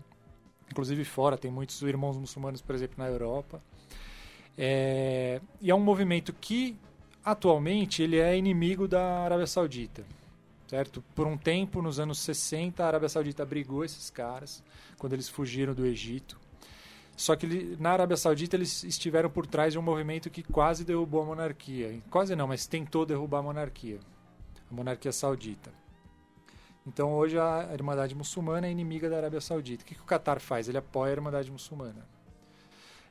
inclusive 0.72 1.04
fora, 1.06 1.38
tem 1.38 1.52
muitos 1.52 1.82
irmãos 1.82 2.18
muçulmanos, 2.18 2.62
por 2.62 2.76
exemplo, 2.76 2.96
na 2.98 3.08
Europa. 3.08 3.62
É, 4.58 5.42
e 5.62 5.70
é 5.70 5.76
um 5.76 5.80
movimento 5.80 6.34
que, 6.34 6.78
atualmente, 7.24 8.02
ele 8.02 8.18
é 8.18 8.38
inimigo 8.38 8.88
da 8.88 9.24
Arábia 9.24 9.48
Saudita. 9.48 10.04
Certo? 10.68 11.04
Por 11.14 11.28
um 11.28 11.38
tempo, 11.38 11.82
nos 11.82 12.00
anos 12.00 12.20
60, 12.20 12.82
a 12.82 12.88
Arábia 12.88 13.10
Saudita 13.10 13.44
abrigou 13.44 13.84
esses 13.84 14.10
caras, 14.10 14.64
quando 14.98 15.14
eles 15.14 15.28
fugiram 15.28 15.74
do 15.74 15.86
Egito. 15.86 16.40
Só 17.16 17.36
que 17.36 17.76
na 17.80 17.92
Arábia 17.92 18.16
Saudita 18.16 18.56
eles 18.56 18.84
estiveram 18.84 19.30
por 19.30 19.46
trás 19.46 19.74
de 19.74 19.80
um 19.80 19.82
movimento 19.82 20.30
que 20.30 20.42
quase 20.42 20.86
derrubou 20.86 21.22
a 21.22 21.26
monarquia. 21.26 22.00
Quase 22.10 22.36
não, 22.36 22.48
mas 22.48 22.66
tentou 22.66 23.06
derrubar 23.06 23.40
a 23.40 23.44
monarquia. 23.44 24.00
A 24.72 24.74
monarquia 24.74 25.12
saudita. 25.12 25.81
Então 26.86 27.13
hoje 27.13 27.38
a 27.38 27.70
Irmandade 27.74 28.15
Muçulmana 28.15 28.67
é 28.67 28.72
inimiga 28.72 29.10
da 29.10 29.17
Arábia 29.17 29.39
Saudita. 29.41 29.84
O 29.84 29.86
que, 29.86 29.96
que 29.96 30.02
o 30.02 30.06
Qatar 30.06 30.39
faz? 30.39 30.67
Ele 30.67 30.78
apoia 30.78 31.12
a 31.12 31.15
Irmandade 31.15 31.52
Muçulmana. 31.52 32.06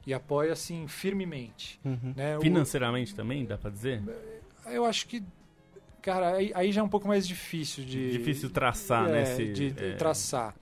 E 0.07 0.15
apoia, 0.15 0.53
assim, 0.53 0.89
firmemente. 0.89 1.79
Uhum. 1.85 2.15
Né? 2.17 2.37
O- 2.39 2.41
financeiramente 2.41 3.15
também, 3.15 3.45
dá 3.45 3.57
pra 3.59 3.71
dizer? 3.71 4.03
eu 4.67 4.85
acho 4.85 5.07
que, 5.07 5.23
cara, 6.03 6.37
aí, 6.37 6.51
aí 6.55 6.73
já 6.73 6.81
é 6.81 6.85
um 6.85 6.89
pouco 6.89 7.07
mais 7.07 7.27
difícil 7.29 7.85
de... 7.85 8.11
Difícil 8.13 8.51
traçar, 8.51 9.09
é, 9.09 9.13
né? 9.13 9.23
esse- 9.23 9.53
de 9.53 9.75
é, 9.77 9.93
traçar. 9.97 10.55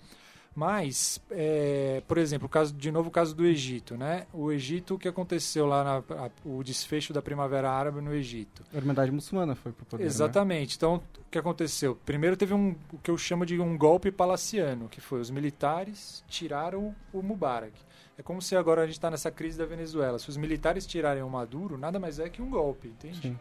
Mas, 0.58 1.20
é, 1.30 2.02
por 2.08 2.18
exemplo, 2.18 2.48
caso, 2.48 2.74
de 2.74 2.90
novo 2.90 3.10
o 3.10 3.12
caso 3.12 3.32
do 3.32 3.46
Egito, 3.46 3.96
né? 3.96 4.26
O 4.32 4.50
Egito, 4.50 4.96
o 4.96 4.98
que 4.98 5.06
aconteceu 5.06 5.66
lá, 5.66 5.84
na, 5.84 5.96
a- 6.24 6.30
o 6.44 6.64
desfecho 6.64 7.12
da 7.12 7.22
Primavera 7.22 7.70
Árabe 7.70 8.00
no 8.00 8.12
Egito. 8.12 8.64
A 8.74 8.76
Irmandade 8.76 9.12
Muçulmana 9.12 9.54
foi 9.54 9.70
pro 9.70 9.86
poder. 9.86 10.02
né? 10.02 10.08
Exatamente. 10.08 10.74
Então, 10.76 10.96
o 10.96 11.30
que 11.30 11.38
aconteceu? 11.38 11.94
Primeiro 12.04 12.36
teve 12.36 12.54
um, 12.54 12.74
o 12.92 12.98
que 12.98 13.08
eu 13.08 13.16
chamo 13.16 13.46
de 13.46 13.56
um 13.60 13.78
golpe 13.78 14.10
palaciano, 14.10 14.88
que 14.88 15.00
foi 15.00 15.20
os 15.20 15.30
militares 15.30 16.24
tiraram 16.26 16.92
o 17.12 17.22
Mubarak. 17.22 17.72
É 18.18 18.22
como 18.22 18.42
se 18.42 18.56
agora 18.56 18.82
a 18.82 18.84
gente 18.86 18.96
está 18.96 19.08
nessa 19.12 19.30
crise 19.30 19.56
da 19.56 19.64
Venezuela. 19.64 20.18
Se 20.18 20.28
os 20.28 20.36
militares 20.36 20.84
tirarem 20.84 21.22
o 21.22 21.30
Maduro, 21.30 21.78
nada 21.78 22.00
mais 22.00 22.18
é 22.18 22.28
que 22.28 22.42
um 22.42 22.50
golpe, 22.50 22.88
entende? 22.88 23.20
Sim. 23.20 23.38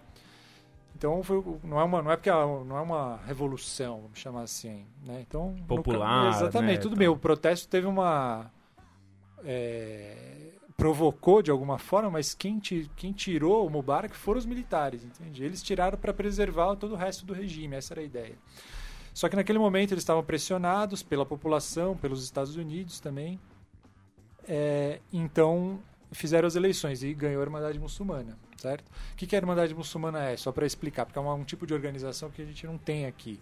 Então 0.96 1.22
foi, 1.22 1.44
não 1.64 1.80
é 1.80 1.84
uma 1.84 2.02
não 2.02 2.12
é 2.12 2.16
porque 2.18 2.30
não 2.32 2.78
é 2.78 2.82
uma 2.82 3.18
revolução, 3.18 4.02
vamos 4.02 4.18
chamar 4.20 4.42
assim, 4.42 4.86
né? 5.06 5.24
Então 5.28 5.52
no 5.52 5.66
Popular, 5.66 6.32
ca- 6.32 6.38
exatamente, 6.38 6.78
né, 6.78 6.82
tudo 6.82 6.94
então. 6.94 7.00
bem. 7.00 7.08
O 7.08 7.18
protesto 7.18 7.68
teve 7.68 7.86
uma 7.86 8.52
é, 9.44 10.54
provocou 10.76 11.42
de 11.42 11.52
alguma 11.52 11.78
forma, 11.78 12.10
mas 12.10 12.34
quem, 12.34 12.60
quem 12.96 13.12
tirou 13.12 13.68
o 13.68 13.70
Mubarak 13.70 14.16
foram 14.16 14.40
os 14.40 14.46
militares, 14.46 15.04
entende? 15.04 15.44
Eles 15.44 15.62
tiraram 15.62 15.98
para 15.98 16.14
preservar 16.14 16.76
todo 16.76 16.94
o 16.94 16.96
resto 16.98 17.26
do 17.26 17.34
regime, 17.34 17.76
essa 17.76 17.94
era 17.94 18.02
a 18.02 18.04
ideia. 18.04 18.36
Só 19.14 19.28
que 19.28 19.36
naquele 19.36 19.58
momento 19.58 19.92
eles 19.94 20.04
estavam 20.04 20.24
pressionados 20.24 21.02
pela 21.02 21.26
população, 21.26 21.98
pelos 21.98 22.24
Estados 22.24 22.56
Unidos 22.56 23.00
também. 23.00 23.40
É, 24.48 25.00
então 25.12 25.80
fizeram 26.12 26.48
as 26.48 26.56
eleições 26.56 27.04
e 27.04 27.14
ganhou 27.14 27.42
a 27.42 27.46
Irmandade 27.46 27.80
Muçulmana, 27.80 28.38
certo? 28.58 28.88
O 29.14 29.16
que, 29.16 29.28
que 29.28 29.36
a 29.36 29.40
Irmandade 29.40 29.74
Muçulmana 29.76 30.24
é? 30.30 30.38
Só 30.38 30.52
para 30.52 30.66
explicar, 30.66 31.06
porque 31.06 31.18
é 31.20 31.22
uma- 31.22 31.34
um 31.34 31.44
tipo 31.44 31.66
de 31.68 31.74
organização 31.74 32.30
que 32.30 32.42
a 32.42 32.46
gente 32.46 32.66
não 32.66 32.78
tem 32.78 33.06
aqui. 33.06 33.40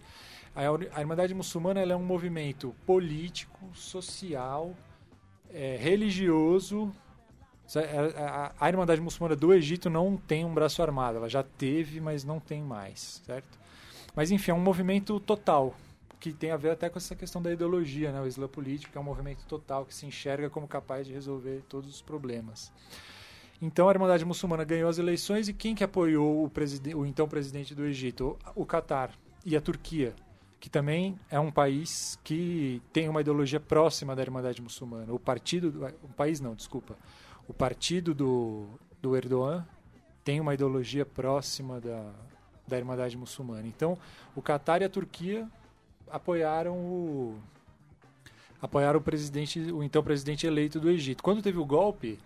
A, 0.54 1.00
Irmandade 1.00 1.34
Muçulmana 1.34 1.80
é 1.80 1.96
um 1.96 2.02
movimento 2.04 2.74
político, 2.86 3.58
social, 3.74 4.74
é, 5.52 5.76
religioso. 5.78 6.90
A, 7.74 8.20
a- 8.22 8.52
a 8.60 8.68
Irmandade 8.68 9.00
Muçulmana 9.00 9.36
do 9.36 9.52
Egito 9.52 9.90
não 9.90 10.16
tem 10.16 10.44
um 10.44 10.54
braço 10.54 10.82
armado, 10.82 11.18
ela 11.18 11.28
já 11.28 11.42
teve, 11.42 12.00
mas 12.00 12.24
não 12.24 12.40
tem 12.40 12.62
mais, 12.62 13.20
certo? 13.26 13.58
Mas 14.14 14.30
enfim, 14.30 14.50
é 14.52 14.54
um 14.54 14.60
movimento 14.60 15.20
total, 15.20 15.74
que 16.32 16.38
tem 16.38 16.50
a 16.50 16.56
ver 16.56 16.70
até 16.70 16.88
com 16.88 16.98
essa 16.98 17.14
questão 17.14 17.40
da 17.40 17.52
ideologia, 17.52 18.10
né? 18.10 18.20
o 18.20 18.26
Islã 18.26 18.48
político, 18.48 18.96
é 18.96 19.00
um 19.00 19.04
movimento 19.04 19.44
total 19.46 19.84
que 19.84 19.94
se 19.94 20.06
enxerga 20.06 20.50
como 20.50 20.66
capaz 20.66 21.06
de 21.06 21.12
resolver 21.12 21.62
todos 21.68 21.88
os 21.88 22.02
problemas. 22.02 22.72
Então 23.60 23.88
a 23.88 23.92
Irmandade 23.92 24.24
Muçulmana 24.24 24.64
ganhou 24.64 24.88
as 24.90 24.98
eleições 24.98 25.48
e 25.48 25.52
quem 25.54 25.74
que 25.74 25.84
apoiou 25.84 26.44
o, 26.44 26.50
o 26.98 27.06
então 27.06 27.28
presidente 27.28 27.74
do 27.74 27.84
Egito? 27.84 28.36
O, 28.54 28.62
o 28.62 28.66
Catar 28.66 29.10
e 29.44 29.56
a 29.56 29.60
Turquia, 29.60 30.14
que 30.60 30.68
também 30.68 31.18
é 31.30 31.38
um 31.40 31.50
país 31.50 32.18
que 32.24 32.82
tem 32.92 33.08
uma 33.08 33.20
ideologia 33.20 33.60
próxima 33.60 34.14
da 34.16 34.22
Irmandade 34.22 34.60
Muçulmana. 34.60 35.12
O 35.12 35.18
partido, 35.18 35.70
do- 35.70 35.86
o 35.86 36.08
país 36.16 36.40
não, 36.40 36.54
desculpa, 36.54 36.96
o 37.48 37.54
partido 37.54 38.12
do, 38.12 38.66
do 39.00 39.16
Erdogan 39.16 39.64
tem 40.24 40.40
uma 40.40 40.52
ideologia 40.52 41.06
próxima 41.06 41.80
da, 41.80 42.12
da 42.66 42.76
Irmandade 42.76 43.16
Muçulmana. 43.16 43.66
Então 43.66 43.96
o 44.34 44.42
Catar 44.42 44.82
e 44.82 44.84
a 44.84 44.88
Turquia 44.88 45.48
apoiaram 46.10 46.74
o 46.76 47.38
apoiaram 48.60 48.98
o 48.98 49.02
presidente, 49.02 49.60
o 49.72 49.82
então 49.82 50.02
presidente 50.02 50.46
eleito 50.46 50.80
do 50.80 50.90
Egito. 50.90 51.22
Quando 51.22 51.42
teve 51.42 51.58
o 51.58 51.64
golpe 51.64 52.18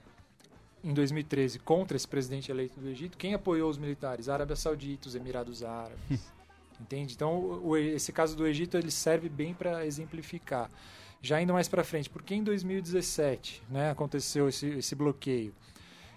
em 0.82 0.94
2013 0.94 1.58
contra 1.58 1.96
esse 1.96 2.06
presidente 2.08 2.50
eleito 2.50 2.80
do 2.80 2.88
Egito, 2.88 3.18
quem 3.18 3.34
apoiou 3.34 3.68
os 3.68 3.76
militares? 3.78 4.28
A 4.28 4.34
Arábia 4.34 4.56
Saudita, 4.56 5.08
os 5.08 5.14
Emirados 5.14 5.62
Árabes. 5.62 6.30
Entende? 6.80 7.12
Então, 7.14 7.60
o- 7.62 7.76
esse 7.76 8.10
caso 8.12 8.34
do 8.36 8.46
Egito 8.46 8.76
ele 8.78 8.90
serve 8.90 9.28
bem 9.28 9.52
para 9.52 9.84
exemplificar. 9.84 10.70
Já 11.20 11.38
indo 11.42 11.52
mais 11.52 11.68
para 11.68 11.84
frente, 11.84 12.08
porque 12.08 12.34
em 12.34 12.42
2017 12.42 13.62
né, 13.68 13.90
aconteceu 13.90 14.48
esse, 14.48 14.66
esse 14.68 14.94
bloqueio? 14.94 15.52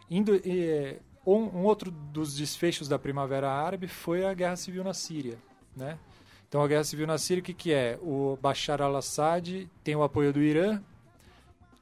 Em 0.10 0.24
do- 0.24 0.36
eh, 0.46 1.00
um, 1.26 1.36
um 1.60 1.64
outro 1.64 1.92
dos 1.92 2.34
desfechos 2.38 2.88
da 2.88 2.98
Primavera 2.98 3.52
Árabe 3.52 3.90
foi 3.90 4.26
a 4.26 4.34
Guerra 4.34 4.56
Civil 4.56 4.84
na 4.86 4.94
Síria, 4.94 5.38
né? 5.76 5.98
Então 6.54 6.62
a 6.62 6.68
Guerra 6.68 6.84
Civil 6.84 7.08
na 7.08 7.18
Síria, 7.18 7.42
o 7.42 7.44
que, 7.44 7.52
que 7.52 7.74
é? 7.74 7.98
O 8.00 8.38
Bashar 8.40 8.80
al-Assad 8.80 9.68
tem 9.84 9.96
o 9.96 10.04
apoio 10.04 10.32
do 10.32 10.40
Irã, 10.40 10.80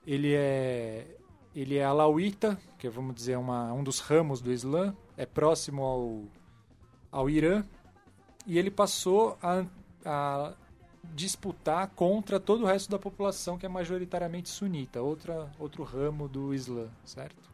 ele 0.07 0.33
é 0.33 1.05
ele 1.53 1.75
é 1.75 1.83
alauíta, 1.83 2.57
que 2.79 2.87
é, 2.87 2.89
vamos 2.89 3.13
dizer 3.13 3.37
uma, 3.37 3.73
um 3.73 3.83
dos 3.83 3.99
ramos 3.99 4.39
do 4.39 4.49
Islã, 4.49 4.95
é 5.17 5.25
próximo 5.25 5.83
ao, 5.83 6.23
ao 7.11 7.29
Irã, 7.29 7.65
e 8.47 8.57
ele 8.57 8.71
passou 8.71 9.37
a, 9.43 9.65
a 10.05 10.53
disputar 11.03 11.89
contra 11.89 12.39
todo 12.39 12.63
o 12.63 12.65
resto 12.65 12.89
da 12.89 12.97
população 12.97 13.57
que 13.57 13.65
é 13.65 13.69
majoritariamente 13.69 14.47
sunita, 14.47 15.01
outra, 15.01 15.51
outro 15.59 15.83
ramo 15.83 16.29
do 16.29 16.53
Islã, 16.53 16.87
certo? 17.03 17.51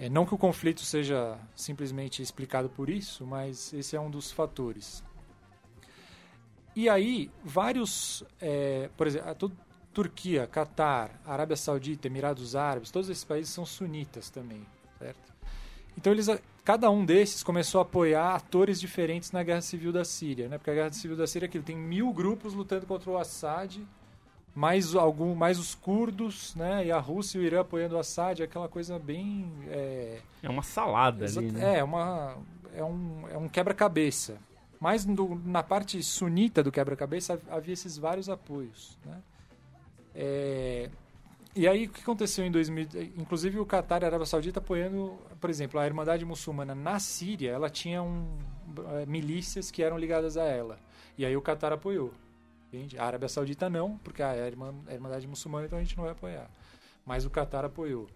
É, 0.00 0.08
não 0.08 0.26
que 0.26 0.34
o 0.34 0.38
conflito 0.38 0.80
seja 0.80 1.38
simplesmente 1.54 2.20
explicado 2.20 2.68
por 2.68 2.90
isso, 2.90 3.24
mas 3.24 3.72
esse 3.72 3.94
é 3.94 4.00
um 4.00 4.10
dos 4.10 4.32
fatores. 4.32 5.06
E 6.78 6.88
aí, 6.88 7.28
vários, 7.42 8.22
é, 8.40 8.88
por 8.96 9.08
exemplo, 9.08 9.50
Turquia, 9.92 10.46
Catar, 10.46 11.10
Arábia 11.26 11.56
Saudita, 11.56 12.06
Emirados 12.06 12.54
Árabes, 12.54 12.92
todos 12.92 13.08
esses 13.08 13.24
países 13.24 13.52
são 13.52 13.66
sunitas 13.66 14.30
também, 14.30 14.64
certo? 14.96 15.34
Então 15.96 16.12
eles, 16.12 16.28
cada 16.64 16.88
um 16.88 17.04
desses 17.04 17.42
começou 17.42 17.80
a 17.80 17.82
apoiar 17.82 18.36
atores 18.36 18.80
diferentes 18.80 19.32
na 19.32 19.42
guerra 19.42 19.60
civil 19.60 19.90
da 19.90 20.04
Síria, 20.04 20.48
né? 20.48 20.56
Porque 20.56 20.70
a 20.70 20.74
guerra 20.74 20.92
civil 20.92 21.16
da 21.16 21.26
Síria 21.26 21.46
é 21.46 21.48
aquilo, 21.48 21.64
tem 21.64 21.76
mil 21.76 22.12
grupos 22.12 22.54
lutando 22.54 22.86
contra 22.86 23.10
o 23.10 23.18
Assad, 23.18 23.84
mais 24.54 24.94
algum, 24.94 25.34
mais 25.34 25.58
os 25.58 25.74
curdos, 25.74 26.54
né? 26.54 26.86
E 26.86 26.92
a 26.92 27.00
Rússia 27.00 27.38
e 27.38 27.40
o 27.40 27.44
Irã 27.44 27.62
apoiando 27.62 27.96
o 27.96 27.98
Assad, 27.98 28.40
é 28.40 28.44
aquela 28.44 28.68
coisa 28.68 29.00
bem 29.00 29.52
é, 29.66 30.20
é 30.44 30.48
uma 30.48 30.62
salada 30.62 31.24
ali, 31.24 31.50
né? 31.50 31.80
É 31.80 31.82
uma 31.82 32.36
é 32.72 32.84
um, 32.84 33.28
é 33.32 33.36
um 33.36 33.48
quebra-cabeça. 33.48 34.38
Mas 34.80 35.04
na 35.06 35.62
parte 35.62 36.02
sunita 36.02 36.62
do 36.62 36.70
quebra-cabeça 36.70 37.40
havia 37.48 37.72
esses 37.72 37.98
vários 37.98 38.28
apoios, 38.28 38.96
né? 39.04 39.20
É, 40.14 40.90
e 41.54 41.66
aí 41.66 41.86
o 41.86 41.90
que 41.90 42.00
aconteceu 42.00 42.44
em 42.44 42.50
2000? 42.50 42.88
Inclusive 43.16 43.58
o 43.58 43.66
Qatar 43.66 44.02
e 44.02 44.04
a 44.04 44.08
Arábia 44.08 44.26
Saudita 44.26 44.60
apoiando, 44.60 45.18
por 45.40 45.50
exemplo, 45.50 45.80
a 45.80 45.86
Irmandade 45.86 46.24
Muçulmana 46.24 46.74
na 46.74 47.00
Síria, 47.00 47.50
ela 47.50 47.68
tinha 47.68 48.02
um, 48.02 48.38
é, 49.00 49.06
milícias 49.06 49.70
que 49.70 49.82
eram 49.82 49.98
ligadas 49.98 50.36
a 50.36 50.44
ela. 50.44 50.78
E 51.16 51.26
aí 51.26 51.36
o 51.36 51.42
Qatar 51.42 51.72
apoiou. 51.72 52.12
Entende? 52.68 52.98
A 52.98 53.04
Arábia 53.04 53.28
Saudita 53.28 53.68
não, 53.68 53.98
porque 53.98 54.22
a, 54.22 54.46
Irmã, 54.46 54.74
a 54.86 54.94
Irmandade 54.94 55.26
Muçulmana, 55.26 55.66
então 55.66 55.78
a 55.78 55.82
gente 55.82 55.96
não 55.96 56.04
vai 56.04 56.12
apoiar. 56.12 56.48
Mas 57.04 57.24
o 57.24 57.30
Qatar 57.30 57.64
apoiou. 57.64 58.06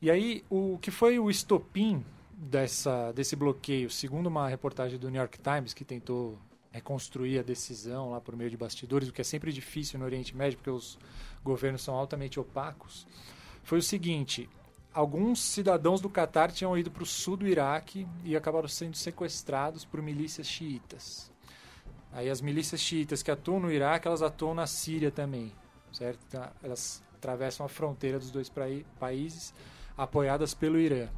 E 0.00 0.10
aí, 0.10 0.44
o 0.50 0.78
que 0.78 0.90
foi 0.90 1.18
o 1.18 1.30
estopim 1.30 2.04
dessa, 2.36 3.12
desse 3.12 3.34
bloqueio, 3.34 3.88
segundo 3.88 4.26
uma 4.26 4.46
reportagem 4.46 4.98
do 4.98 5.08
New 5.08 5.18
York 5.18 5.38
Times, 5.38 5.72
que 5.72 5.84
tentou 5.84 6.38
reconstruir 6.70 7.38
a 7.38 7.42
decisão 7.42 8.10
lá 8.10 8.20
por 8.20 8.36
meio 8.36 8.50
de 8.50 8.56
bastidores, 8.56 9.08
o 9.08 9.12
que 9.12 9.22
é 9.22 9.24
sempre 9.24 9.50
difícil 9.50 9.98
no 9.98 10.04
Oriente 10.04 10.36
Médio, 10.36 10.58
porque 10.58 10.68
os 10.68 10.98
governos 11.42 11.80
são 11.80 11.94
altamente 11.94 12.38
opacos, 12.38 13.06
foi 13.64 13.78
o 13.78 13.82
seguinte: 13.82 14.48
alguns 14.92 15.42
cidadãos 15.42 16.02
do 16.02 16.10
Catar 16.10 16.52
tinham 16.52 16.76
ido 16.76 16.90
para 16.90 17.02
o 17.02 17.06
sul 17.06 17.38
do 17.38 17.48
Iraque 17.48 18.06
e 18.22 18.36
acabaram 18.36 18.68
sendo 18.68 18.96
sequestrados 18.96 19.86
por 19.86 20.02
milícias 20.02 20.46
xiitas. 20.46 21.32
Aí 22.12 22.28
as 22.28 22.42
milícias 22.42 22.80
xiitas 22.80 23.22
que 23.22 23.30
atuam 23.30 23.60
no 23.60 23.72
Iraque, 23.72 24.06
elas 24.06 24.22
atuam 24.22 24.54
na 24.54 24.66
Síria 24.66 25.10
também, 25.10 25.52
certo? 25.92 26.20
Então, 26.28 26.46
elas 26.62 27.02
atravessam 27.14 27.64
a 27.64 27.68
fronteira 27.68 28.18
dos 28.18 28.30
dois 28.30 28.52
países, 28.98 29.54
apoiadas 29.96 30.52
pelo 30.52 30.78
Irã. 30.78 31.08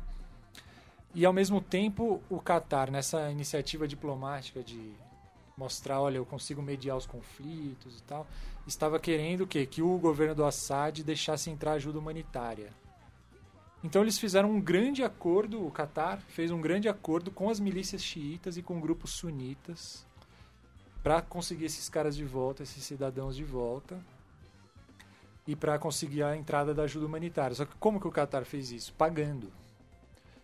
E 1.19 1.27
ao 1.27 1.33
mesmo 1.33 1.61
tempo, 1.61 2.23
o 2.31 2.39
Catar, 2.39 2.93
nessa 2.93 3.29
iniciativa 3.29 3.89
diplomática 3.89 4.63
de 4.63 4.93
mostrar, 5.57 6.01
olha, 6.01 6.19
eu 6.19 6.25
consigo 6.25 6.63
mediar 6.63 6.97
os 6.97 7.07
conflitos 7.07 7.99
e 7.99 8.03
tal, 8.05 8.25
estava 8.69 9.01
querendo 9.01 9.41
o 9.41 9.47
quê? 9.49 9.67
Que 9.67 9.83
o 9.83 9.99
governo 9.99 10.33
do 10.33 10.45
Assad 10.45 11.03
deixasse 11.03 11.51
entrar 11.51 11.73
ajuda 11.73 11.99
humanitária. 11.99 12.73
Então 13.83 14.03
eles 14.03 14.17
fizeram 14.17 14.49
um 14.49 14.61
grande 14.61 15.03
acordo, 15.03 15.67
o 15.67 15.73
Qatar 15.73 16.21
fez 16.29 16.53
um 16.53 16.61
grande 16.61 16.89
acordo 16.89 17.33
com 17.33 17.51
as 17.51 17.59
milícias 17.59 18.01
xiitas 18.01 18.57
e 18.57 18.63
com 18.63 18.81
grupos 18.81 19.11
sunitas 19.11 20.07
para 21.03 21.21
conseguir 21.21 21.65
esses 21.65 21.89
caras 21.89 22.15
de 22.15 22.25
volta, 22.25 22.63
esses 22.63 22.85
cidadãos 22.85 23.35
de 23.35 23.43
volta 23.43 23.99
e 25.49 25.57
para 25.57 25.81
conseguir 25.81 26.23
a 26.23 26.37
entrada 26.37 26.73
da 26.73 26.85
ajuda 26.85 27.07
humanitária. 27.07 27.57
Só 27.57 27.65
que 27.65 27.75
como 27.75 28.01
que 28.01 28.07
o 28.07 28.13
Qatar 28.13 28.45
fez 28.45 28.71
isso? 28.71 28.95
Pagando. 28.95 29.51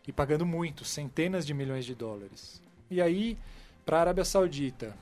E 0.07 0.13
pagando 0.13 0.45
muito, 0.45 0.85
centenas 0.85 1.47
de 1.47 1.55
milhões 1.55 1.85
de 1.85 1.95
dólares. 1.95 2.63
E 2.91 3.01
aí, 3.01 3.39
para 3.85 3.99
a 3.99 4.01
Arábia 4.01 4.25
Saudita, 4.25 4.95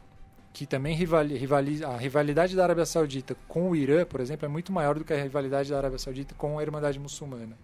que 0.53 0.67
também 0.67 0.95
rivaliza, 0.95 1.89
a 1.89 1.97
rivalidade 1.97 2.55
da 2.55 2.63
Arábia 2.63 2.85
Saudita 2.87 3.35
com 3.49 3.71
o 3.71 3.77
Irã, 3.77 4.05
por 4.05 4.21
exemplo, 4.21 4.45
é 4.45 4.49
muito 4.49 4.73
maior 4.73 4.99
do 4.99 5.05
que 5.05 5.13
a 5.13 5.23
rivalidade 5.23 5.71
da 5.71 5.79
Arábia 5.79 5.99
Saudita 5.99 6.35
com 6.37 6.59
a 6.59 6.63
Irmandade 6.63 6.99
Muçulmana. 6.99 7.57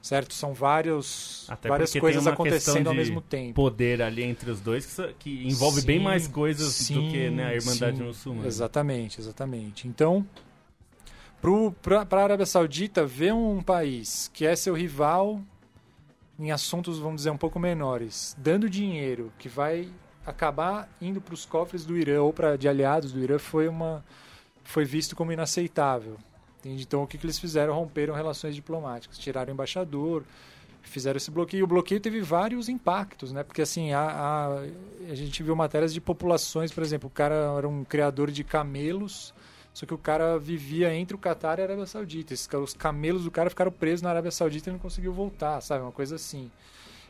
Certo? 0.00 0.32
São 0.32 0.54
vários, 0.54 1.44
Até 1.48 1.68
várias 1.68 1.92
coisas 1.92 2.24
acontecendo 2.26 2.86
ao 2.86 2.94
mesmo 2.94 3.20
tempo. 3.20 3.54
poder 3.54 4.00
ali 4.00 4.22
entre 4.22 4.48
os 4.48 4.60
dois 4.60 4.86
que, 4.94 5.14
que 5.18 5.48
envolve 5.48 5.80
sim, 5.80 5.86
bem 5.86 5.98
mais 6.00 6.28
coisas 6.28 6.72
sim, 6.72 6.94
do 6.94 7.10
que 7.10 7.28
né, 7.30 7.46
a 7.46 7.54
Irmandade 7.54 7.96
sim, 7.96 8.04
Muçulmana. 8.04 8.46
Exatamente, 8.46 9.20
exatamente. 9.20 9.88
Então, 9.88 10.24
para 11.82 12.20
a 12.20 12.24
Arábia 12.24 12.46
Saudita, 12.46 13.04
ver 13.04 13.34
um 13.34 13.60
país 13.60 14.30
que 14.32 14.46
é 14.46 14.54
seu 14.54 14.74
rival 14.74 15.42
em 16.38 16.52
assuntos, 16.52 16.98
vamos 16.98 17.16
dizer, 17.16 17.30
um 17.30 17.36
pouco 17.36 17.58
menores, 17.58 18.36
dando 18.38 18.70
dinheiro 18.70 19.32
que 19.38 19.48
vai 19.48 19.88
acabar 20.24 20.88
indo 21.00 21.20
para 21.20 21.34
os 21.34 21.44
cofres 21.44 21.84
do 21.84 21.96
Irã 21.96 22.22
ou 22.22 22.32
para 22.32 22.56
de 22.56 22.68
aliados 22.68 23.12
do 23.12 23.20
Irã 23.20 23.38
foi 23.38 23.66
uma 23.66 24.04
foi 24.62 24.84
visto 24.84 25.16
como 25.16 25.32
inaceitável. 25.32 26.18
Entende? 26.58 26.82
Então 26.82 27.02
o 27.02 27.06
que, 27.06 27.16
que 27.16 27.24
eles 27.24 27.38
fizeram? 27.38 27.72
Romperam 27.74 28.14
relações 28.14 28.54
diplomáticas, 28.54 29.16
tiraram 29.16 29.50
o 29.50 29.54
embaixador, 29.54 30.22
fizeram 30.82 31.16
esse 31.16 31.30
bloqueio. 31.30 31.64
O 31.64 31.68
bloqueio 31.68 32.00
teve 32.00 32.20
vários 32.20 32.68
impactos, 32.68 33.32
né? 33.32 33.42
Porque 33.42 33.62
assim, 33.62 33.92
a, 33.92 34.00
a, 34.00 35.10
a 35.10 35.14
gente 35.14 35.42
viu 35.42 35.56
matérias 35.56 35.94
de 35.94 36.00
populações, 36.00 36.70
por 36.72 36.82
exemplo, 36.82 37.08
o 37.08 37.10
cara 37.10 37.54
era 37.56 37.68
um 37.68 37.84
criador 37.84 38.30
de 38.30 38.44
camelos, 38.44 39.32
só 39.78 39.86
que 39.86 39.94
o 39.94 39.98
cara 39.98 40.40
vivia 40.40 40.92
entre 40.92 41.14
o 41.14 41.18
Catar 41.18 41.60
e 41.60 41.62
a 41.62 41.66
Arábia 41.66 41.86
Saudita. 41.86 42.34
Esses, 42.34 42.48
os 42.52 42.74
camelos 42.74 43.22
do 43.22 43.30
cara 43.30 43.48
ficaram 43.48 43.70
presos 43.70 44.02
na 44.02 44.10
Arábia 44.10 44.32
Saudita 44.32 44.70
e 44.70 44.72
não 44.72 44.78
conseguiu 44.80 45.12
voltar, 45.12 45.60
sabe? 45.60 45.82
Uma 45.82 45.92
coisa 45.92 46.16
assim 46.16 46.50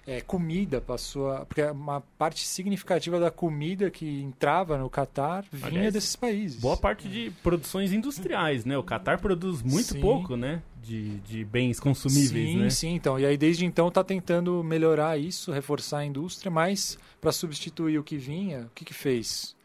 é, 0.07 0.21
comida 0.21 0.79
passou 0.79 1.33
a, 1.33 1.47
porque 1.47 1.63
uma 1.63 2.03
parte 2.19 2.47
significativa 2.47 3.19
da 3.19 3.31
comida 3.31 3.91
que 3.91 4.21
entrava 4.21 4.77
no 4.77 4.91
Catar 4.91 5.47
vinha 5.51 5.67
Aliás, 5.67 5.95
desses 5.95 6.15
países. 6.15 6.61
Boa 6.61 6.77
parte 6.77 7.09
de 7.09 7.33
produções 7.43 7.91
industriais, 7.91 8.67
né? 8.67 8.77
O 8.77 8.83
Catar 8.83 9.19
produz 9.19 9.63
muito 9.63 9.95
sim. 9.95 10.01
pouco, 10.03 10.37
né? 10.37 10.63
De, 10.83 11.21
de 11.21 11.47
bens 11.47 11.81
consumíveis, 11.81 12.51
sim, 12.51 12.59
né? 12.59 12.71
Sim, 12.71 12.95
então. 12.97 13.19
E 13.19 13.25
aí 13.25 13.39
desde 13.39 13.65
então 13.65 13.89
está 13.89 14.05
tentando 14.05 14.63
melhorar 14.63 15.17
isso, 15.17 15.53
reforçar 15.53 16.01
a 16.01 16.05
indústria, 16.05 16.51
mas 16.51 16.99
para 17.19 17.33
substituir 17.33 17.99
o 17.99 18.05
que 18.05 18.19
vinha, 18.19 18.61
o 18.61 18.71
que, 18.75 18.85
que 18.85 18.95
fez? 18.95 19.57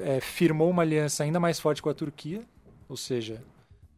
É, 0.00 0.20
firmou 0.20 0.70
uma 0.70 0.82
aliança 0.82 1.22
ainda 1.22 1.38
mais 1.38 1.60
forte 1.60 1.82
com 1.82 1.88
a 1.88 1.94
Turquia, 1.94 2.42
ou 2.88 2.96
seja, 2.96 3.42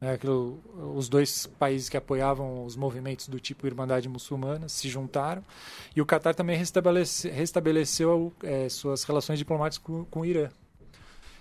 né, 0.00 0.12
aquilo, 0.12 0.60
os 0.94 1.08
dois 1.08 1.46
países 1.46 1.88
que 1.88 1.96
apoiavam 1.96 2.64
os 2.66 2.76
movimentos 2.76 3.28
do 3.28 3.40
tipo 3.40 3.66
Irmandade 3.66 4.08
Muçulmana 4.08 4.68
se 4.68 4.88
juntaram. 4.88 5.42
E 5.96 6.00
o 6.02 6.06
Catar 6.06 6.34
também 6.34 6.56
restabelece, 6.56 7.30
restabeleceu 7.30 8.32
é, 8.42 8.68
suas 8.68 9.04
relações 9.04 9.38
diplomáticas 9.38 9.82
com, 9.84 10.04
com 10.04 10.20
o 10.20 10.26
Irã. 10.26 10.50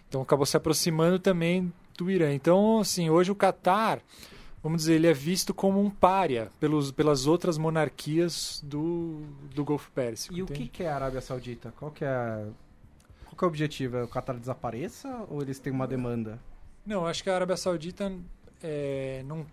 Então 0.07 0.21
acabou 0.21 0.45
se 0.45 0.55
aproximando 0.55 1.19
também 1.19 1.73
do 1.97 2.09
Irã. 2.09 2.33
Então, 2.33 2.79
assim, 2.79 3.09
hoje 3.09 3.31
o 3.31 3.35
Catar, 3.35 3.99
vamos 4.61 4.83
dizer, 4.83 4.93
ele 4.93 5.07
é 5.07 5.13
visto 5.13 5.53
como 5.53 5.81
um 5.81 5.89
pária 5.89 6.49
pelos, 6.59 6.91
pelas 6.91 7.27
outras 7.27 7.57
monarquias 7.57 8.61
do, 8.63 9.23
do 9.53 9.65
Golfo 9.65 9.91
Pérsico. 9.91 10.35
E 10.35 10.41
entende? 10.41 10.59
o 10.59 10.63
que, 10.63 10.69
que 10.69 10.83
é 10.83 10.89
a 10.89 10.95
Arábia 10.95 11.19
Saudita? 11.19 11.73
Qual 11.77 11.91
que 11.91 12.05
é, 12.05 12.45
qual 13.43 13.43
que 13.43 13.45
é 13.45 13.45
o 13.45 13.47
objetivo? 13.47 13.97
É 13.97 14.03
o 14.03 14.07
Catar 14.07 14.37
desapareça 14.37 15.25
ou 15.29 15.41
eles 15.41 15.59
têm 15.59 15.73
uma 15.73 15.87
demanda? 15.87 16.39
Não, 16.85 17.05
acho 17.05 17.23
que 17.23 17.29
a 17.29 17.35
Arábia 17.35 17.57
Saudita 17.57 18.11
é, 18.61 19.23
não... 19.25 19.45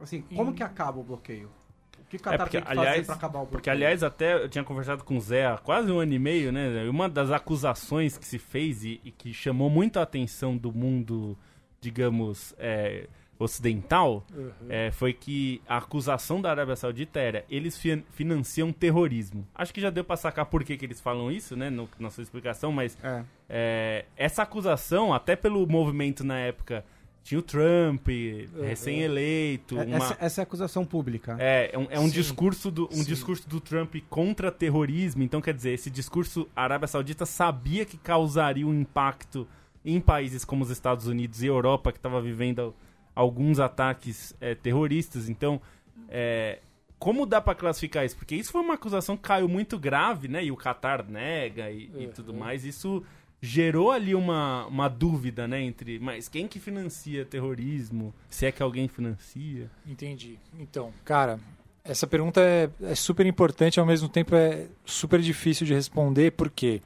Assim, 0.00 0.22
como 0.22 0.50
em... 0.50 0.54
que 0.54 0.62
acaba 0.62 0.98
o 0.98 1.02
bloqueio? 1.02 1.50
O 2.00 2.04
que 2.04 2.16
o 2.16 2.20
Qatar 2.20 2.34
é 2.34 2.38
porque, 2.38 2.56
tem 2.58 2.66
que 2.66 2.70
aliás, 2.70 2.96
fazer 2.96 3.06
pra 3.06 3.14
acabar 3.14 3.38
o 3.38 3.42
bloqueio? 3.42 3.52
Porque, 3.52 3.70
aliás, 3.70 4.02
até 4.02 4.34
eu 4.34 4.48
tinha 4.48 4.64
conversado 4.64 5.04
com 5.04 5.16
o 5.16 5.20
Zé 5.20 5.46
há 5.46 5.56
quase 5.56 5.90
um 5.90 5.98
ano 5.98 6.12
e 6.12 6.18
meio, 6.18 6.52
né? 6.52 6.88
Uma 6.88 7.08
das 7.08 7.30
acusações 7.30 8.18
que 8.18 8.26
se 8.26 8.38
fez 8.38 8.84
e, 8.84 9.00
e 9.04 9.10
que 9.10 9.32
chamou 9.32 9.70
muito 9.70 9.98
a 9.98 10.02
atenção 10.02 10.56
do 10.56 10.72
mundo, 10.72 11.38
digamos, 11.80 12.54
é, 12.58 13.08
ocidental, 13.42 14.24
uhum. 14.34 14.50
é, 14.68 14.90
foi 14.90 15.12
que 15.12 15.60
a 15.68 15.78
acusação 15.78 16.40
da 16.40 16.50
Arábia 16.50 16.76
Saudita 16.76 17.20
era 17.20 17.44
eles 17.50 17.76
fi 17.78 18.04
financiam 18.12 18.72
terrorismo. 18.72 19.46
Acho 19.54 19.72
que 19.72 19.80
já 19.80 19.90
deu 19.90 20.04
pra 20.04 20.16
sacar 20.16 20.46
por 20.46 20.64
que, 20.64 20.76
que 20.76 20.84
eles 20.84 21.00
falam 21.00 21.30
isso, 21.30 21.56
né? 21.56 21.70
No, 21.70 21.88
na 21.98 22.10
sua 22.10 22.22
explicação, 22.22 22.72
mas 22.72 22.96
é. 23.02 23.24
É, 23.48 24.04
essa 24.16 24.42
acusação, 24.42 25.12
até 25.12 25.36
pelo 25.36 25.66
movimento 25.66 26.24
na 26.24 26.38
época 26.38 26.84
tinha 27.22 27.38
o 27.38 27.42
Trump, 27.42 28.08
recém-eleito. 28.60 29.78
É, 29.78 29.84
uma- 29.84 29.96
Essa, 29.96 30.16
essa 30.20 30.40
é 30.40 30.42
a 30.42 30.44
acusação 30.44 30.84
pública. 30.84 31.36
É, 31.38 31.70
é 31.72 31.78
um, 31.78 31.86
é 31.90 31.98
um 32.00 32.08
discurso 32.08 32.70
do 32.70 32.86
um 32.86 32.96
Sim. 32.96 33.04
discurso 33.04 33.48
do 33.48 33.60
Trump 33.60 33.94
contra 34.08 34.50
terrorismo. 34.50 35.22
Então, 35.22 35.40
quer 35.40 35.54
dizer, 35.54 35.70
esse 35.70 35.90
discurso 35.90 36.48
a 36.54 36.64
Arábia 36.64 36.88
Saudita 36.88 37.24
sabia 37.24 37.84
que 37.84 37.96
causaria 37.96 38.66
um 38.66 38.74
impacto 38.74 39.46
em 39.84 40.00
países 40.00 40.44
como 40.44 40.62
os 40.64 40.70
Estados 40.70 41.06
Unidos 41.06 41.42
e 41.42 41.46
Europa, 41.46 41.92
que 41.92 41.98
estava 41.98 42.20
vivendo 42.20 42.74
alguns 43.14 43.58
ataques 43.60 44.34
é, 44.40 44.54
terroristas. 44.54 45.28
Então, 45.28 45.60
é, 46.08 46.58
como 46.98 47.26
dá 47.26 47.40
para 47.40 47.54
classificar 47.54 48.04
isso? 48.04 48.16
Porque 48.16 48.34
isso 48.36 48.52
foi 48.52 48.60
uma 48.60 48.74
acusação 48.74 49.16
que 49.16 49.22
caiu 49.24 49.48
muito 49.48 49.78
grave, 49.78 50.28
né? 50.28 50.44
E 50.44 50.52
o 50.52 50.56
Qatar 50.56 51.04
nega 51.08 51.70
e, 51.70 51.90
e 51.96 52.06
Uhum. 52.06 52.12
tudo 52.12 52.32
mais. 52.34 52.64
Isso 52.64 53.02
gerou 53.40 53.90
ali 53.90 54.14
uma, 54.14 54.66
uma 54.66 54.88
dúvida, 54.88 55.48
né? 55.48 55.60
Entre, 55.60 55.98
mas 55.98 56.28
quem 56.28 56.46
que 56.46 56.60
financia 56.60 57.24
terrorismo? 57.24 58.14
Se 58.30 58.46
é 58.46 58.52
que 58.52 58.62
alguém 58.62 58.86
financia? 58.86 59.68
Entendi. 59.86 60.38
Então, 60.60 60.92
cara, 61.04 61.40
essa 61.84 62.06
pergunta 62.06 62.40
é, 62.40 62.70
é 62.82 62.94
super 62.94 63.26
importante, 63.26 63.80
ao 63.80 63.86
mesmo 63.86 64.08
tempo 64.08 64.36
é 64.36 64.68
super 64.84 65.20
difícil 65.20 65.66
de 65.66 65.74
responder, 65.74 66.30
porque, 66.32 66.80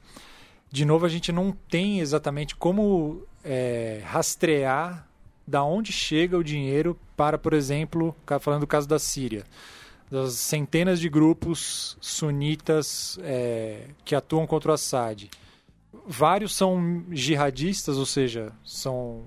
de 0.73 0.87
novo, 0.87 1.05
a 1.05 1.11
gente 1.11 1.31
não 1.31 1.53
tem 1.53 2.01
exatamente 2.01 2.57
como 2.57 3.23
é, 3.45 4.01
rastrear 4.07 5.06
da 5.47 5.63
onde 5.63 5.93
chega 5.93 6.37
o 6.37 6.45
dinheiro 6.45 6.99
para, 7.17 7.39
por 7.39 7.53
exemplo, 7.53 8.15
falando 8.41 8.63
do 8.63 8.67
caso 8.67 8.89
da 8.89 8.99
Síria, 8.99 9.45
das 10.11 10.35
centenas 10.35 10.99
de 10.99 11.09
grupos 11.09 11.97
sunitas 12.01 13.19
é, 13.23 13.89
que 14.05 14.15
atuam 14.15 14.47
contra 14.47 14.73
o 14.73 14.75
Assad. 14.75 15.31
Vários 16.07 16.55
são 16.55 17.05
jihadistas, 17.11 17.97
ou 17.97 18.07
seja, 18.07 18.53
são 18.65 19.25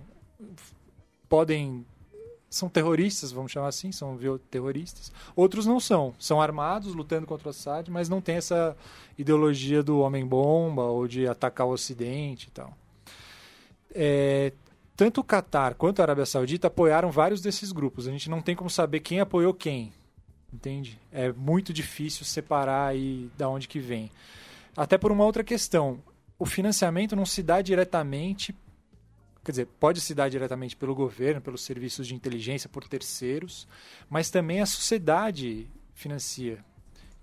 podem 1.28 1.86
são 2.49 2.67
terroristas, 2.67 3.32
vamos 3.32 3.51
chamar 3.51 3.67
assim, 3.67 3.91
são 3.91 4.17
terroristas. 4.49 5.11
Outros 5.36 5.67
não 5.67 5.80
são, 5.80 6.15
são 6.17 6.41
armados 6.41 6.95
lutando 6.95 7.28
contra 7.28 7.47
o 7.47 7.51
Assad, 7.51 7.91
mas 7.91 8.09
não 8.09 8.20
tem 8.20 8.36
essa 8.36 8.76
ideologia 9.17 9.84
do 9.84 9.99
homem-bomba 9.99 10.84
ou 10.84 11.07
de 11.07 11.28
atacar 11.28 11.67
o 11.67 11.72
Ocidente 11.72 12.47
e 12.47 12.51
tal. 12.51 12.76
É, 13.93 14.51
tanto 15.00 15.22
o 15.22 15.24
Catar 15.24 15.76
quanto 15.76 16.02
a 16.02 16.04
Arábia 16.04 16.26
Saudita 16.26 16.68
apoiaram 16.68 17.10
vários 17.10 17.39
desses 17.39 17.72
grupos. 17.72 18.06
A 18.06 18.12
gente 18.12 18.30
não 18.30 18.41
tem 18.41 18.54
como 18.54 18.70
saber 18.70 19.00
quem 19.00 19.22
apoiou 19.22 19.54
quem, 19.54 19.93
entende? 20.52 21.00
É 21.10 21.32
muito 21.32 21.72
difícil 21.72 22.26
separar 22.26 22.88
aí 22.88 23.32
da 23.38 23.47
onde 23.47 23.66
que 23.66 23.80
vem. 23.80 24.12
Até 24.76 24.97
por 24.97 25.10
uma 25.10 25.24
outra 25.24 25.41
questão, 25.41 26.04
o 26.38 26.45
financiamento 26.45 27.16
não 27.16 27.26
se 27.26 27.41
dá 27.41 27.62
diretamente 27.62 28.54
quer 29.41 29.52
dizer, 29.52 29.68
pode 29.80 30.02
se 30.02 30.14
dar 30.14 30.28
diretamente 30.30 30.76
pelo 30.76 30.93
governo, 30.93 31.39
pelos 31.39 31.64
serviços 31.64 32.06
de 32.06 32.14
inteligência, 32.14 32.70
por 32.70 32.86
terceiros, 32.86 33.70
mas 34.10 34.30
também 34.30 34.60
a 34.60 34.66
sociedade 34.66 35.66
financia. 35.93 36.60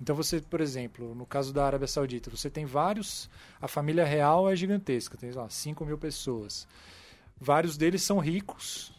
Então 0.01 0.17
você, 0.17 0.41
por 0.41 0.63
exemplo, 0.63 1.15
no 1.15 1.27
caso 1.27 1.53
da 1.53 1.67
Arábia 1.67 1.87
Saudita, 1.87 2.31
você 2.31 2.49
tem 2.49 2.65
vários, 2.65 3.29
a 3.61 3.69
família 3.69 4.07
real 4.07 4.51
é 4.51 4.57
gigantesca, 4.57 5.19
tem 5.19 5.31
lá 5.31 5.49
5 5.51 5.85
mil 5.85 5.99
pessoas. 5.99 6.67
Vários 7.41 7.77
deles 7.77 8.03
são 8.03 8.19
ricos 8.19 8.93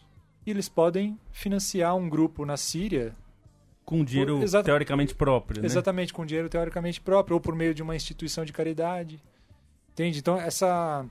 e 0.46 0.50
eles 0.50 0.68
podem 0.68 1.18
financiar 1.32 1.96
um 1.96 2.08
grupo 2.08 2.44
na 2.46 2.56
Síria 2.56 3.14
Com 3.84 4.04
dinheiro 4.04 4.42
Exata- 4.42 4.64
teoricamente 4.64 5.14
próprio, 5.14 5.60
né? 5.60 5.66
Exatamente, 5.66 6.12
com 6.12 6.24
dinheiro 6.24 6.48
teoricamente 6.48 7.00
próprio, 7.00 7.34
ou 7.34 7.40
por 7.40 7.54
meio 7.54 7.74
de 7.74 7.82
uma 7.82 7.96
instituição 7.96 8.44
de 8.44 8.52
caridade. 8.52 9.20
Entende? 9.92 10.18
Então, 10.20 10.38
essa. 10.38 11.04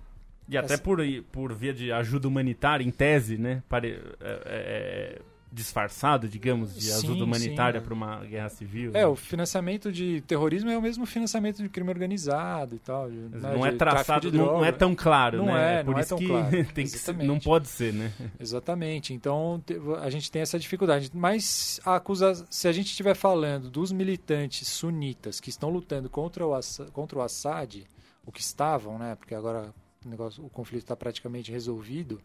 E 0.48 0.58
até 0.58 0.76
Essa- 0.76 0.84
por, 0.84 1.00
por 1.32 1.54
via 1.54 1.74
de 1.74 1.92
ajuda 1.92 2.28
humanitária, 2.28 2.84
em 2.86 2.92
tese, 2.92 3.38
né? 3.38 3.62
Pare, 3.68 4.02
é, 4.22 4.42
é, 4.46 5.22
disfarçado, 5.52 6.28
digamos, 6.28 6.76
de 6.76 6.86
Sim, 6.86 6.98
ajuda 6.98 7.24
humanitária 7.24 7.80
sim. 7.80 7.86
para 7.86 7.94
uma 7.94 8.26
guerra 8.26 8.50
civil. 8.50 8.92
É, 8.92 9.00
né? 9.00 9.06
o 9.08 9.16
financiamento 9.16 9.92
de 9.92 10.22
terrorismo 10.22 10.70
é 10.70 10.78
o 10.78 10.82
mesmo 10.82 11.06
financiamento 11.06 11.64
de 11.64 11.70
crime 11.70 11.90
organizado 11.90 12.76
e 12.76 12.80
tal. 12.80 13.10
de- 13.10 13.16
né, 13.18 13.54
não 13.56 13.66
é 13.66 13.72
traçado, 13.72 14.32
não, 14.32 14.46
não 14.46 14.66
é 14.66 14.72
tão 14.72 14.94
claro, 14.94 15.38
Não 15.38 15.46
né? 15.46 15.80
é, 15.80 15.84
por 15.84 15.92
não 15.92 15.98
é 15.98 16.02
isso 16.02 16.10
tão 16.10 16.18
que 16.18 16.28
claro. 16.28 16.50
tem 16.74 16.86
que 16.86 16.90
ser, 16.90 17.14
não 17.16 17.40
pode 17.40 17.68
ser, 17.70 17.94
né? 17.94 18.12
Exatamente. 18.40 19.14
Então 19.14 19.64
a 20.02 20.10
gente 20.10 20.30
tem 20.30 20.42
essa 20.42 20.60
dificuldade. 20.60 21.10
Mas 21.14 21.80
a 21.86 21.96
acusa... 21.96 22.46
se 22.50 22.68
a 22.68 22.72
gente 22.72 22.88
estiver 22.88 23.16
falando 23.16 23.70
dos 23.70 23.92
militantes 23.92 24.68
sunitas 24.68 25.40
que 25.40 25.50
estão 25.50 25.70
lutando 25.70 26.10
contra 26.10 26.46
o, 26.46 26.52
contra 26.92 27.18
o 27.18 27.22
Assad, 27.22 27.84
o 28.26 28.32
que 28.32 28.42
estavam, 28.42 29.00
né? 29.00 29.16
Porque 29.16 29.34
agora 29.34 29.74
o, 30.06 30.10
negócio, 30.10 30.44
o 30.46 30.50
conflito 30.50 30.84
está 30.84 30.96
praticamente 30.96 31.52
resolvido. 31.52 32.22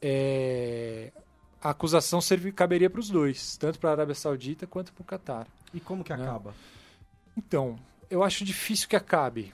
é, 0.00 1.12
A 1.62 1.70
acusação 1.70 2.20
serve, 2.20 2.50
caberia 2.52 2.90
para 2.90 3.00
os 3.00 3.08
dois, 3.08 3.56
tanto 3.56 3.78
para 3.78 3.90
a 3.90 3.92
Arábia 3.92 4.14
Saudita 4.14 4.66
quanto 4.66 4.92
para 4.92 5.02
o 5.02 5.04
Catar. 5.04 5.46
E 5.72 5.78
como 5.80 6.02
que 6.02 6.14
Né? 6.14 6.22
acaba? 6.22 6.54
Então, 7.36 7.76
eu 8.10 8.22
acho 8.22 8.44
difícil 8.44 8.88
que 8.88 8.96
acabe. 8.96 9.52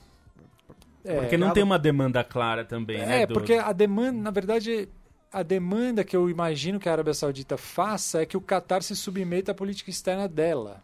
É, 1.04 1.20
Porque 1.20 1.36
não 1.36 1.50
tem 1.52 1.62
uma 1.62 1.78
demanda 1.78 2.24
clara 2.24 2.64
também, 2.64 2.98
né? 2.98 3.22
É, 3.22 3.26
do- 3.26 3.34
porque 3.34 3.54
a 3.54 3.72
demanda, 3.72 4.12
na 4.20 4.30
verdade, 4.30 4.88
a 5.32 5.42
demanda 5.42 6.02
que 6.02 6.16
eu 6.16 6.28
imagino 6.28 6.80
que 6.80 6.88
a 6.88 6.92
Arábia 6.92 7.14
Saudita 7.14 7.56
faça 7.56 8.22
é 8.22 8.26
que 8.26 8.36
o 8.36 8.40
Qatar 8.40 8.82
se 8.82 8.96
submeta 8.96 9.52
à 9.52 9.54
política 9.54 9.90
externa 9.90 10.26
dela. 10.26 10.82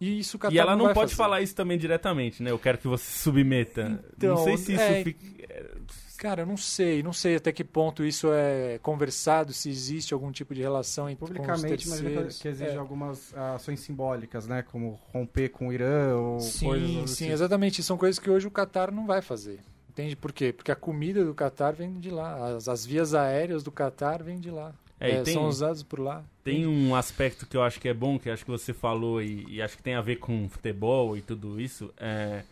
E 0.00 0.18
isso 0.18 0.36
o 0.36 0.40
Qatar 0.40 0.54
E 0.54 0.58
ela 0.58 0.76
não, 0.76 0.86
vai 0.86 0.94
pode 0.94 1.10
fazer. 1.14 1.16
falar 1.22 1.40
isso 1.42 1.54
também 1.54 1.78
diretamente, 1.78 2.42
né? 2.42 2.50
Eu 2.50 2.58
quero 2.58 2.76
que 2.78 2.86
você 2.86 3.04
se 3.04 3.18
submeta. 3.20 4.02
Então, 4.16 4.30
não 4.36 4.44
sei 4.44 4.56
se 4.58 4.72
isso 4.74 4.82
é- 4.82 5.04
fica... 5.04 5.36
Cara, 6.18 6.42
eu 6.42 6.46
não 6.46 6.56
sei, 6.56 7.02
não 7.02 7.12
sei 7.12 7.36
até 7.36 7.52
que 7.52 7.62
ponto 7.62 8.02
isso 8.02 8.28
é 8.32 8.78
conversado, 8.82 9.52
se 9.52 9.68
existe 9.68 10.14
algum 10.14 10.32
tipo 10.32 10.54
de 10.54 10.62
relação 10.62 11.10
entre 11.10 11.20
Publicamente, 11.26 11.86
mas 11.88 12.00
terceiros. 12.00 12.38
que 12.40 12.48
exige 12.48 12.70
É. 12.70 12.76
algumas 12.76 13.34
ações 13.34 13.80
simbólicas, 13.80 14.46
né? 14.46 14.62
Como 14.62 14.98
romper 15.12 15.50
com 15.50 15.68
o 15.68 15.72
Irã 15.74 16.16
ou 16.16 16.38
coisas 16.38 16.54
Sim, 16.54 17.02
assim. 17.02 17.06
sim, 17.06 17.30
exatamente. 17.30 17.82
São 17.82 17.98
coisas 17.98 18.18
que 18.18 18.30
hoje 18.30 18.46
o 18.46 18.50
Qatar 18.50 18.90
não 18.90 19.06
vai 19.06 19.20
fazer. 19.20 19.60
Entende 19.90 20.16
por 20.16 20.32
quê? 20.32 20.54
Porque 20.54 20.72
a 20.72 20.76
comida 20.76 21.22
do 21.22 21.34
Qatar 21.34 21.74
vem 21.74 22.00
de 22.00 22.10
lá. 22.10 22.56
As, 22.56 22.66
as 22.66 22.84
vias 22.86 23.12
aéreas 23.14 23.62
do 23.62 23.70
Qatar 23.70 24.24
vêm 24.24 24.38
de 24.40 24.50
lá. 24.50 24.74
É, 24.98 25.10
É, 25.16 25.22
tem- 25.22 25.34
São 25.34 25.46
usadas 25.46 25.82
por 25.82 25.98
lá. 26.00 26.24
Tem 26.42 26.66
um 26.66 26.94
aspecto 26.94 27.46
que 27.46 27.56
eu 27.56 27.62
acho 27.62 27.78
que 27.80 27.88
é 27.88 27.94
bom, 27.94 28.18
que 28.18 28.30
acho 28.30 28.44
que 28.44 28.50
você 28.50 28.72
falou 28.72 29.20
e, 29.20 29.44
e 29.48 29.60
acho 29.62 29.76
que 29.76 29.82
tem 29.82 29.94
a 29.94 30.00
ver 30.00 30.16
com 30.16 30.48
futebol 30.48 31.16
e 31.16 31.20
tudo 31.22 31.60
isso. 31.60 31.92
É, 31.98 32.42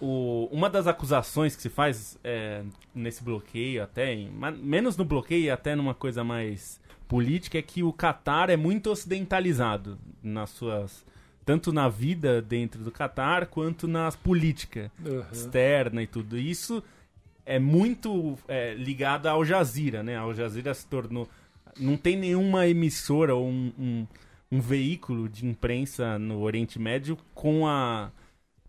o- 0.00 0.48
uma 0.52 0.68
das 0.68 0.86
acusações 0.86 1.54
que 1.56 1.62
se 1.62 1.68
faz 1.68 2.18
é, 2.24 2.62
nesse 2.94 3.22
bloqueio, 3.22 3.82
até 3.82 4.12
em- 4.12 4.30
menos 4.58 4.96
no 4.96 5.04
bloqueio 5.04 5.52
até 5.52 5.74
numa 5.74 5.94
coisa 5.94 6.22
mais 6.24 6.80
política, 7.08 7.58
é 7.58 7.62
que 7.62 7.82
o 7.82 7.92
Catar 7.92 8.50
é 8.50 8.56
muito 8.56 8.90
ocidentalizado 8.90 9.98
nas 10.22 10.50
suas 10.50 11.04
tanto 11.44 11.72
na 11.72 11.88
vida 11.88 12.40
dentro 12.40 12.84
do 12.84 12.90
Catar 12.92 13.46
quanto 13.46 13.88
na 13.88 14.10
política 14.12 14.92
Uhum. 15.04 15.24
externa 15.32 16.00
e 16.02 16.06
tudo 16.06 16.38
isso 16.38 16.82
é 17.44 17.58
muito 17.58 18.38
é, 18.46 18.74
ligado 18.74 19.26
ao 19.26 19.44
Jazeera, 19.44 20.02
né? 20.04 20.16
Ao 20.16 20.32
Jazeera 20.32 20.72
se 20.72 20.86
tornou 20.86 21.28
não 21.78 21.96
tem 21.96 22.16
nenhuma 22.16 22.66
emissora 22.66 23.34
ou 23.34 23.46
um, 23.48 23.72
um, 23.78 24.06
um 24.50 24.60
veículo 24.60 25.28
de 25.28 25.46
imprensa 25.46 26.18
no 26.18 26.40
Oriente 26.40 26.78
Médio 26.78 27.16
com 27.34 27.66
a 27.66 28.10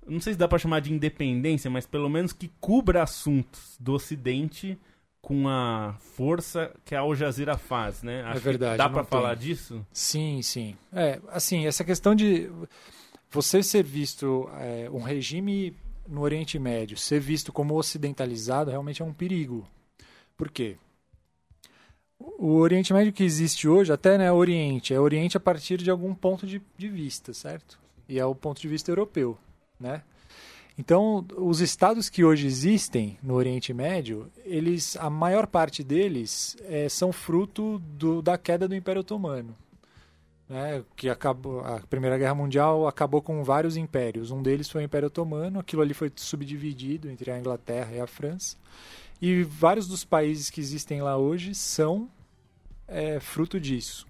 não 0.06 0.20
sei 0.20 0.34
se 0.34 0.40
dá 0.40 0.48
pra 0.48 0.58
chamar 0.58 0.82
de 0.82 0.92
independência, 0.92 1.70
mas 1.70 1.86
pelo 1.86 2.10
menos 2.10 2.34
que 2.34 2.52
cubra 2.60 3.04
assuntos 3.04 3.78
do 3.80 3.94
Ocidente 3.94 4.78
com 5.22 5.48
a 5.48 5.96
força 6.00 6.76
que 6.84 6.94
a 6.94 7.00
Al 7.00 7.16
Jazeera 7.16 7.58
faz, 7.58 8.04
né? 8.04 8.22
Acho 8.24 8.40
que 8.40 8.46
verdade, 8.46 8.78
Dá 8.78 8.90
tem. 8.90 9.06
falar 9.06 9.36
disso? 9.36 9.86
Sim, 9.94 10.42
sim. 10.42 10.76
É, 10.92 11.22
assim, 11.30 11.66
essa 11.66 11.84
questão 11.86 12.14
de 12.14 12.52
você 13.32 13.64
ser 13.64 13.84
visto, 13.84 14.50
é, 14.60 14.90
um 14.92 15.02
regime 15.02 15.74
no 16.08 16.22
Oriente 16.22 16.60
Médio, 16.60 16.98
ser 16.98 17.22
visto 17.22 17.54
como 17.54 17.76
ocidentalizado, 17.76 18.70
realmente 18.70 19.02
é 19.02 19.06
um 19.06 19.14
perigo. 19.14 19.66
Por 20.36 20.52
quê? 20.52 20.76
O 22.38 22.56
Oriente 22.56 22.94
Médio 22.94 23.12
que 23.14 23.24
existe 23.24 23.68
hoje, 23.68 23.92
até 23.92 24.18
não 24.18 24.24
é 24.26 24.32
Oriente, 24.32 24.94
é 24.94 25.00
Oriente 25.00 25.36
a 25.38 25.40
partir 25.40 25.78
de 25.78 25.90
algum 25.92 26.14
ponto 26.16 26.48
de, 26.48 26.62
de 26.78 26.88
vista, 26.90 27.34
certo? 27.34 27.80
E 28.08 28.18
é 28.20 28.26
o 28.26 28.34
ponto 28.36 28.62
de 28.62 28.68
vista 28.68 28.90
europeu, 28.92 29.38
né? 29.80 30.02
Então, 30.78 31.26
os 31.38 31.60
estados 31.62 32.10
que 32.10 32.24
hoje 32.24 32.48
existem 32.48 33.18
no 33.22 33.36
Oriente 33.36 33.74
Médio, 33.74 34.32
eles, 34.44 34.96
a 34.98 35.10
maior 35.10 35.46
parte 35.46 35.84
deles 35.84 36.58
eh, 36.64 36.90
são 36.90 37.12
fruto 37.12 37.78
do- 37.80 38.22
da 38.24 38.38
queda 38.38 38.68
do 38.68 38.74
Império 38.76 39.02
Otomano, 39.02 39.56
né? 40.50 40.84
Que 40.96 41.10
acabou 41.10 41.60
a 41.62 41.80
Primeira 41.82 42.18
Guerra 42.18 42.34
Mundial 42.36 42.88
acabou 42.88 43.22
com 43.22 43.44
vários 43.44 43.78
impérios. 43.78 44.32
Um 44.32 44.42
deles 44.42 44.68
foi 44.70 44.82
o 44.82 44.86
Império 44.86 45.08
Otomano. 45.08 45.60
Aquilo 45.60 45.82
ali 45.84 45.94
foi 45.94 46.12
subdividido 46.16 47.10
entre 47.10 47.30
a 47.30 47.38
Inglaterra 47.38 47.92
e 47.94 48.00
a 48.00 48.08
França. 48.08 48.58
E 49.26 49.42
vários 49.42 49.88
dos 49.88 50.04
países 50.04 50.50
que 50.50 50.60
existem 50.60 51.02
lá 51.02 51.16
hoje 51.16 51.56
são 51.56 52.10
eh, 52.90 53.22
fruto 53.22 53.58
disso. 53.58 54.06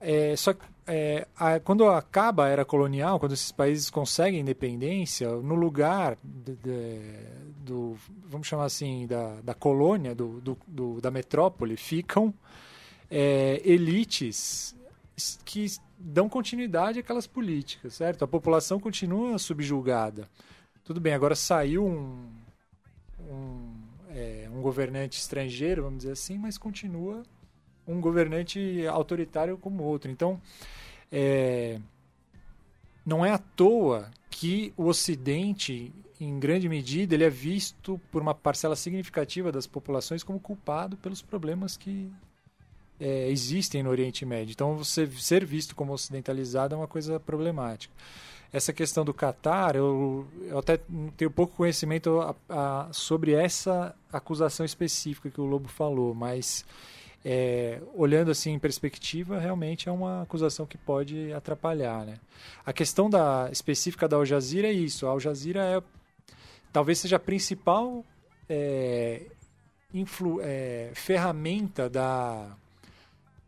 É, 0.00 0.34
só 0.34 0.52
que 0.54 0.64
é, 0.88 1.24
a- 1.36 1.60
quando 1.60 1.86
acaba 1.88 2.46
a 2.46 2.48
era 2.48 2.64
colonial, 2.64 3.20
quando 3.20 3.34
esses 3.34 3.52
países 3.52 3.88
conseguem 3.88 4.40
independência, 4.40 5.30
no 5.30 5.54
lugar 5.54 6.18
de- 6.24 6.56
de- 6.56 7.00
do, 7.64 7.96
vamos 8.26 8.48
chamar 8.48 8.64
assim, 8.64 9.06
da, 9.06 9.40
da 9.40 9.54
colônia, 9.54 10.16
do, 10.16 10.40
do- 10.40 10.58
do- 10.66 11.00
da 11.00 11.12
metrópole, 11.12 11.76
ficam 11.76 12.34
é, 13.08 13.62
elites 13.64 14.74
que 15.44 15.66
dão 15.96 16.28
continuidade 16.28 16.98
àquelas 16.98 17.28
políticas, 17.28 17.94
certo? 17.94 18.24
A 18.24 18.28
população 18.28 18.80
continua 18.80 19.38
subjugada. 19.38 20.28
Tudo 20.82 21.00
bem, 21.00 21.14
agora 21.14 21.36
saiu 21.36 21.86
um, 21.86 22.26
um, 23.20 23.77
é, 24.18 24.48
um 24.52 24.60
governante 24.60 25.16
estrangeiro, 25.18 25.84
vamos 25.84 25.98
dizer 25.98 26.12
assim, 26.12 26.36
mas 26.36 26.58
continua 26.58 27.22
um 27.86 28.00
governante 28.00 28.84
autoritário 28.88 29.56
como 29.56 29.84
outro. 29.84 30.10
Então, 30.10 30.40
é, 31.10 31.80
não 33.06 33.24
é 33.24 33.30
à 33.30 33.38
toa 33.38 34.10
que 34.28 34.72
o 34.76 34.86
Ocidente, 34.86 35.92
em 36.20 36.38
grande 36.38 36.68
medida, 36.68 37.14
ele 37.14 37.24
é 37.24 37.30
visto 37.30 38.00
por 38.10 38.20
uma 38.20 38.34
parcela 38.34 38.74
significativa 38.74 39.52
das 39.52 39.68
populações 39.68 40.24
como 40.24 40.40
culpado 40.40 40.96
pelos 40.96 41.22
problemas 41.22 41.76
que 41.76 42.10
é, 42.98 43.30
existem 43.30 43.84
no 43.84 43.90
Oriente 43.90 44.26
Médio. 44.26 44.52
Então, 44.52 44.76
você 44.76 45.06
ser 45.06 45.44
visto 45.44 45.76
como 45.76 45.92
ocidentalizado 45.92 46.74
é 46.74 46.78
uma 46.78 46.88
coisa 46.88 47.20
problemática. 47.20 47.94
Essa 48.52 48.72
questão 48.72 49.04
do 49.04 49.12
Catar, 49.12 49.76
eu, 49.76 50.26
eu 50.46 50.58
até 50.58 50.80
tenho 51.16 51.30
pouco 51.30 51.54
conhecimento 51.54 52.18
a- 52.20 52.34
a- 52.48 52.88
sobre 52.92 53.32
essa 53.34 53.94
acusação 54.12 54.64
específica 54.64 55.30
que 55.30 55.40
o 55.40 55.44
Lobo 55.44 55.68
falou, 55.68 56.14
mas 56.14 56.64
é, 57.24 57.80
olhando 57.94 58.30
assim 58.30 58.52
em 58.52 58.58
perspectiva, 58.58 59.38
realmente 59.38 59.88
é 59.88 59.92
uma 59.92 60.22
acusação 60.22 60.64
que 60.64 60.78
pode 60.78 61.30
atrapalhar. 61.32 62.06
Né? 62.06 62.14
A 62.64 62.72
questão 62.72 63.10
da, 63.10 63.48
específica 63.52 64.08
da 64.08 64.16
Al 64.16 64.24
Jazeera 64.24 64.68
é 64.68 64.72
isso. 64.72 65.06
A 65.06 65.10
Al 65.10 65.20
Jazeera 65.20 65.62
é, 65.64 65.82
talvez 66.72 66.98
seja 67.00 67.16
a 67.16 67.20
principal 67.20 68.02
é, 68.48 69.26
influ- 69.92 70.40
é, 70.42 70.90
ferramenta 70.94 71.90
da, 71.90 72.56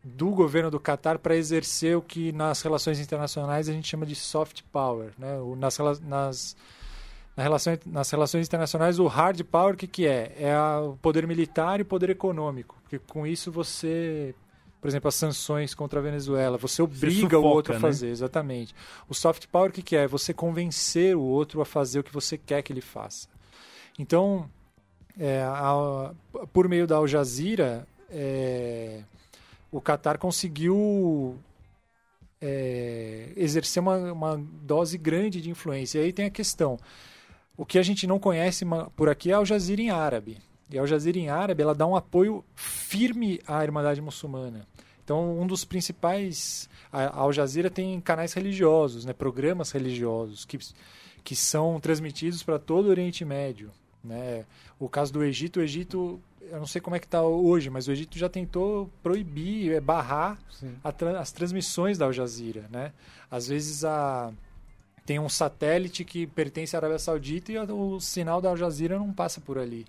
do 0.03 0.31
governo 0.31 0.71
do 0.71 0.81
Catar 0.81 1.19
para 1.19 1.37
exercer 1.37 1.97
o 1.97 2.01
que 2.03 2.33
nas 2.33 2.63
relações 2.63 2.99
internacionais 2.99 3.69
a 3.69 3.73
gente 3.73 3.87
chama 3.89 4.07
de 4.07 4.15
soft 4.15 4.63
power. 4.73 5.11
Né? 5.19 5.37
O- 5.39 5.55
nas, 5.57 5.79
nas, 6.01 6.57
na 7.37 7.43
relação, 7.43 7.79
nas 7.87 8.11
relações 8.11 8.47
internacionais, 8.47 8.99
o 8.99 9.07
hard 9.07 9.43
power, 9.45 9.75
o 9.75 9.77
que, 9.77 9.87
que 9.87 10.07
é? 10.07 10.35
É 10.39 10.59
o 10.59 10.97
poder 11.03 11.27
militar 11.27 11.79
e 11.81 11.83
o 11.83 11.87
poder 11.87 12.09
econômico. 12.11 12.77
Porque 12.83 12.99
com 12.99 13.27
isso 13.27 13.53
você, 13.53 14.35
por 14.81 14.89
exemplo, 14.89 15.09
as 15.09 15.15
sanções 15.15 15.75
contra 15.75 16.01
a 16.01 16.03
Venezuela, 16.03 16.57
você 16.57 16.81
obriga 16.81 17.37
o 17.39 17.43
sufoca, 17.43 17.47
outro 17.47 17.73
a 17.75 17.77
né? 17.77 17.81
fazer, 17.81 18.09
exatamente. 18.09 18.75
O 19.07 19.15
soft 19.15 19.47
power, 19.49 19.69
o 19.71 19.73
que, 19.73 19.83
que 19.83 19.97
é? 19.97 20.05
É 20.05 20.09
você 20.09 20.33
convencer 20.33 21.15
o 21.15 21.21
outro 21.23 21.61
a 21.61 21.65
fazer 21.67 21.99
o 22.01 22.03
que 22.03 22.13
você 22.13 22.39
quer 22.39 22.63
que 22.63 22.73
ele 22.73 22.81
faça. 22.81 23.29
Então, 23.99 24.49
é, 25.19 25.43
a- 25.43 26.13
por 26.55 26.67
meio 26.69 26.87
da 26.87 26.97
Al 26.97 27.07
Jazeera, 27.07 27.87
é, 28.11 29.01
o 29.71 29.81
Qatar 29.81 30.19
conseguiu 30.19 31.39
é, 32.41 33.33
exercer 33.37 33.83
uma, 33.83 34.13
uma 34.13 34.45
dose 34.63 34.97
grande 34.97 35.41
de 35.41 35.51
influência. 35.51 35.99
E 35.99 36.05
aí 36.05 36.13
tem 36.13 36.27
a 36.27 36.31
questão. 36.31 36.79
O 37.57 37.65
que 37.65 37.79
a 37.79 37.83
gente 37.83 38.07
não 38.07 38.19
conhece 38.19 38.65
por 38.97 39.09
aqui 39.09 39.31
é 39.31 39.35
Al 39.35 39.45
Jazeera 39.45 39.83
em 39.83 39.91
árabe. 39.91 40.39
E 40.71 40.79
Al 40.79 40.87
Jazeera 40.87 41.19
em 41.19 41.29
árabe 41.29 41.63
ela 41.63 41.75
dá 41.75 41.87
um 41.87 41.95
apoio 41.95 42.45
firme 42.55 43.41
à 43.47 43.63
Irmandade 43.63 44.01
Muçulmana. 44.01 44.67
Então, 45.05 45.41
um 45.41 45.47
dos 45.47 45.65
principais. 45.65 46.69
A 46.93 47.19
Al 47.21 47.33
Jazeera 47.33 47.69
tem 47.69 48.01
canais 48.01 48.33
religiosos, 48.33 49.05
né, 49.05 49.13
programas 49.13 49.73
religiosos, 49.73 50.45
que, 50.45 50.59
que 51.23 51.35
são 51.35 51.81
transmitidos 51.81 52.43
para 52.43 52.59
todo 52.59 52.87
o 52.87 52.91
Oriente 52.91 53.25
Médio. 53.25 53.71
Né? 54.03 54.45
O 54.79 54.89
caso 54.89 55.13
do 55.13 55.23
Egito, 55.23 55.61
o 55.61 55.63
Egito, 55.63 56.21
eu 56.51 56.59
não 56.59 56.67
sei 56.67 56.81
como 56.81 56.97
é 56.97 56.99
que 56.99 57.07
está 57.07 57.23
hoje, 57.23 57.71
mas 57.71 57.87
o 57.89 57.93
Egito 57.93 58.19
já 58.19 58.29
tentou 58.29 58.91
proibir, 59.03 59.73
é, 59.73 59.81
barrar 59.81 60.39
tra- 60.97 61.21
as 61.21 61.33
transmissões 61.33 61.97
da 61.99 62.05
Al 62.07 62.13
Jazeera, 62.13 62.65
né? 62.71 62.93
Às 63.31 63.49
vezes 63.49 63.85
a 63.85 64.33
tem 65.07 65.19
um 65.19 65.29
satélite 65.29 66.05
que 66.05 66.27
pertence 66.27 66.77
à 66.77 66.79
Arábia 66.79 66.99
Saudita 66.99 67.51
e 67.51 67.59
o 67.59 67.99
sinal 68.01 68.41
da 68.41 68.49
Al 68.51 68.57
Jazeera 68.57 68.99
não 68.99 69.13
passa 69.13 69.41
por 69.41 69.59
ali. 69.59 69.85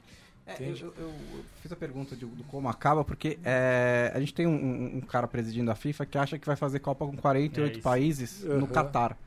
É, 0.48 0.56
eu, 0.60 0.76
eu- 0.76 0.94
eu 0.98 1.14
fiz 1.62 1.72
a 1.72 1.76
pergunta 1.76 2.16
de, 2.16 2.26
do 2.26 2.44
como 2.46 2.68
acaba, 2.68 3.04
porque 3.06 3.38
é, 3.44 4.12
a 4.16 4.20
gente 4.20 4.34
tem 4.34 4.48
um, 4.48 4.98
um- 4.98 5.02
cara 5.02 5.28
presidindo 5.28 5.70
a 5.70 5.76
FIFA 5.76 6.06
que 6.08 6.18
acha 6.18 6.40
que 6.40 6.48
vai 6.48 6.56
fazer 6.56 6.80
Copa 6.80 7.06
com 7.06 7.16
48 7.16 7.78
É 7.78 7.82
países 7.82 8.44
no 8.44 8.56
Aham. 8.66 8.68
Catar. 8.68 9.18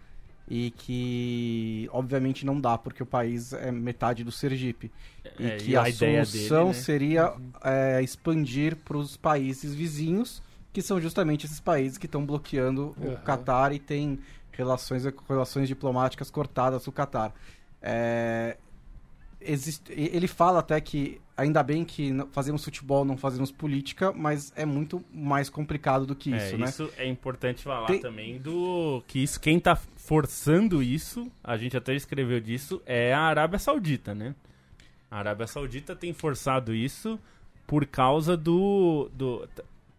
E 0.48 0.72
que, 0.76 1.88
obviamente, 1.90 2.44
não 2.44 2.60
dá, 2.60 2.76
porque 2.76 3.02
o 3.02 3.06
país 3.06 3.52
é 3.52 3.72
metade 3.72 4.22
do 4.22 4.30
Sergipe. 4.30 4.92
E 5.38 5.46
É, 5.46 5.56
que 5.56 5.70
e 5.70 5.76
a, 5.76 5.84
a 5.84 5.88
ideia 5.88 6.24
solução 6.24 6.66
dele, 6.66 6.76
né? 6.76 6.82
seria 6.82 7.34
é, 7.62 8.02
expandir 8.02 8.76
para 8.76 8.98
os 8.98 9.16
países 9.16 9.74
vizinhos, 9.74 10.42
que 10.72 10.82
são 10.82 11.00
justamente 11.00 11.46
esses 11.46 11.60
países 11.60 11.96
que 11.96 12.06
estão 12.06 12.26
bloqueando 12.26 12.94
o 12.98 13.08
Aham. 13.08 13.16
Catar 13.24 13.72
e 13.72 13.78
têm 13.78 14.18
relações, 14.52 15.04
relações 15.28 15.66
diplomáticas 15.68 16.30
cortadas 16.30 16.84
com 16.84 16.90
o 16.90 16.92
Catar. 16.92 17.34
É, 17.80 18.56
existe, 19.44 19.92
ele 19.92 20.26
fala 20.26 20.60
até 20.60 20.80
que 20.80 21.20
ainda 21.36 21.62
bem 21.62 21.84
que 21.84 22.12
fazemos 22.32 22.64
futebol, 22.64 23.04
não 23.04 23.16
fazemos 23.16 23.50
política, 23.50 24.12
mas 24.12 24.52
é 24.56 24.64
muito 24.64 25.04
mais 25.12 25.48
complicado 25.50 26.06
do 26.06 26.14
que 26.14 26.32
É, 26.32 26.36
isso, 26.36 26.58
né? 26.58 26.66
isso 26.66 26.90
é 26.96 27.06
importante 27.06 27.62
falar 27.64 27.86
Tem- 27.86 28.00
também 28.00 28.38
do 28.38 29.02
que 29.06 29.18
isso 29.20 29.40
quem 29.40 29.58
tá 29.58 29.74
forçando 29.96 30.82
isso, 30.82 31.30
a 31.42 31.56
gente 31.56 31.76
até 31.76 31.94
escreveu 31.94 32.40
disso, 32.40 32.80
é 32.86 33.12
a 33.12 33.20
Arábia 33.22 33.58
Saudita, 33.58 34.14
né? 34.14 34.34
A 35.10 35.18
Arábia 35.18 35.46
Saudita 35.46 35.94
tem 35.96 36.12
forçado 36.12 36.74
isso 36.74 37.18
por 37.66 37.86
causa 37.86 38.36
do, 38.36 39.10
do 39.14 39.48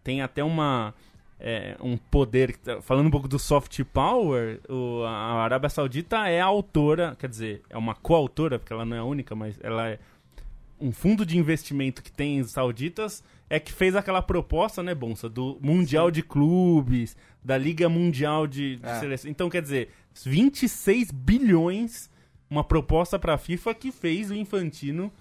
tem 0.04 0.22
até 0.22 0.42
uma 0.44 0.94
é, 1.38 1.76
um 1.80 1.96
poder 1.96 2.58
falando 2.82 3.06
um 3.06 3.10
pouco 3.10 3.28
do 3.28 3.38
soft 3.38 3.82
power, 3.92 4.60
o, 4.68 5.02
a 5.04 5.42
Arábia 5.42 5.68
Saudita 5.68 6.28
é 6.28 6.40
a 6.40 6.46
autora, 6.46 7.16
quer 7.18 7.28
dizer, 7.28 7.62
é 7.68 7.76
uma 7.76 7.94
coautora, 7.94 8.58
porque 8.58 8.72
ela 8.72 8.84
não 8.84 8.96
é 8.96 9.00
a 9.00 9.04
única, 9.04 9.34
mas 9.34 9.58
ela 9.62 9.88
é 9.88 9.98
um 10.80 10.92
fundo 10.92 11.24
de 11.24 11.38
investimento 11.38 12.02
que 12.02 12.12
tem 12.12 12.40
os 12.40 12.50
sauditas 12.50 13.22
é 13.48 13.60
que 13.60 13.72
fez 13.72 13.94
aquela 13.94 14.20
proposta, 14.20 14.82
né, 14.82 14.94
Bonsa, 14.94 15.28
do 15.28 15.56
Mundial 15.60 16.10
de 16.10 16.22
Clubes, 16.22 17.16
da 17.42 17.56
Liga 17.56 17.88
Mundial 17.88 18.46
de, 18.46 18.76
de 18.76 18.86
É. 18.86 18.98
Seleção. 18.98 19.30
Então, 19.30 19.48
quer 19.48 19.62
dizer, 19.62 19.90
26 20.24 21.12
bilhões, 21.12 22.10
uma 22.50 22.64
proposta 22.64 23.18
para 23.18 23.34
a 23.34 23.38
FIFA 23.38 23.74
que 23.74 23.92
fez 23.92 24.30
o 24.30 24.34
Infantino 24.34 25.12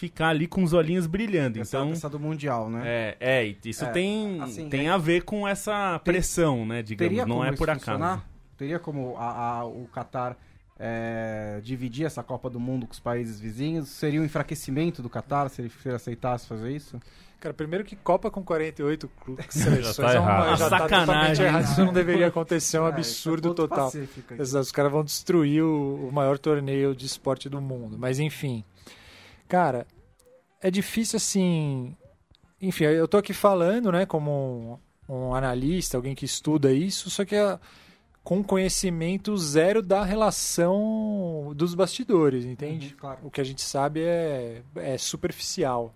ficar 0.00 0.28
ali 0.28 0.46
com 0.46 0.62
os 0.62 0.72
olhinhos 0.72 1.06
brilhando. 1.06 1.60
Essa, 1.60 1.76
Então, 1.78 1.92
essa 1.92 2.08
do 2.08 2.18
Mundial, 2.18 2.70
né? 2.70 2.82
é, 2.84 3.16
é, 3.20 3.54
isso 3.64 3.84
É, 3.84 3.88
tem, 3.90 4.40
assim, 4.40 4.68
tem 4.68 4.86
é- 4.88 4.90
a 4.90 4.96
ver 4.96 5.22
com 5.24 5.46
essa 5.46 5.98
pressão, 6.02 6.64
né, 6.64 6.82
digamos, 6.82 7.26
não 7.26 7.44
é 7.44 7.52
por 7.52 7.68
funcionar? 7.68 8.12
acaso. 8.14 8.24
Teria 8.56 8.78
como 8.78 9.14
a- 9.16 9.58
a- 9.60 9.64
o 9.66 9.86
Catar 9.92 10.36
é, 10.82 11.60
dividir 11.62 12.06
essa 12.06 12.22
Copa 12.22 12.48
do 12.48 12.58
Mundo 12.58 12.86
com 12.86 12.92
os 12.92 12.98
países 13.00 13.38
vizinhos? 13.38 13.88
Seria 13.90 14.18
um 14.20 14.24
enfraquecimento 14.24 15.02
do 15.02 15.10
Catar 15.10 15.50
se 15.50 15.60
ele 15.60 15.68
se 15.68 15.86
ele 15.88 15.96
aceitasse 15.96 16.46
fazer 16.48 16.70
isso? 16.74 16.98
Cara, 17.38 17.52
primeiro 17.54 17.84
que 17.84 17.94
Copa 17.96 18.30
com 18.30 18.42
48 18.42 19.08
clubes, 19.22 19.44
seleções 19.52 19.96
tá 19.96 20.14
é 20.14 20.18
uma, 20.20 20.56
já 20.56 20.70
tá 20.70 20.78
Sacanagem. 20.78 21.06
totalmente 21.06 21.42
errado. 21.42 21.64
Isso 21.64 21.84
não 21.84 21.92
deveria 21.92 22.26
acontecer, 22.28 22.76
é 22.78 22.80
um 22.80 22.86
É, 22.86 22.88
absurdo 22.88 23.48
isso 23.48 23.52
é 23.52 23.68
total. 23.68 23.92
Exato, 24.38 24.62
os 24.62 24.72
caras 24.72 24.90
vão 24.92 25.04
destruir 25.04 25.62
o, 25.62 26.08
o 26.08 26.12
maior 26.12 26.38
torneio 26.38 26.94
de 26.94 27.04
esporte 27.06 27.48
do 27.50 27.60
mundo. 27.60 27.96
Mas 27.98 28.18
enfim. 28.18 28.64
Cara, 29.50 29.84
é 30.62 30.70
difícil 30.70 31.16
assim. 31.16 31.94
Enfim, 32.62 32.84
eu 32.84 33.08
tô 33.08 33.16
aqui 33.18 33.32
falando, 33.34 33.90
né, 33.90 34.06
como 34.06 34.78
um, 35.08 35.12
um 35.14 35.34
analista, 35.34 35.96
alguém 35.98 36.14
que 36.14 36.24
estuda 36.24 36.72
isso, 36.72 37.10
só 37.10 37.24
que 37.24 37.34
é 37.34 37.58
com 38.22 38.44
conhecimento 38.44 39.36
zero 39.36 39.82
da 39.82 40.04
relação 40.04 41.52
dos 41.56 41.74
bastidores, 41.74 42.44
entende? 42.44 42.90
Uhum, 42.92 42.96
claro. 43.00 43.18
O 43.24 43.30
que 43.30 43.40
a 43.40 43.44
gente 43.44 43.62
sabe 43.62 44.02
é, 44.04 44.62
é 44.76 44.96
superficial. 44.96 45.92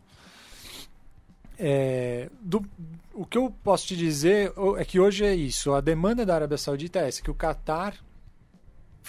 É, 1.57 2.29
do- 2.41 2.65
o 3.13 3.25
que 3.25 3.39
eu 3.39 3.55
posso 3.63 3.87
te 3.87 3.97
dizer 3.97 4.53
é 4.79 4.85
que 4.85 4.99
hoje 4.99 5.25
é 5.25 5.35
isso. 5.35 5.73
A 5.73 5.81
demanda 5.81 6.27
da 6.27 6.35
Arábia 6.35 6.59
Saudita 6.59 6.99
é 6.99 7.07
essa, 7.09 7.23
que 7.23 7.31
o 7.31 7.35
Catar, 7.35 7.95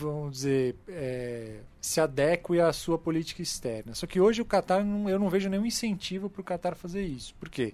vamos 0.03 0.31
dizer, 0.37 0.75
é, 0.89 1.59
se 1.79 2.01
adeque 2.01 2.59
à 2.59 2.71
sua 2.73 2.97
política 2.97 3.41
externa. 3.41 3.93
Só 3.95 4.05
que 4.05 4.19
hoje 4.19 4.41
o 4.41 4.45
Catar, 4.45 4.83
não- 4.83 5.09
eu 5.09 5.17
não 5.19 5.29
vejo 5.29 5.49
nenhum 5.49 5.65
incentivo 5.65 6.29
para 6.29 6.41
o 6.41 6.43
Catar 6.43 6.75
fazer 6.75 7.03
isso. 7.03 7.33
Por 7.35 7.49
quê? 7.49 7.73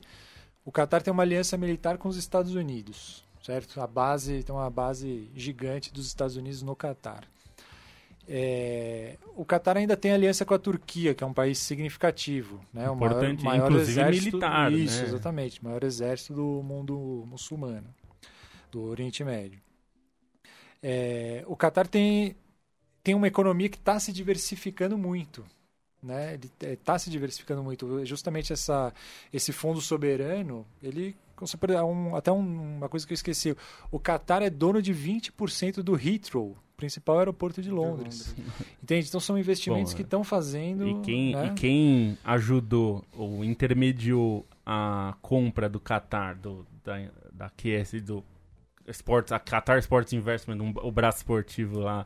O 0.64 0.72
Catar 0.72 1.02
tem 1.02 1.12
uma 1.12 1.24
aliança 1.24 1.58
militar 1.58 1.98
com 1.98 2.08
os 2.08 2.18
Estados 2.18 2.54
Unidos, 2.54 3.24
certo? 3.44 3.82
A 3.82 3.88
base 3.88 4.44
tem 4.44 4.54
uma 4.54 4.70
base 4.70 5.30
gigante 5.36 5.92
dos 5.92 6.06
Estados 6.06 6.36
Unidos 6.36 6.62
no 6.62 6.76
Catar. 6.76 7.24
É, 8.28 9.18
o 9.36 9.44
Catar 9.44 9.76
ainda 9.78 9.98
tem 9.98 10.12
aliança 10.14 10.46
com 10.46 10.54
a 10.54 10.60
Turquia, 10.60 11.14
que 11.14 11.24
é 11.24 11.28
um 11.28 11.34
país 11.34 11.58
significativo, 11.58 12.62
né? 12.74 12.90
O 12.90 12.96
maior, 12.96 13.34
maior 13.44 13.72
exército, 13.82 14.26
militar, 14.38 14.72
isso, 14.72 15.02
né? 15.02 15.08
exatamente, 15.08 15.64
maior 15.64 15.84
exército 15.84 16.34
do 16.36 16.62
mundo 16.64 17.26
muçulmano. 17.28 17.88
do 18.72 18.84
Oriente 18.84 19.22
Médio. 19.24 19.60
É, 20.82 21.44
o 21.48 21.56
Catar 21.56 21.88
tem, 21.88 22.36
tem 23.04 23.16
uma 23.16 23.28
economia 23.28 23.70
que 23.70 23.78
está 23.78 24.00
se 24.00 24.12
diversificando 24.12 24.98
muito. 24.98 25.46
Né? 26.02 26.34
Ele 26.34 26.52
está 26.74 26.98
se 26.98 27.10
diversificando 27.10 27.64
muito. 27.64 28.04
Justamente 28.06 28.52
essa, 28.52 28.94
esse 29.32 29.52
fundo 29.52 29.80
soberano, 29.80 30.66
ele 30.82 31.16
um, 31.84 32.16
até 32.16 32.32
um, 32.32 32.78
uma 32.78 32.90
coisa 32.90 33.06
que 33.06 33.14
eu 33.14 33.16
esqueci. 33.16 33.56
O 33.92 34.00
Qatar 34.00 34.44
é 34.44 34.50
dono 34.50 34.82
de 34.82 34.94
20% 34.94 35.82
do 35.82 35.96
Heathrow, 35.96 36.56
principal 36.78 37.20
aeroporto 37.20 37.62
de 37.62 37.70
Londres. 37.70 38.36
Entende? 38.82 39.08
Então 39.08 39.20
são 39.20 39.38
investimentos 39.38 39.94
Bom, 39.94 39.98
que 39.98 40.04
estão 40.04 40.24
fazendo. 40.24 40.88
E 40.88 41.02
quem, 41.02 41.34
né? 41.34 41.48
e 41.48 41.54
quem 41.54 42.18
ajudou 42.24 43.04
ou 43.14 43.44
intermediou 43.44 44.46
a 44.66 45.16
compra 45.22 45.68
do 45.68 45.80
Qatar, 45.80 46.38
do, 46.38 46.66
da, 46.84 47.10
da 47.32 47.50
QS, 47.50 48.02
do 48.02 48.24
Sports, 48.88 49.32
a 49.32 49.40
Qatar 49.40 49.78
Sports 49.80 50.14
Investment, 50.14 50.58
um, 50.62 50.74
o 50.82 50.92
braço 50.92 51.18
esportivo 51.20 51.80
lá 51.80 52.06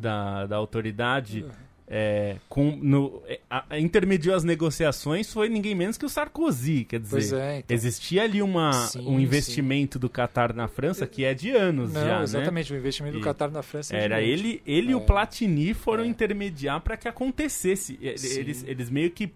da, 0.00 0.46
da 0.46 0.56
autoridade, 0.56 1.44
é, 1.86 2.36
com, 2.48 2.74
no, 2.76 3.22
é, 3.26 3.40
a, 3.50 3.64
a 3.70 3.78
intermediou 3.78 4.34
as 4.34 4.42
negociações 4.42 5.30
foi 5.30 5.50
ninguém 5.50 5.74
menos 5.74 5.98
que 5.98 6.06
o 6.06 6.08
Sarkozy. 6.08 6.84
Quer 6.84 6.98
dizer, 7.00 7.34
é, 7.38 7.58
então. 7.58 7.74
existia 7.74 8.22
ali 8.22 8.40
uma, 8.40 8.72
Sim, 8.72 9.06
um 9.06 9.20
investimento 9.20 9.98
do 9.98 10.08
Qatar 10.08 10.54
na 10.54 10.66
França 10.66 11.06
que 11.06 11.24
é 11.24 11.34
de 11.34 11.50
anos 11.50 11.92
Não, 11.92 12.00
já, 12.00 12.16
né? 12.18 12.22
exatamente. 12.24 12.72
O 12.72 12.76
investimento 12.76 13.16
E 13.16 13.20
do 13.20 13.24
Qatar 13.24 13.50
na 13.50 13.62
França 13.62 13.94
é 13.94 14.02
Era 14.02 14.22
ele, 14.22 14.62
ele 14.66 14.92
e 14.92 14.94
o 14.94 14.98
É. 14.98 15.04
Platini 15.04 15.74
foram 15.74 16.04
É. 16.04 16.06
intermediar 16.06 16.80
para 16.80 16.96
que 16.96 17.06
acontecesse. 17.06 17.98
Sim. 18.16 18.38
Eles, 18.38 18.64
eles 18.66 18.88
meio 18.90 19.10
que 19.10 19.30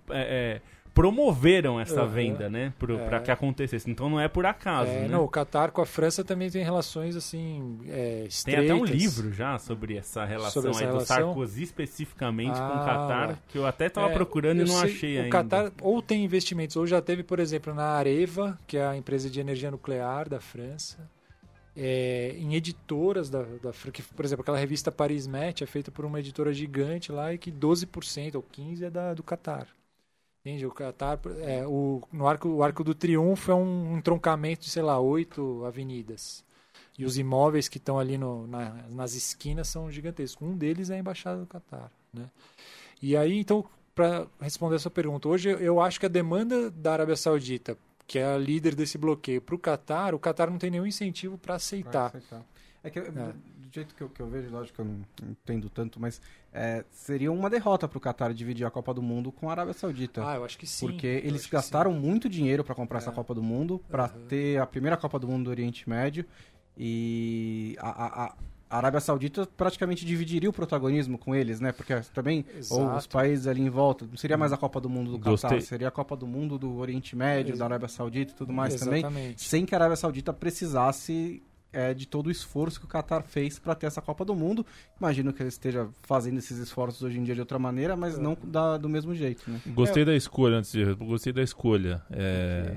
promoveram 0.99 1.79
essa 1.79 2.01
Aham. 2.01 2.09
venda, 2.09 2.51
né? 2.51 2.73
É. 2.77 3.09
Para 3.09 3.21
que 3.21 3.31
acontecesse. 3.31 3.89
Então 3.89 4.11
não 4.11 4.19
é 4.19 4.27
por 4.27 4.45
acaso, 4.45 4.91
É, 4.91 5.03
né? 5.03 5.09
Não, 5.09 5.23
o 5.23 5.29
Qatar 5.29 5.71
com 5.71 5.81
a 5.81 5.87
França 5.87 6.25
também 6.25 6.51
tem 6.51 6.65
relações 6.65 7.15
assim 7.15 7.79
é, 7.87 8.17
Tem 8.19 8.27
estreitas. 8.27 8.65
até 8.65 8.75
um 8.75 8.85
livro 8.85 9.33
já 9.33 9.57
sobre 9.61 9.97
essa 9.97 10.25
relação 10.25 10.51
Sobre 10.61 10.71
essa 10.71 10.81
aí 10.81 10.87
do 10.87 10.93
relação? 10.95 11.17
Sarkozy 11.17 11.63
especificamente 11.63 12.55
com 12.57 12.63
o 12.67 12.81
Ah, 12.81 12.85
Qatar, 12.85 13.39
que 13.47 13.57
eu 13.57 13.65
até 13.65 13.87
estava 13.87 14.09
É, 14.11 14.13
procurando 14.13 14.61
e 14.63 14.65
não 14.65 14.75
sei, 14.75 14.91
achei 14.91 15.17
o 15.19 15.23
ainda. 15.23 15.31
Qatar 15.31 15.73
ou 15.83 16.03
tem 16.03 16.25
investimentos, 16.25 16.75
ou 16.75 16.85
já 16.85 17.01
teve, 17.01 17.23
por 17.23 17.39
exemplo, 17.39 17.73
na 17.73 17.85
Areva, 17.85 18.59
que 18.67 18.77
é 18.77 18.85
a 18.85 18.97
empresa 18.97 19.31
de 19.31 19.39
energia 19.39 19.71
nuclear 19.71 20.29
da 20.29 20.41
França, 20.41 21.09
é, 21.77 22.35
em 22.37 22.57
editoras 22.57 23.31
da, 23.31 23.43
da 23.43 23.71
que, 23.93 24.03
por 24.03 24.25
exemplo, 24.25 24.43
aquela 24.43 24.59
revista 24.59 24.91
Paris 24.91 25.29
Match 25.29 25.63
é 25.63 25.67
feita 25.67 25.93
por 25.93 26.05
uma 26.05 26.19
editora 26.19 26.53
gigante 26.53 27.13
lá 27.13 27.33
e 27.33 27.39
que 27.39 27.53
12% 27.53 28.35
ou 28.35 28.43
15% 28.43 28.83
é 28.83 28.91
da, 28.91 29.15
do 29.15 29.23
Qatar. 29.23 29.69
Entende? 30.41 30.65
O 30.67 30.71
Qatar, 30.73 31.19
é, 31.41 31.67
o, 31.67 32.03
no 32.13 32.27
arco, 32.27 32.49
o 32.49 32.63
Arco 32.63 32.83
do 32.85 32.95
Triunfo 32.95 33.51
é 33.51 33.55
um 33.55 33.97
entroncamento 33.99 34.63
de, 34.63 34.71
sei 34.71 34.83
lá, 34.83 34.99
oito 35.01 35.65
avenidas. 35.65 36.45
E 36.99 37.05
os 37.05 37.17
imóveis 37.19 37.69
que 37.69 37.79
estão 37.79 37.99
ali 37.99 38.17
no, 38.19 38.47
na- 38.47 38.75
nas 38.91 39.15
esquinas 39.15 39.69
são 39.69 39.91
gigantescos. 39.91 40.47
Um 40.47 40.57
deles 40.57 40.91
é 40.91 40.97
a 40.97 40.99
Embaixada 40.99 41.41
do 41.41 41.47
Qatar. 41.47 41.91
Né? 42.13 42.29
E 43.03 43.17
aí, 43.17 43.39
então, 43.39 43.65
para 43.95 44.27
responder 44.41 44.77
a 44.77 44.79
sua 44.79 44.91
pergunta, 44.91 45.29
hoje 45.29 45.51
eu- 45.51 45.81
acho 45.81 46.01
que 46.01 46.07
a 46.07 46.09
demanda 46.09 46.71
da 46.71 46.93
Arábia 46.95 47.17
Saudita, 47.17 47.77
que 48.07 48.19
é 48.19 48.25
a 48.25 48.39
líder 48.39 48.75
desse 48.75 48.97
bloqueio, 48.97 49.41
para 49.43 49.55
o 49.55 49.59
Qatar, 49.59 50.15
o 50.15 50.19
Qatar 50.19 50.51
não 50.51 50.59
tem 50.59 50.71
nenhum 50.71 50.87
incentivo 50.87 51.37
para 51.39 51.57
aceitar. 51.57 52.07
aceitar. 52.07 52.45
É 52.83 52.91
que, 52.91 53.01
do 53.69 53.75
jeito 53.75 53.95
que 53.95 54.03
eu, 54.03 54.09
que 54.09 54.21
eu 54.21 54.27
vejo, 54.29 54.51
lógico 54.51 54.77
que 54.77 54.81
eu 54.81 54.85
não 54.87 55.01
entendo 55.31 55.69
tanto, 55.69 56.01
mas 56.01 56.21
é, 56.53 56.85
seria 56.91 57.31
uma 57.31 57.51
derrota 57.51 57.87
pro 57.87 58.01
Qatar 58.01 58.33
dividir 58.33 58.67
a 58.67 58.71
Copa 58.71 58.95
do 58.95 59.03
Mundo 59.03 59.31
com 59.31 59.49
a 59.49 59.53
Arábia 59.53 59.75
Saudita. 59.75 60.27
Ah, 60.27 60.37
eu 60.37 60.45
acho 60.45 60.57
que 60.59 60.67
sim. 60.67 60.87
porque 60.87 61.07
eu 61.07 61.29
eles 61.29 61.47
gastaram 61.47 61.93
muito 61.93 62.29
dinheiro 62.29 62.65
para 62.65 62.75
comprar 62.75 62.99
essa 62.99 63.11
É. 63.11 63.15
Copa 63.15 63.35
do 63.35 63.43
Mundo, 63.43 63.81
para 63.89 64.05
Aham. 64.05 64.21
ter 64.29 64.59
a 64.61 64.67
primeira 64.67 64.97
Copa 64.97 65.19
do 65.19 65.29
Mundo 65.29 65.45
do 65.45 65.51
Oriente 65.51 65.89
Médio. 65.89 66.25
E 66.77 67.77
a, 67.79 67.89
a- 67.89 68.25
a- 68.27 68.35
a 68.71 68.77
Arábia 68.77 69.01
Saudita 69.01 69.47
praticamente 69.57 70.05
dividiria 70.05 70.49
o 70.49 70.53
protagonismo 70.53 71.17
com 71.19 71.35
eles, 71.35 71.59
né? 71.59 71.73
Porque 71.73 71.95
também 72.13 72.45
ou 72.71 72.95
os 72.97 73.07
países 73.07 73.47
ali 73.47 73.63
em 73.63 73.71
volta, 73.71 74.05
não 74.07 74.17
seria 74.17 74.37
mais 74.37 74.53
a 74.53 74.59
Copa 74.59 74.79
do 74.79 74.91
Mundo 74.91 75.13
do 75.13 75.19
Gostei. 75.19 75.49
Qatar, 75.51 75.63
seria 75.63 75.89
a 75.89 75.91
Copa 75.91 76.15
do 76.15 76.27
Mundo 76.27 76.59
do 76.59 76.77
Oriente 76.77 77.17
Médio, 77.17 77.53
Ex- 77.53 77.59
da 77.59 77.65
Arábia 77.65 77.89
Saudita 77.89 78.33
e 78.33 78.35
tudo 78.35 78.53
mais 78.53 78.75
também 78.77 78.99
Exatamente. 79.01 79.43
sem 79.43 79.65
que 79.65 79.75
a 79.75 79.79
Arábia 79.79 79.97
Saudita 79.97 80.33
precisasse 80.35 81.43
é, 81.73 81.93
de 81.93 82.07
todo 82.07 82.29
o 82.29 82.31
esforço 82.31 82.81
que 82.81 82.87
o 82.87 82.89
Qatar 82.89 83.23
fez 83.23 83.59
para 83.59 83.75
ter 83.75 83.87
essa 83.87 84.01
Copa 84.01 84.25
do 84.25 84.35
Mundo. 84.35 84.65
Imagino 84.99 85.33
que 85.33 85.43
ele 85.43 85.49
esteja 85.51 85.89
fazendo 86.03 86.39
esses 86.39 86.57
esforços 86.59 87.03
hoje 87.03 87.19
em 87.19 87.23
dia 87.25 87.35
de 87.35 87.41
outra 87.41 87.59
maneira, 87.59 87.95
mas 87.97 88.19
não 88.19 88.37
da- 88.43 88.77
do 88.79 88.89
mesmo 88.89 89.15
jeito, 89.15 89.51
né? 89.51 89.61
Gostei 89.69 90.05
da 90.05 90.15
escolha, 90.17 90.57
antes 90.57 90.73
de 90.73 90.85
gostei 90.95 91.33
da 91.33 91.43
escolha. 91.43 92.03
É, 92.11 92.75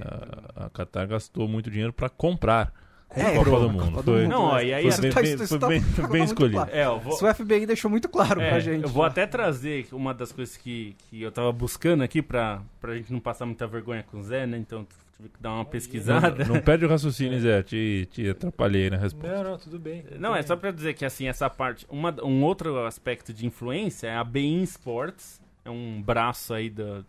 a, 0.55 0.65
a 0.65 0.69
Qatar 0.69 1.07
gastou 1.07 1.47
muito 1.47 1.69
dinheiro 1.71 1.93
para 1.93 2.09
comprar 2.09 2.73
É, 3.13 3.23
a 3.37 3.43
Copa 3.43 3.59
do 3.59 3.69
Mundo. 3.69 3.83
Copa 3.85 4.03
do 4.03 4.11
foi, 4.13 4.21
Mundo, 4.23 4.29
Não, 4.31 4.55
né? 4.55 4.65
e 4.65 4.73
aí 4.73 4.91
foi 4.91 5.01
bem, 5.01 5.11
tá- 5.11 5.21
bem- 5.21 5.33
isso 5.35 5.47
foi 5.47 5.59
tá 5.59 5.67
bem- 5.67 5.81
bem 6.11 6.23
escolhido. 6.23 6.55
claro. 6.57 6.71
É, 6.73 6.85
vou, 6.99 7.13
Isso 7.13 7.25
o 7.25 7.33
FBI 7.33 7.65
deixou 7.65 7.91
muito 7.91 8.07
claro 8.09 8.39
É, 8.41 8.49
pra 8.49 8.59
gente. 8.61 8.83
Eu 8.83 8.89
vou 8.89 9.03
né? 9.03 9.09
até 9.09 9.25
trazer 9.27 9.87
uma 9.91 10.13
das 10.13 10.31
coisas 10.31 10.55
que, 10.57 10.95
que 11.09 11.21
eu 11.21 11.31
tava 11.31 11.51
buscando 11.51 12.03
aqui 12.03 12.21
pra, 12.21 12.61
pra 12.79 12.95
gente 12.95 13.11
não 13.11 13.19
passar 13.19 13.45
muita 13.45 13.67
vergonha 13.67 14.03
com 14.03 14.19
o 14.19 14.23
Zé, 14.23 14.45
né? 14.47 14.57
Então 14.57 14.87
tive 15.21 15.29
que 15.29 15.41
dar 15.41 15.49
uma 15.51 15.57
Não, 15.59 15.65
pesquisada. 15.65 16.45
não 16.45 16.59
perde 16.61 16.85
o 16.85 16.89
raciocínio, 16.89 17.39
Zé. 17.41 17.61
Te, 17.63 18.07
te 18.11 18.29
atrapalhei 18.29 18.89
na 18.89 18.97
resposta. 18.97 19.35
Não, 19.43 19.51
não, 19.51 19.57
tudo 19.57 19.79
bem. 19.79 20.03
Não, 20.19 20.35
é 20.35 20.39
Tudo 20.39 20.47
só 20.47 20.55
bem. 20.55 20.61
pra 20.61 20.71
dizer 20.71 20.93
que 20.93 21.05
assim, 21.05 21.27
essa 21.27 21.49
parte. 21.49 21.85
Uma, 21.89 22.15
um 22.23 22.43
outro 22.43 22.85
aspecto 22.85 23.33
de 23.33 23.45
influência 23.45 24.07
é 24.07 24.15
a 24.15 24.23
Bein 24.23 24.63
Sports. 24.63 25.41
É 25.63 25.69
um 25.69 26.01
braço 26.01 26.53
aí 26.55 26.69
da, 26.71 27.03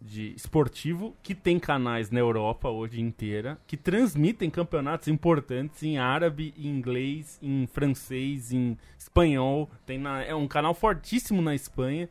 de 0.00 0.34
esportivo 0.34 1.16
que 1.22 1.34
tem 1.34 1.58
canais 1.58 2.10
na 2.10 2.20
Europa 2.20 2.68
hoje 2.68 3.00
inteira 3.00 3.56
que 3.66 3.76
transmitem 3.78 4.50
campeonatos 4.50 5.08
importantes 5.08 5.82
em 5.82 5.96
árabe, 5.96 6.52
em 6.58 6.66
inglês, 6.68 7.38
em 7.42 7.66
francês, 7.66 8.52
em 8.52 8.76
espanhol. 8.98 9.70
Tem 9.86 9.98
na, 9.98 10.22
é 10.22 10.34
um 10.34 10.46
canal 10.46 10.74
fortíssimo 10.74 11.40
na 11.40 11.54
Espanha 11.54 12.08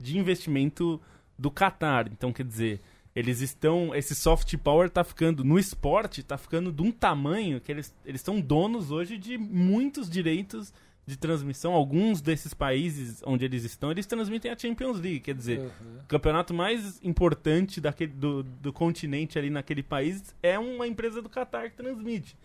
de 0.00 0.18
investimento 0.18 1.00
do 1.38 1.50
Qatar. 1.52 2.08
Então, 2.10 2.32
quer 2.32 2.44
dizer, 2.44 2.80
eles 3.18 3.40
estão. 3.40 3.92
Esse 3.92 4.14
soft 4.14 4.56
power 4.58 4.88
tá 4.88 5.02
ficando. 5.02 5.42
No 5.42 5.58
esporte, 5.58 6.22
tá 6.22 6.38
ficando 6.38 6.70
de 6.70 6.82
um 6.82 6.92
tamanho 6.92 7.60
que 7.60 7.72
eles, 7.72 7.92
eles 8.04 8.20
são 8.20 8.40
donos 8.40 8.92
hoje 8.92 9.18
de 9.18 9.36
muitos 9.36 10.08
direitos 10.08 10.72
de 11.04 11.18
transmissão. 11.18 11.72
Alguns 11.72 12.20
desses 12.20 12.54
países 12.54 13.20
onde 13.26 13.44
eles 13.44 13.64
estão, 13.64 13.90
eles 13.90 14.06
transmitem 14.06 14.52
a 14.52 14.56
Champions 14.56 15.00
League. 15.00 15.20
Quer 15.20 15.34
dizer, 15.34 15.58
Aham. 15.58 16.00
o 16.04 16.06
campeonato 16.06 16.54
mais 16.54 17.00
importante 17.02 17.80
daquele, 17.80 18.12
do, 18.12 18.44
do 18.44 18.72
continente 18.72 19.36
ali 19.36 19.50
naquele 19.50 19.82
país 19.82 20.32
é 20.40 20.56
uma 20.56 20.86
empresa 20.86 21.20
do 21.20 21.28
Qatar 21.28 21.70
que 21.70 21.76
transmite. 21.76 22.36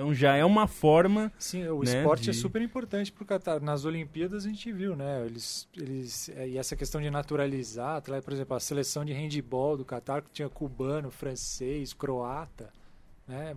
Então 0.00 0.14
já 0.14 0.34
é 0.34 0.44
uma 0.44 0.66
forma. 0.66 1.30
Sim, 1.38 1.66
o 1.68 1.82
né, 1.82 1.98
esporte 1.98 2.30
é 2.30 2.32
de- 2.32 2.38
super 2.38 2.62
importante 2.62 3.12
para 3.12 3.22
o 3.22 3.26
Qatar. 3.26 3.60
Nas 3.62 3.84
Olimpíadas 3.84 4.46
a 4.46 4.48
gente 4.48 4.72
viu, 4.72 4.96
né? 4.96 5.26
Eles, 5.26 5.68
eles, 5.76 6.30
é, 6.30 6.48
e 6.48 6.56
essa 6.56 6.74
questão 6.74 7.02
de 7.02 7.10
naturalizar, 7.10 8.02
por 8.24 8.32
exemplo, 8.32 8.56
a 8.56 8.60
seleção 8.60 9.04
de 9.04 9.12
handball 9.12 9.76
do 9.76 9.84
Qatar, 9.84 10.22
que 10.22 10.30
tinha 10.30 10.48
cubano, 10.48 11.10
francês, 11.10 11.92
croata. 11.92 12.70
Né? 13.28 13.54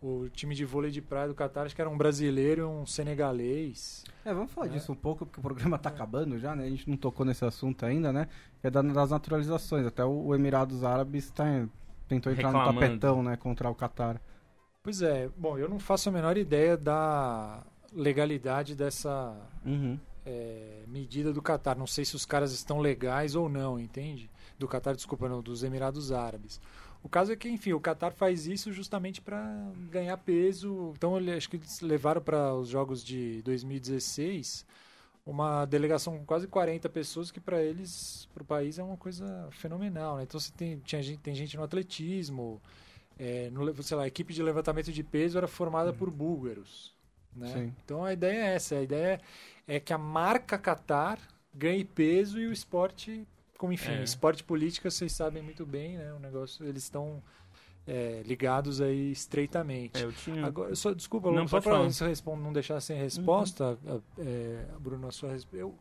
O 0.00 0.28
time 0.30 0.54
de 0.54 0.64
vôlei 0.64 0.90
de 0.92 1.02
praia 1.02 1.26
do 1.28 1.34
Qatar, 1.34 1.66
acho 1.66 1.74
que 1.74 1.80
era 1.80 1.90
um 1.90 1.98
brasileiro 1.98 2.62
e 2.62 2.64
um 2.64 2.86
senegalês. 2.86 4.04
É, 4.24 4.32
vamos 4.32 4.50
falar 4.52 4.68
É. 4.68 4.70
disso 4.70 4.92
um 4.92 4.94
pouco, 4.94 5.26
porque 5.26 5.40
o 5.40 5.42
programa 5.42 5.76
tá 5.76 5.90
acabando 5.90 6.38
já, 6.38 6.54
né? 6.54 6.64
A 6.64 6.70
gente 6.70 6.88
não 6.88 6.96
tocou 6.96 7.26
nesse 7.26 7.44
assunto 7.44 7.84
ainda, 7.84 8.12
né? 8.12 8.28
É 8.62 8.70
da- 8.70 8.80
das 8.80 9.10
naturalizações. 9.10 9.84
Até 9.84 10.04
o, 10.04 10.34
Emirados 10.34 10.84
Árabes 10.84 11.30
tá, 11.30 11.44
tentou 12.08 12.32
entrar 12.32 12.50
no 12.52 12.58
Reclamando. 12.58 12.80
tapetão, 12.80 13.22
né? 13.24 13.36
Contra 13.36 13.68
o 13.68 13.74
Qatar. 13.74 14.20
Pois 14.82 15.02
é, 15.02 15.28
bom, 15.36 15.58
eu 15.58 15.68
não 15.68 15.78
faço 15.78 16.08
a 16.08 16.12
menor 16.12 16.38
ideia 16.38 16.74
da 16.76 17.62
legalidade 17.92 18.74
dessa 18.74 19.36
Uhum. 19.64 19.98
é, 20.24 20.84
medida 20.88 21.32
do 21.34 21.42
Qatar. 21.42 21.76
Não 21.78 21.86
sei 21.86 22.04
se 22.04 22.16
os 22.16 22.24
caras 22.24 22.52
estão 22.52 22.78
legais 22.78 23.34
ou 23.34 23.46
não, 23.48 23.78
entende? 23.78 24.30
Do 24.58 24.66
Qatar, 24.66 24.94
desculpa, 24.94 25.28
não, 25.28 25.42
dos 25.42 25.62
Emirados 25.62 26.12
Árabes. 26.12 26.60
O 27.02 27.10
caso 27.10 27.30
é 27.32 27.36
que, 27.36 27.48
enfim, 27.48 27.74
o 27.74 27.80
Qatar 27.80 28.12
faz 28.14 28.46
isso 28.46 28.72
justamente 28.72 29.20
para 29.20 29.42
ganhar 29.90 30.16
peso. 30.16 30.92
Então, 30.96 31.14
acho 31.36 31.50
que 31.50 31.56
eles 31.56 31.80
levaram 31.82 32.22
para 32.22 32.54
os 32.54 32.68
jogos 32.68 33.04
de 33.04 33.42
2016 33.42 34.64
uma 35.26 35.66
delegação 35.66 36.16
com 36.18 36.24
quase 36.24 36.46
40 36.46 36.88
pessoas 36.88 37.30
que 37.30 37.38
para 37.40 37.62
eles, 37.62 38.26
para 38.32 38.42
o 38.42 38.46
país, 38.46 38.78
é 38.78 38.82
uma 38.82 38.96
coisa 38.96 39.46
fenomenal. 39.50 40.16
Né? 40.16 40.22
Então, 40.22 40.40
você 40.40 40.50
tem, 40.52 40.78
tinha 40.78 41.02
gente, 41.02 41.18
tem 41.20 41.34
gente 41.34 41.56
no 41.56 41.62
atletismo, 41.62 42.60
é, 43.20 43.50
no, 43.50 43.82
sei 43.82 43.96
lá, 43.98 44.04
a 44.04 44.06
equipe 44.06 44.32
de 44.32 44.42
levantamento 44.42 44.90
de 44.90 45.02
peso 45.04 45.36
era 45.36 45.46
formada 45.46 45.92
por 45.92 46.10
búlgaros. 46.10 46.94
Né? 47.36 47.70
Então, 47.84 48.02
a 48.02 48.14
ideia 48.14 48.38
é 48.46 48.54
essa. 48.54 48.76
A 48.76 48.82
ideia 48.82 49.20
é 49.68 49.78
que 49.78 49.92
a 49.92 49.98
marca 49.98 50.58
Qatar 50.58 51.18
ganhe 51.54 51.84
peso 51.84 52.40
e 52.40 52.46
o 52.46 52.52
esporte, 52.52 53.26
como 53.58 53.74
enfim, 53.74 53.92
É. 53.92 54.02
esporte 54.02 54.42
política, 54.42 54.90
vocês 54.90 55.12
sabem 55.12 55.42
muito 55.42 55.66
bem, 55.66 55.98
né? 55.98 56.14
O 56.14 56.18
negócio, 56.18 56.64
eles 56.64 56.82
estão 56.82 57.22
é, 57.86 58.22
ligados 58.24 58.80
aí 58.80 59.12
estreitamente. 59.12 60.00
É, 60.00 60.04
eu 60.04 60.12
tinha. 60.12 60.46
Agora, 60.46 60.74
só, 60.74 60.94
desculpa, 60.94 61.30
Não, 61.30 61.46
só 61.46 61.60
para 61.60 61.78
não 62.36 62.52
deixar 62.52 62.80
sem 62.80 62.96
resposta, 62.98 63.78
é, 64.18 64.64
Bruno, 64.78 65.08
a 65.08 65.12
sua 65.12 65.36
eu, 65.52 65.74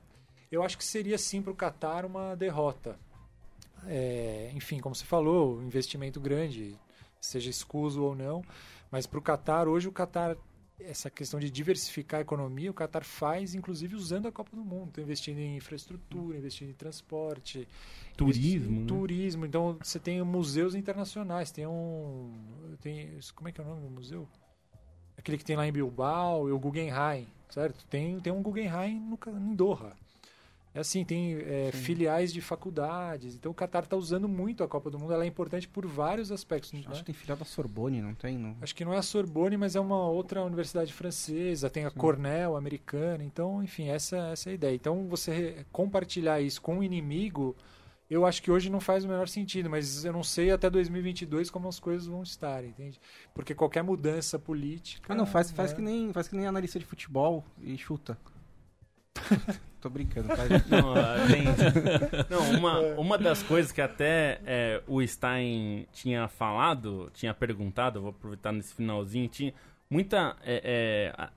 eu 0.51 0.61
acho 0.61 0.77
que 0.77 0.83
seria 0.83 1.17
sim 1.17 1.41
para 1.41 1.53
o 1.53 1.55
Qatar 1.55 2.05
uma 2.05 2.35
derrota. 2.35 2.99
É, 3.87 4.51
enfim, 4.53 4.79
como 4.79 4.93
você 4.93 5.05
falou, 5.05 5.61
investimento 5.63 6.19
grande, 6.19 6.75
seja 7.21 7.49
escuso 7.49 8.03
ou 8.03 8.15
não, 8.15 8.43
mas 8.91 9.05
para 9.05 9.19
o 9.19 9.21
Qatar, 9.21 9.67
hoje 9.67 9.87
o 9.87 9.91
Qatar 9.91 10.37
essa 10.81 11.09
questão 11.09 11.39
de 11.39 11.49
diversificar 11.49 12.19
a 12.19 12.21
economia, 12.21 12.71
o 12.71 12.73
Qatar 12.73 13.03
faz, 13.03 13.53
inclusive, 13.53 13.95
usando 13.95 14.27
a 14.27 14.31
Copa 14.31 14.55
do 14.55 14.63
Mundo. 14.63 14.89
Então, 14.91 15.03
investindo 15.03 15.39
em 15.39 15.57
infraestrutura, 15.57 16.37
investindo 16.37 16.69
em 16.69 16.73
transporte. 16.73 17.67
Turismo, 18.15 18.77
Em 18.77 18.79
né? 18.81 18.87
Turismo. 18.87 19.45
Então, 19.45 19.77
você 19.81 19.99
tem 19.99 20.21
museus 20.23 20.75
internacionais. 20.75 21.51
Tem 21.51 21.67
um... 21.67 22.31
Tem, 22.81 23.19
como 23.35 23.49
é 23.49 23.51
que 23.51 23.59
é 23.59 23.63
o 23.63 23.67
nome 23.67 23.81
do 23.81 23.89
museu? 23.89 24.27
Aquele 25.17 25.37
que 25.37 25.43
tem 25.43 25.57
lá 25.57 25.67
em 25.67 25.71
Bilbao 25.71 26.47
e 26.47 26.51
o 26.51 26.59
Guggenheim, 26.59 27.27
certo? 27.49 27.85
Tem, 27.87 28.19
tem 28.21 28.31
um 28.31 28.41
Guggenheim 28.41 28.99
no, 29.01 29.19
em 29.37 29.53
Doha. 29.53 29.93
É 30.73 30.81
assim, 30.81 31.03
tem 31.03 31.35
é, 31.35 31.71
filiais 31.71 32.31
de 32.31 32.41
faculdades. 32.41 33.33
Então, 33.35 33.51
o 33.51 33.55
Qatar 33.55 33.83
está 33.83 33.95
usando 33.95 34.27
muito 34.27 34.63
a 34.63 34.67
Copa 34.67 34.89
do 34.91 34.99
Mundo. 34.99 35.13
Ela 35.13 35.23
é 35.23 35.27
importante 35.27 35.67
por 35.67 35.85
vários 35.87 36.31
aspectos. 36.31 36.71
né? 36.73 36.83
Acho 36.87 36.99
que 36.99 37.07
tem 37.07 37.15
filial 37.15 37.37
da 37.37 37.45
Sorbonne, 37.45 38.01
não 38.01 38.13
tem? 38.13 38.37
Não? 38.37 38.55
Acho 38.61 38.75
que 38.75 38.85
não 38.85 38.93
é 38.93 38.97
a 38.97 39.01
Sorbonne, 39.01 39.57
mas 39.57 39.75
é 39.75 39.79
uma 39.79 40.07
outra 40.07 40.43
universidade 40.43 40.93
francesa, 40.93 41.69
tem 41.69 41.85
a 41.85 41.91
Cornell 41.91 42.55
americana, 42.55 43.23
então, 43.23 43.63
enfim, 43.63 43.87
essa, 43.87 44.17
essa 44.31 44.49
é 44.49 44.51
a 44.51 44.55
ideia. 44.55 44.75
Então, 44.75 45.07
você 45.07 45.65
compartilhar 45.71 46.39
isso 46.39 46.61
com 46.61 46.79
o 46.79 46.83
inimigo, 46.83 47.55
eu 48.07 48.25
acho 48.25 48.41
que 48.41 48.51
hoje 48.51 48.69
não 48.69 48.79
faz 48.79 49.03
o 49.05 49.07
menor 49.07 49.27
sentido, 49.27 49.69
mas 49.71 50.05
eu 50.05 50.13
não 50.13 50.23
sei 50.23 50.51
até 50.51 50.69
2022 50.69 51.49
como 51.49 51.67
as 51.67 51.79
coisas 51.79 52.07
vão 52.07 52.21
estar, 52.21 52.63
entende? 52.63 52.99
Porque 53.33 53.55
qualquer 53.55 53.83
mudança 53.83 54.37
política... 54.37 55.13
Ah, 55.13 55.15
não, 55.15 55.25
faz, 55.25 55.49
faz, 55.51 55.71
né? 55.71 55.75
que 55.77 55.81
nem, 55.81 56.13
faz 56.13 56.27
que 56.27 56.35
nem 56.35 56.45
analista 56.45 56.77
de 56.77 56.85
futebol 56.85 57.43
e 57.59 57.75
chuta. 57.77 58.17
Tô 59.81 59.89
brincando, 59.89 60.27
tá? 60.27 60.43
Não, 60.67 60.93
ah, 60.93 61.15
tem- 61.31 61.45
não, 62.29 62.59
uma, 62.59 62.79
uma 62.99 63.17
das 63.17 63.41
coisas 63.41 63.71
que 63.71 63.79
até 63.81 64.41
é, 64.45 64.83
o 64.87 65.05
Stein 65.05 65.87
tinha 65.93 66.27
falado, 66.27 67.09
tinha 67.13 67.33
perguntado, 67.33 68.01
vou 68.01 68.09
aproveitar 68.09 68.51
nesse 68.51 68.73
finalzinho, 68.73 69.27
tinha 69.29 69.53
muita. 69.89 70.35
É, 70.43 71.13
é, 71.15 71.21
a- 71.21 71.29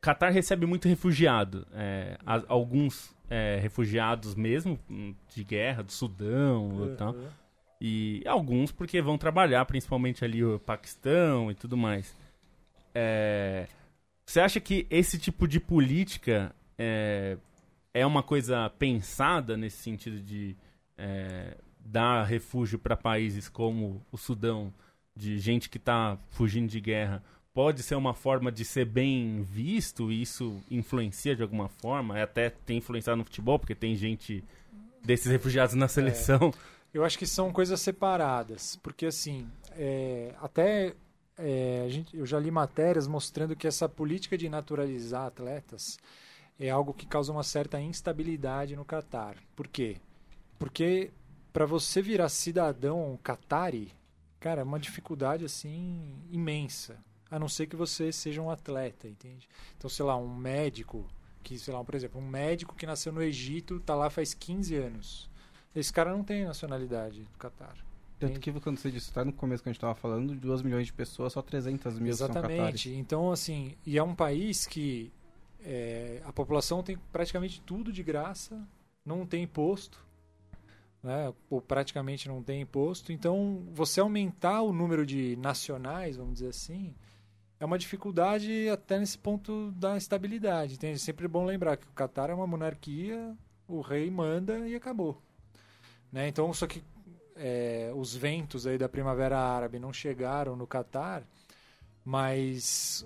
Qatar 0.00 0.32
recebe 0.32 0.64
muito 0.66 0.88
refugiado. 0.88 1.66
é, 1.74 2.16
a- 2.24 2.42
alguns 2.48 3.14
é, 3.28 3.58
refugiados 3.60 4.34
mesmo, 4.34 4.78
hum, 4.88 5.12
de 5.34 5.42
guerra, 5.44 5.82
do 5.82 5.90
Sudão 5.92 6.90
e 6.92 6.96
tal. 6.96 7.12
Uhum. 7.12 7.26
E 7.80 8.22
alguns 8.26 8.70
porque 8.72 9.02
vão 9.02 9.18
trabalhar, 9.18 9.64
principalmente 9.66 10.24
ali 10.24 10.42
o 10.44 10.58
Paquistão 10.60 11.50
e 11.50 11.54
tudo 11.54 11.76
mais. 11.76 12.14
É, 12.94 13.66
Você 14.24 14.40
acha 14.40 14.58
que 14.60 14.86
esse 14.90 15.18
tipo 15.18 15.46
de 15.46 15.60
política 15.60 16.54
é, 16.78 17.36
é 17.92 18.04
uma 18.04 18.22
coisa 18.22 18.70
pensada 18.78 19.56
nesse 19.56 19.78
sentido 19.78 20.20
de 20.20 20.56
é, 20.98 21.56
dar 21.78 22.24
refúgio 22.24 22.78
para 22.78 22.96
países 22.96 23.48
como 23.48 24.04
o 24.12 24.16
Sudão, 24.16 24.72
de 25.14 25.38
gente 25.38 25.70
que 25.70 25.78
está 25.78 26.18
fugindo 26.30 26.68
de 26.68 26.80
guerra? 26.80 27.22
Pode 27.54 27.82
ser 27.82 27.94
uma 27.94 28.12
forma 28.12 28.52
de 28.52 28.64
ser 28.66 28.84
bem 28.84 29.42
visto 29.42 30.12
e 30.12 30.20
isso 30.20 30.62
influencia 30.70 31.34
de 31.34 31.42
alguma 31.42 31.68
forma? 31.68 32.18
É 32.18 32.22
Até 32.22 32.50
tem 32.50 32.78
influenciado 32.78 33.16
no 33.16 33.24
futebol, 33.24 33.58
porque 33.58 33.74
tem 33.74 33.96
gente 33.96 34.44
desses 35.02 35.30
refugiados 35.30 35.74
na 35.74 35.88
seleção. 35.88 36.52
Eu 36.92 37.04
acho 37.04 37.18
que 37.18 37.26
são 37.26 37.52
coisas 37.52 37.80
separadas, 37.80 38.76
porque 38.76 39.06
assim, 39.06 39.46
é, 39.72 40.34
até 40.40 40.94
é, 41.38 41.82
a 41.84 41.88
gente, 41.88 42.16
eu 42.16 42.24
já 42.24 42.38
li 42.38 42.50
matérias 42.50 43.06
mostrando 43.06 43.54
que 43.54 43.66
essa 43.66 43.88
política 43.88 44.36
de 44.36 44.48
naturalizar 44.48 45.26
atletas 45.26 45.98
é 46.58 46.70
algo 46.70 46.94
que 46.94 47.06
causa 47.06 47.32
uma 47.32 47.42
certa 47.42 47.80
instabilidade 47.80 48.76
no 48.76 48.84
Catar. 48.84 49.36
Por 49.54 49.68
quê? 49.68 49.96
Porque 50.58 51.10
para 51.52 51.66
você 51.66 52.00
virar 52.02 52.28
cidadão 52.28 53.18
catari, 53.22 53.92
cara, 54.40 54.60
é 54.60 54.64
uma 54.64 54.78
dificuldade 54.78 55.44
assim 55.44 56.22
imensa, 56.30 56.98
a 57.30 57.38
não 57.38 57.48
ser 57.48 57.66
que 57.66 57.76
você 57.76 58.12
seja 58.12 58.40
um 58.40 58.50
atleta, 58.50 59.08
entende? 59.08 59.48
Então, 59.76 59.90
sei 59.90 60.04
lá, 60.04 60.16
um 60.16 60.34
médico 60.34 61.06
que, 61.42 61.58
sei 61.58 61.72
lá, 61.72 61.84
por 61.84 61.94
exemplo, 61.94 62.20
um 62.20 62.26
médico 62.26 62.74
que 62.74 62.86
nasceu 62.86 63.12
no 63.12 63.22
Egito, 63.22 63.80
tá 63.80 63.94
lá 63.94 64.10
faz 64.10 64.34
15 64.34 64.74
anos. 64.74 65.30
Esse 65.74 65.92
cara 65.92 66.10
não 66.10 66.24
tem 66.24 66.44
nacionalidade 66.44 67.22
do 67.22 67.38
Catar. 67.38 67.76
Tanto 68.18 68.40
que 68.40 68.50
quando 68.60 68.78
você 68.78 68.90
disse, 68.90 69.12
tá 69.12 69.24
no 69.24 69.32
começo 69.32 69.62
que 69.62 69.68
a 69.68 69.72
gente 69.72 69.80
tava 69.80 69.94
falando, 69.94 70.34
de 70.34 70.40
2 70.40 70.62
milhões 70.62 70.86
de 70.86 70.92
pessoas, 70.92 71.34
só 71.34 71.42
300 71.42 71.98
mil 71.98 72.14
são 72.14 72.28
catares. 72.28 72.50
Exatamente. 72.50 72.90
Então, 72.94 73.30
assim, 73.30 73.76
e 73.84 73.98
é 73.98 74.02
um 74.02 74.14
país 74.14 74.66
que 74.66 75.12
é, 75.68 76.22
a 76.24 76.32
população 76.32 76.80
tem 76.80 76.96
praticamente 77.10 77.60
tudo 77.60 77.92
de 77.92 78.00
graça, 78.00 78.56
não 79.04 79.26
tem 79.26 79.42
imposto, 79.42 79.98
né? 81.02 81.34
ou 81.50 81.60
praticamente 81.60 82.28
não 82.28 82.40
tem 82.40 82.60
imposto. 82.60 83.12
Então, 83.12 83.66
você 83.72 83.98
aumentar 83.98 84.62
o 84.62 84.72
número 84.72 85.04
de 85.04 85.34
nacionais, 85.36 86.16
vamos 86.16 86.34
dizer 86.34 86.50
assim, 86.50 86.94
é 87.58 87.64
uma 87.64 87.78
dificuldade 87.78 88.68
até 88.68 88.96
nesse 88.96 89.18
ponto 89.18 89.72
da 89.72 89.96
estabilidade. 89.96 90.74
Entende? 90.74 90.94
É 90.94 90.98
sempre 90.98 91.26
bom 91.26 91.44
lembrar 91.44 91.76
que 91.76 91.86
o 91.88 91.92
Catar 91.92 92.30
é 92.30 92.34
uma 92.34 92.46
monarquia, 92.46 93.36
o 93.66 93.80
rei 93.80 94.08
manda 94.08 94.68
e 94.68 94.76
acabou. 94.76 95.20
Né? 96.12 96.28
Então, 96.28 96.52
só 96.54 96.68
que 96.68 96.80
é, 97.34 97.90
os 97.92 98.14
ventos 98.14 98.68
aí 98.68 98.78
da 98.78 98.88
Primavera 98.88 99.36
Árabe 99.36 99.80
não 99.80 99.92
chegaram 99.92 100.54
no 100.54 100.66
Catar, 100.66 101.24
mas 102.04 103.04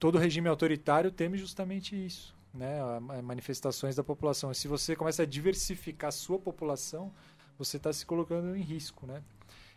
todo 0.00 0.18
regime 0.18 0.48
autoritário 0.48 1.12
teme 1.12 1.36
justamente 1.36 1.94
isso, 1.94 2.34
né? 2.52 2.80
Manifestações 3.22 3.94
da 3.94 4.02
população. 4.02 4.52
Se 4.54 4.66
você 4.66 4.96
começa 4.96 5.22
a 5.22 5.26
diversificar 5.26 6.08
a 6.08 6.12
sua 6.12 6.38
população, 6.38 7.12
você 7.58 7.76
está 7.76 7.92
se 7.92 8.04
colocando 8.06 8.56
em 8.56 8.62
risco, 8.62 9.06
né? 9.06 9.22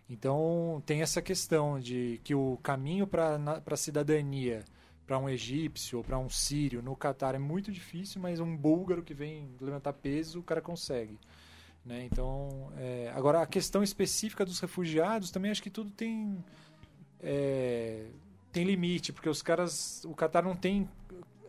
Então 0.10 0.82
tem 0.86 1.02
essa 1.02 1.22
questão 1.22 1.80
de 1.80 2.22
que 2.24 2.34
o 2.34 2.58
caminho 2.64 3.06
para 3.06 3.62
a 3.66 3.78
cidadania 3.78 4.64
para 5.06 5.20
um 5.20 5.28
egípcio 5.28 5.98
ou 5.98 6.04
para 6.04 6.18
um 6.18 6.30
sírio 6.30 6.82
no 6.82 6.96
Catar 6.96 7.36
é 7.36 7.40
muito 7.40 7.70
difícil, 7.70 8.22
mas 8.22 8.40
um 8.40 8.56
búlgaro 8.56 9.04
que 9.04 9.14
vem 9.14 9.50
levantar 9.60 9.92
peso, 9.92 10.40
o 10.40 10.44
cara 10.44 10.62
consegue. 10.62 11.20
Né? 11.86 12.08
Então, 12.10 12.72
é, 12.78 13.12
agora 13.14 13.42
a 13.42 13.46
questão 13.46 13.84
específica 13.84 14.46
dos 14.46 14.62
refugiados 14.62 15.32
também 15.32 15.52
acho 15.52 15.62
que 15.62 15.70
tudo 15.70 15.92
tem 15.92 16.42
é, 17.20 18.06
tem 18.54 18.64
limite, 18.64 19.12
porque 19.12 19.28
os 19.28 19.42
caras, 19.42 20.06
o 20.06 20.14
Catar 20.14 20.44
não 20.44 20.56
tem 20.56 20.88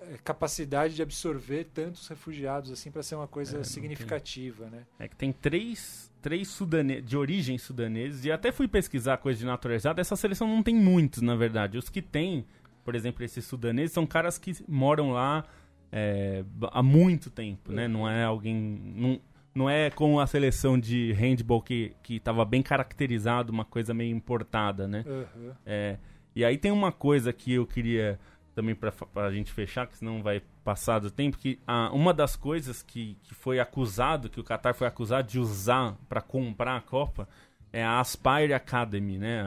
é, 0.00 0.16
capacidade 0.24 0.94
de 0.94 1.02
absorver 1.02 1.64
tantos 1.72 2.08
refugiados 2.08 2.72
assim 2.72 2.90
para 2.90 3.02
ser 3.02 3.14
uma 3.14 3.28
coisa 3.28 3.58
não 3.58 3.64
significativa, 3.64 4.68
né? 4.70 4.84
É 4.98 5.06
que 5.06 5.14
tem 5.14 5.32
três, 5.32 6.10
três 6.20 6.48
sudane 6.48 7.00
de 7.00 7.16
origem 7.16 7.58
sudaneses, 7.58 8.24
e 8.24 8.32
até 8.32 8.50
fui 8.50 8.66
pesquisar 8.66 9.18
coisa 9.18 9.38
de 9.38 9.46
naturalizado, 9.46 10.00
essa 10.00 10.16
seleção 10.16 10.48
não 10.48 10.62
tem 10.62 10.74
muitos, 10.74 11.22
na 11.22 11.36
verdade. 11.36 11.78
Os 11.78 11.88
que 11.88 12.02
tem, 12.02 12.46
por 12.84 12.94
exemplo, 12.94 13.22
esses 13.22 13.44
sudaneses, 13.44 13.92
são 13.92 14.06
caras 14.06 14.38
que 14.38 14.52
moram 14.66 15.10
lá 15.10 15.44
é, 15.92 16.44
há 16.72 16.82
muito 16.82 17.30
tempo, 17.30 17.70
né? 17.70 17.86
Não 17.86 18.08
é 18.08 18.24
alguém... 18.24 18.56
Não, 18.96 19.20
não 19.54 19.70
é 19.70 19.88
como 19.88 20.18
a 20.18 20.26
seleção 20.26 20.76
de 20.76 21.12
handball 21.12 21.62
que, 21.62 21.94
que 22.02 22.18
tava 22.18 22.44
bem 22.44 22.60
caracterizado, 22.60 23.52
uma 23.52 23.64
coisa 23.64 23.94
meio 23.94 24.14
importada, 24.14 24.88
né? 24.88 25.04
Uhum. 25.06 25.52
É, 25.64 25.96
e 26.34 26.44
aí 26.44 26.56
tem 26.58 26.70
uma 26.72 26.92
coisa 26.92 27.32
que 27.32 27.52
eu 27.54 27.66
queria 27.66 28.18
também 28.54 28.74
pra 28.74 28.92
pra 28.92 29.30
gente 29.32 29.52
fechar, 29.52 29.86
que 29.86 29.96
senão 29.98 30.22
vai 30.22 30.40
passar 30.62 30.98
do 31.00 31.10
tempo, 31.10 31.36
que 31.36 31.58
ah, 31.66 31.90
uma 31.92 32.14
das 32.14 32.36
coisas 32.36 32.82
que, 32.82 33.16
que 33.24 33.34
foi 33.34 33.58
acusado, 33.60 34.28
que 34.30 34.40
o 34.40 34.44
Qatar 34.44 34.74
foi 34.74 34.86
acusado 34.86 35.28
de 35.28 35.38
usar 35.38 35.96
para 36.08 36.20
comprar 36.20 36.76
a 36.76 36.80
Copa, 36.80 37.28
é 37.72 37.82
a 37.84 37.98
Aspire 38.00 38.54
Academy, 38.54 39.18
né? 39.18 39.42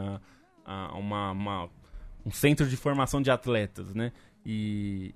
A- 0.65 0.89
a- 0.89 0.97
uma, 0.97 1.31
uma- 1.31 1.69
um 2.25 2.31
centro 2.31 2.67
de 2.67 2.75
formação 2.75 3.21
de 3.21 3.31
atletas, 3.31 3.95
né? 3.95 4.11
E 4.45 5.15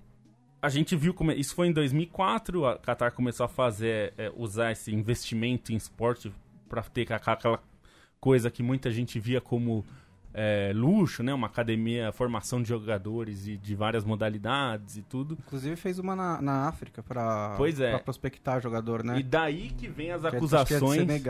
a 0.62 0.70
gente 0.70 0.96
viu 0.96 1.14
como 1.14 1.32
isso 1.34 1.54
foi 1.54 1.68
em 1.68 1.74
2004, 1.74 2.66
a 2.66 2.78
Qatar 2.78 3.12
começou 3.12 3.46
a 3.46 3.50
fazer 3.50 4.14
é, 4.18 4.32
usar 4.38 4.72
esse 4.72 4.94
investimento 4.94 5.74
em 5.74 5.76
esporte 5.76 6.32
para 6.70 6.82
ter 6.84 7.12
aquela 7.12 7.60
coisa 8.20 8.50
que 8.50 8.64
muita 8.64 8.90
gente 8.92 9.20
via 9.20 9.42
como 9.42 9.86
é, 10.34 10.72
luxo, 10.74 11.24
né? 11.24 11.34
Uma 11.34 11.48
academia, 11.48 12.12
formação 12.12 12.62
de 12.62 12.70
jogadores 12.70 13.48
e 13.48 13.58
de 13.58 13.76
várias 13.76 14.04
modalidades 14.04 14.98
e 14.98 15.02
tudo. 15.02 15.38
Inclusive 15.40 15.76
fez 15.76 16.00
uma 16.00 16.16
na, 16.16 16.42
na 16.42 16.68
África 16.68 17.04
pra, 17.04 17.56
Pois 17.58 17.80
é. 17.80 17.98
prospectar 17.98 18.62
jogador, 18.62 19.04
né? 19.04 19.20
E 19.20 19.24
daí 19.24 19.70
que 19.70 19.88
vem 19.88 20.12
as 20.12 20.24
acho 20.24 20.32
que 20.32 20.36
é 20.36 20.40
de 20.40 20.46
acusações. 20.56 21.24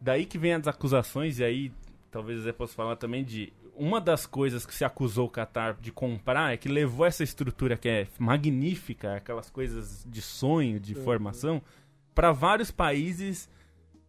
Daí 0.00 0.26
que 0.26 0.38
vem 0.38 0.54
as 0.54 0.66
acusações, 0.68 1.38
e 1.38 1.44
aí 1.44 1.72
talvez 2.10 2.46
eu 2.46 2.54
possa 2.54 2.74
falar 2.74 2.96
também 2.96 3.24
de. 3.24 3.52
Uma 3.76 4.00
das 4.00 4.24
coisas 4.24 4.64
que 4.64 4.72
se 4.72 4.84
acusou 4.84 5.26
o 5.26 5.30
Qatar 5.30 5.76
de 5.80 5.90
comprar 5.90 6.54
é 6.54 6.56
que 6.56 6.68
levou 6.68 7.04
essa 7.04 7.24
estrutura 7.24 7.76
que 7.76 7.88
é 7.88 8.06
magnífica, 8.20 9.16
aquelas 9.16 9.50
coisas 9.50 10.06
de 10.08 10.22
sonho, 10.22 10.78
de 10.78 10.94
formação, 10.94 11.60
para 12.14 12.30
vários 12.30 12.70
países, 12.70 13.48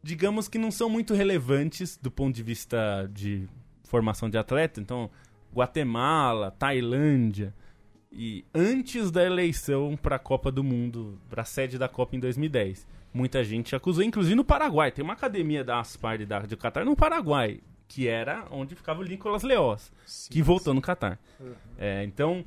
digamos 0.03 0.47
que 0.47 0.59
não 0.59 0.69
são 0.69 0.87
muito 0.87 1.15
relevantes 1.15 1.97
do 1.97 2.11
ponto 2.11 2.35
de 2.35 2.43
vista 2.43 3.09
de 3.11 3.47
formação 3.85 4.29
de 4.29 4.37
atleta. 4.37 4.79
Então, 4.79 5.09
Guatemala, 5.53 6.51
Tailândia. 6.51 7.53
E 8.11 8.45
antes 8.53 9.11
da 9.11 9.23
eleição 9.23 9.97
para 10.01 10.15
a 10.15 10.19
Copa 10.19 10.51
do 10.51 10.63
Mundo, 10.63 11.19
para 11.29 11.41
a 11.41 11.45
sede 11.45 11.77
da 11.77 11.89
Copa 11.89 12.15
em 12.15 12.19
2010, 12.19 12.87
muita 13.13 13.43
gente 13.43 13.75
acusou, 13.75 14.03
inclusive 14.03 14.35
no 14.35 14.43
Paraguai. 14.43 14.91
Tem 14.91 15.03
uma 15.03 15.13
academia 15.13 15.63
da 15.63 15.79
Aspire 15.79 16.25
da, 16.25 16.39
do 16.39 16.57
Qatar 16.57 16.85
no 16.85 16.95
Paraguai, 16.95 17.59
que 17.87 18.07
era 18.07 18.45
onde 18.51 18.75
ficava 18.75 19.01
o 19.01 19.03
Nicolas 19.03 19.43
Leoz, 19.43 19.91
Sim, 20.05 20.31
que 20.31 20.41
voltou 20.41 20.73
no 20.73 20.81
Qatar. 20.81 21.19
Uhum. 21.39 21.53
É, 21.77 22.03
então, 22.03 22.45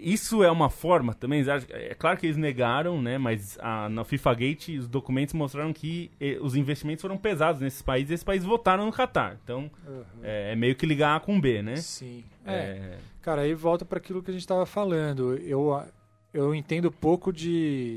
isso 0.00 0.42
é 0.42 0.50
uma 0.50 0.70
forma 0.70 1.12
também. 1.14 1.44
É 1.70 1.94
claro 1.94 2.16
que 2.18 2.26
eles 2.26 2.36
negaram, 2.36 3.00
né? 3.02 3.18
Mas 3.18 3.58
a, 3.60 3.88
na 3.88 4.04
FIFA 4.04 4.34
Gate 4.34 4.68
os 4.78 4.88
documentos 4.88 5.34
mostraram 5.34 5.72
que 5.72 6.10
eh, 6.20 6.38
os 6.40 6.54
investimentos 6.56 7.02
foram 7.02 7.16
pesados 7.16 7.60
nesses 7.60 7.82
países 7.82 8.10
e 8.10 8.14
esses 8.14 8.24
países 8.24 8.46
votaram 8.46 8.86
no 8.86 8.92
Qatar. 8.92 9.38
Então 9.42 9.70
Uhum. 9.86 10.02
é, 10.22 10.52
é 10.52 10.56
meio 10.56 10.74
que 10.76 10.86
ligar 10.86 11.16
A 11.16 11.20
com 11.20 11.40
B, 11.40 11.62
né? 11.62 11.76
Sim. 11.76 12.24
É. 12.46 12.52
É, 12.54 12.98
Cara, 13.22 13.42
aí 13.42 13.54
volta 13.54 13.84
para 13.84 13.98
aquilo 13.98 14.22
que 14.22 14.30
a 14.30 14.32
gente 14.32 14.42
estava 14.42 14.64
falando. 14.64 15.36
Eu, 15.36 15.82
eu 16.32 16.54
entendo 16.54 16.90
pouco 16.90 17.32
de 17.32 17.96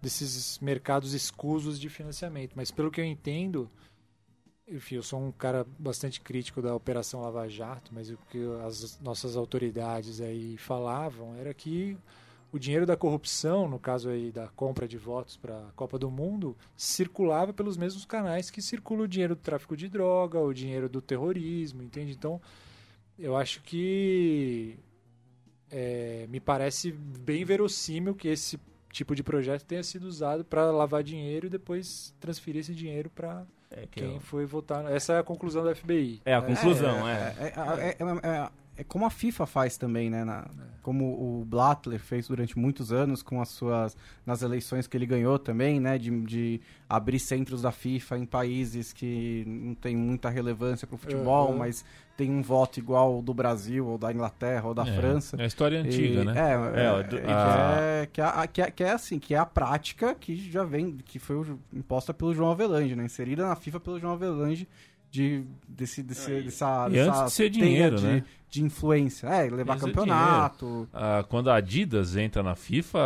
desses 0.00 0.58
mercados 0.58 1.14
escusos 1.14 1.80
de 1.80 1.88
financiamento, 1.88 2.52
mas 2.54 2.70
pelo 2.70 2.90
que 2.90 3.00
eu 3.00 3.04
entendo, 3.04 3.70
enfim, 4.66 4.96
eu 4.96 5.02
sou 5.02 5.20
um 5.20 5.30
cara 5.30 5.66
bastante 5.78 6.20
crítico 6.20 6.62
da 6.62 6.74
Operação 6.74 7.20
Lava 7.20 7.48
Jato, 7.48 7.92
mas 7.92 8.10
o 8.10 8.18
que 8.30 8.38
as 8.66 8.98
nossas 9.00 9.36
autoridades 9.36 10.20
aí 10.20 10.56
falavam 10.56 11.36
era 11.36 11.52
que 11.52 11.96
o 12.50 12.58
dinheiro 12.58 12.86
da 12.86 12.96
corrupção, 12.96 13.68
no 13.68 13.78
caso 13.78 14.08
aí 14.08 14.30
da 14.30 14.48
compra 14.48 14.86
de 14.86 14.96
votos 14.96 15.36
para 15.36 15.58
a 15.58 15.72
Copa 15.72 15.98
do 15.98 16.10
Mundo, 16.10 16.56
circulava 16.76 17.52
pelos 17.52 17.76
mesmos 17.76 18.04
canais 18.04 18.48
que 18.48 18.62
circula 18.62 19.02
o 19.02 19.08
dinheiro 19.08 19.34
do 19.34 19.40
tráfico 19.40 19.76
de 19.76 19.88
droga, 19.88 20.38
o 20.38 20.54
dinheiro 20.54 20.88
do 20.88 21.02
terrorismo, 21.02 21.82
entende? 21.82 22.12
Então, 22.12 22.40
eu 23.18 23.36
acho 23.36 23.60
que 23.62 24.78
é, 25.70 26.26
me 26.30 26.40
parece 26.40 26.92
bem 26.92 27.44
verossímil 27.44 28.14
que 28.14 28.28
esse 28.28 28.58
tipo 28.90 29.14
de 29.14 29.24
projeto 29.24 29.64
tenha 29.64 29.82
sido 29.82 30.04
usado 30.04 30.44
para 30.44 30.70
lavar 30.70 31.02
dinheiro 31.02 31.48
e 31.48 31.50
depois 31.50 32.14
transferir 32.20 32.60
esse 32.60 32.72
dinheiro 32.72 33.10
para 33.10 33.44
é 33.76 33.80
que 33.82 34.00
quem 34.00 34.14
eu- 34.14 34.20
foi 34.20 34.44
votar. 34.46 34.90
Essa 34.90 35.14
é 35.14 35.18
a 35.18 35.22
conclusão 35.22 35.62
do 35.64 35.74
FBI. 35.74 36.20
é 36.24 36.34
a 36.34 36.42
conclusão, 36.42 37.08
é. 37.08 37.34
É, 37.40 37.98
é- 38.76 38.80
é- 38.80 38.80
é- 38.80 38.80
é 38.80 38.84
como 38.84 39.04
a 39.06 39.10
FIFA 39.10 39.46
faz 39.46 39.76
também, 39.76 40.10
né? 40.10 40.24
na- 40.24 40.46
como 40.82 41.04
o 41.40 41.44
Blattler 41.46 41.98
fez 41.98 42.28
durante 42.28 42.58
muitos 42.58 42.92
anos 42.92 43.22
com 43.22 43.40
as 43.40 43.48
suas 43.48 43.96
nas 44.26 44.42
eleições 44.42 44.86
que 44.86 44.96
ele 44.96 45.06
ganhou 45.06 45.38
também, 45.38 45.80
né? 45.80 45.96
De, 45.96 46.10
de 46.22 46.60
abrir 46.88 47.18
centros 47.18 47.62
da 47.62 47.72
FIFA 47.72 48.18
em 48.18 48.26
países 48.26 48.92
que 48.92 49.44
não 49.46 49.74
tem 49.74 49.96
muita 49.96 50.28
relevância 50.28 50.86
para 50.86 50.94
o 50.94 50.98
futebol, 50.98 51.52
Uhum. 51.52 51.58
mas 51.58 51.84
tem 52.16 52.30
um 52.30 52.42
voto 52.42 52.78
igual 52.78 53.14
ao 53.14 53.22
do 53.22 53.32
Brasil 53.34 53.86
ou 53.86 53.96
da 53.98 54.12
Inglaterra 54.12 54.68
ou 54.68 54.74
da 54.74 54.86
É, 54.86 54.92
França. 54.94 55.36
É 55.38 55.44
a 55.44 55.46
história 55.46 55.80
antiga, 55.80 56.20
E- 56.20 56.24
né? 56.26 56.32
É, 56.36 56.80
É, 56.80 56.84
é, 56.84 57.02
do- 57.02 57.16
é, 57.18 57.22
que 57.22 57.30
a- 57.30 57.76
é- 57.80 58.06
que, 58.06 58.20
é, 58.20 58.46
que, 58.46 58.62
é, 58.62 58.70
que 58.70 58.84
é 58.84 58.90
assim, 58.92 59.18
que 59.18 59.34
é 59.34 59.38
a 59.38 59.46
prática 59.46 60.14
que 60.14 60.36
já 60.50 60.62
vem, 60.64 60.98
que 60.98 61.18
foi 61.18 61.42
imposta 61.72 62.12
pelo 62.12 62.34
João 62.34 62.50
Avelange, 62.52 62.94
né? 62.94 63.04
Inserida 63.04 63.48
na 63.48 63.56
FIFA 63.56 63.80
pelo 63.80 63.98
João 63.98 64.12
Avelange 64.12 64.68
de, 65.10 65.44
desse, 65.68 66.02
desse, 66.02 66.30
e- 66.30 66.42
dessa, 66.42 66.86
e 66.88 66.92
dessa 66.92 67.10
antes 67.10 67.24
de 67.24 67.30
ser 67.32 67.48
dinheiro, 67.50 67.96
de, 67.96 68.04
né? 68.06 68.24
De 68.54 68.62
influência. 68.64 69.26
É, 69.26 69.50
levar 69.50 69.76
Isso 69.76 69.86
é 69.86 69.88
campeonato. 69.88 70.88
Ah, 70.92 71.24
quando 71.28 71.50
a 71.50 71.56
Adidas 71.56 72.16
entra 72.16 72.42
na 72.42 72.54
FIFA, 72.54 72.98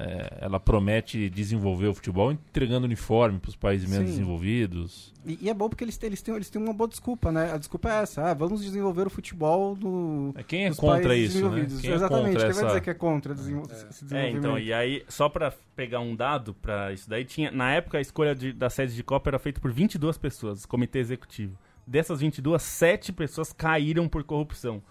é, 0.00 0.38
ela 0.40 0.58
promete 0.58 1.30
desenvolver 1.30 1.86
o 1.86 1.94
futebol 1.94 2.32
entregando 2.32 2.84
uniforme 2.84 3.38
para 3.38 3.48
os 3.50 3.56
países 3.56 3.88
menos 3.88 4.06
Sim. 4.08 4.12
desenvolvidos. 4.16 5.14
E, 5.24 5.38
e 5.42 5.50
é 5.50 5.54
bom 5.54 5.68
porque 5.68 5.84
eles 5.84 5.96
têm, 5.96 6.08
eles, 6.08 6.22
têm, 6.22 6.34
eles 6.34 6.50
têm 6.50 6.60
uma 6.60 6.72
boa 6.72 6.88
desculpa, 6.88 7.30
né? 7.30 7.52
A 7.52 7.58
desculpa 7.58 7.90
é 7.90 8.02
essa. 8.02 8.30
Ah, 8.30 8.34
vamos 8.34 8.62
desenvolver 8.62 9.06
o 9.06 9.10
futebol 9.10 9.76
no, 9.76 10.32
É, 10.36 10.42
Quem 10.42 10.66
é 10.66 10.74
contra 10.74 11.14
isso, 11.14 11.48
né? 11.50 11.66
Quem 11.80 11.90
é 11.90 11.94
Exatamente. 11.94 12.24
contra 12.32 12.40
Quem 12.40 12.50
essa... 12.50 12.60
vai 12.60 12.68
dizer 12.68 12.80
que 12.80 12.90
é 12.90 12.94
contra 12.94 13.34
desenvol- 13.34 13.66
esse 13.90 14.14
É, 14.14 14.30
então, 14.30 14.58
e 14.58 14.72
aí, 14.72 15.04
só 15.08 15.28
pra 15.28 15.52
pegar 15.76 16.00
um 16.00 16.16
dado 16.16 16.54
pra 16.54 16.92
isso 16.92 17.08
daí, 17.08 17.24
tinha, 17.24 17.50
na 17.52 17.70
época 17.72 17.98
a 17.98 18.00
escolha 18.00 18.34
de, 18.34 18.52
da 18.52 18.68
sede 18.68 18.94
de 18.94 19.02
Copa 19.04 19.30
era 19.30 19.38
feita 19.38 19.60
por 19.60 19.70
22 19.70 20.18
pessoas, 20.18 20.66
comitê 20.66 20.98
executivo. 20.98 21.56
Dessas 21.88 22.20
22, 22.20 22.60
7 22.60 23.12
pessoas 23.14 23.50
caíram 23.50 24.06
por 24.06 24.22
corrupção. 24.22 24.82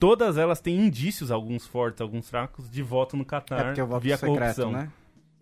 Todas 0.00 0.36
elas 0.36 0.60
têm 0.60 0.76
indícios, 0.80 1.30
alguns 1.30 1.64
fortes, 1.64 2.00
alguns 2.00 2.28
fracos, 2.28 2.68
de 2.68 2.82
voto 2.82 3.16
no 3.16 3.22
É 3.22 3.26
Catar 3.26 3.64
porque 3.66 3.80
é 3.80 3.84
voto 3.84 4.02
via 4.02 4.16
secreto, 4.16 4.38
corrupção. 4.38 4.72
né? 4.72 4.90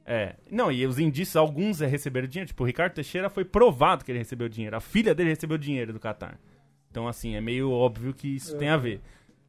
É. 0.04 0.36
Não, 0.50 0.70
e 0.70 0.86
os 0.86 0.98
indícios, 0.98 1.36
alguns 1.36 1.80
é 1.80 1.86
receber 1.86 2.26
dinheiro. 2.26 2.48
Tipo, 2.48 2.62
o 2.62 2.66
Ricardo 2.66 2.92
Teixeira 2.92 3.30
foi 3.30 3.44
provado 3.44 4.04
que 4.04 4.12
ele 4.12 4.18
recebeu 4.18 4.48
dinheiro. 4.48 4.76
A 4.76 4.80
filha 4.80 5.14
dele 5.14 5.30
recebeu 5.30 5.56
dinheiro 5.56 5.94
do 5.94 6.00
Catar. 6.00 6.38
Então, 6.90 7.08
assim, 7.08 7.34
é 7.34 7.40
meio 7.40 7.70
óbvio 7.70 8.12
que 8.12 8.28
isso 8.28 8.56
tem 8.58 8.68
a 8.68 8.76
ver. 8.76 9.00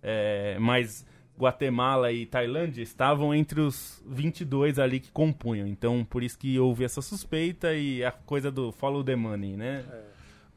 É, 0.02 0.58
mas 0.60 1.06
Guatemala 1.38 2.12
e 2.12 2.26
Tailândia 2.26 2.82
estavam 2.82 3.34
entre 3.34 3.60
os 3.60 4.04
22 4.06 4.80
ali 4.80 5.00
que 5.00 5.12
compunham. 5.12 5.68
Então, 5.68 6.06
por 6.10 6.24
isso 6.24 6.38
que 6.38 6.58
houve 6.60 6.84
essa 6.86 7.02
suspeita 7.02 7.74
e 7.74 8.04
a 8.04 8.12
coisa 8.12 8.50
do 8.52 8.72
follow 8.72 9.04
the 9.04 9.16
money, 9.16 9.58
né? 9.58 9.84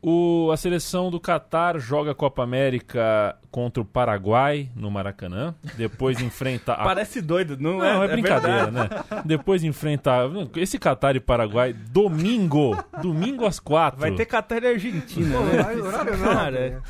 O, 0.05 0.51
a 0.53 0.57
seleção 0.57 1.13
do 1.13 1.21
Catar 1.21 1.79
joga 1.79 2.11
a 2.11 2.15
Copa 2.15 2.43
América 2.43 3.37
contra 3.53 3.81
o 3.81 3.85
Paraguai 3.87 4.69
no 4.75 4.91
Maracanã. 4.91 5.55
Depois 5.77 6.21
enfrenta 6.21 6.73
a. 6.73 6.83
Parece 6.83 7.21
doido, 7.23 7.57
não, 7.57 7.79
Não, 7.79 8.03
é? 8.03 8.07
é, 8.07 8.09
brincadeira, 8.09 8.65
verdade. 8.69 8.95
né? 9.11 9.23
Depois 9.25 9.63
enfrenta. 9.63 10.11
Esse 10.57 10.77
Catar 10.77 11.15
e 11.15 11.21
Paraguai, 11.21 11.73
domingo. 11.73 12.77
Domingo 13.01 13.47
às 13.47 13.61
quatro. 13.61 14.01
Vai 14.01 14.11
ter 14.13 14.27
Catar 14.27 14.65
e 14.65 14.67
Argentina, 14.67 15.39
Pô, 15.39 15.45
né? 15.45 15.53
horário- 15.53 16.19
Cara, 16.21 16.83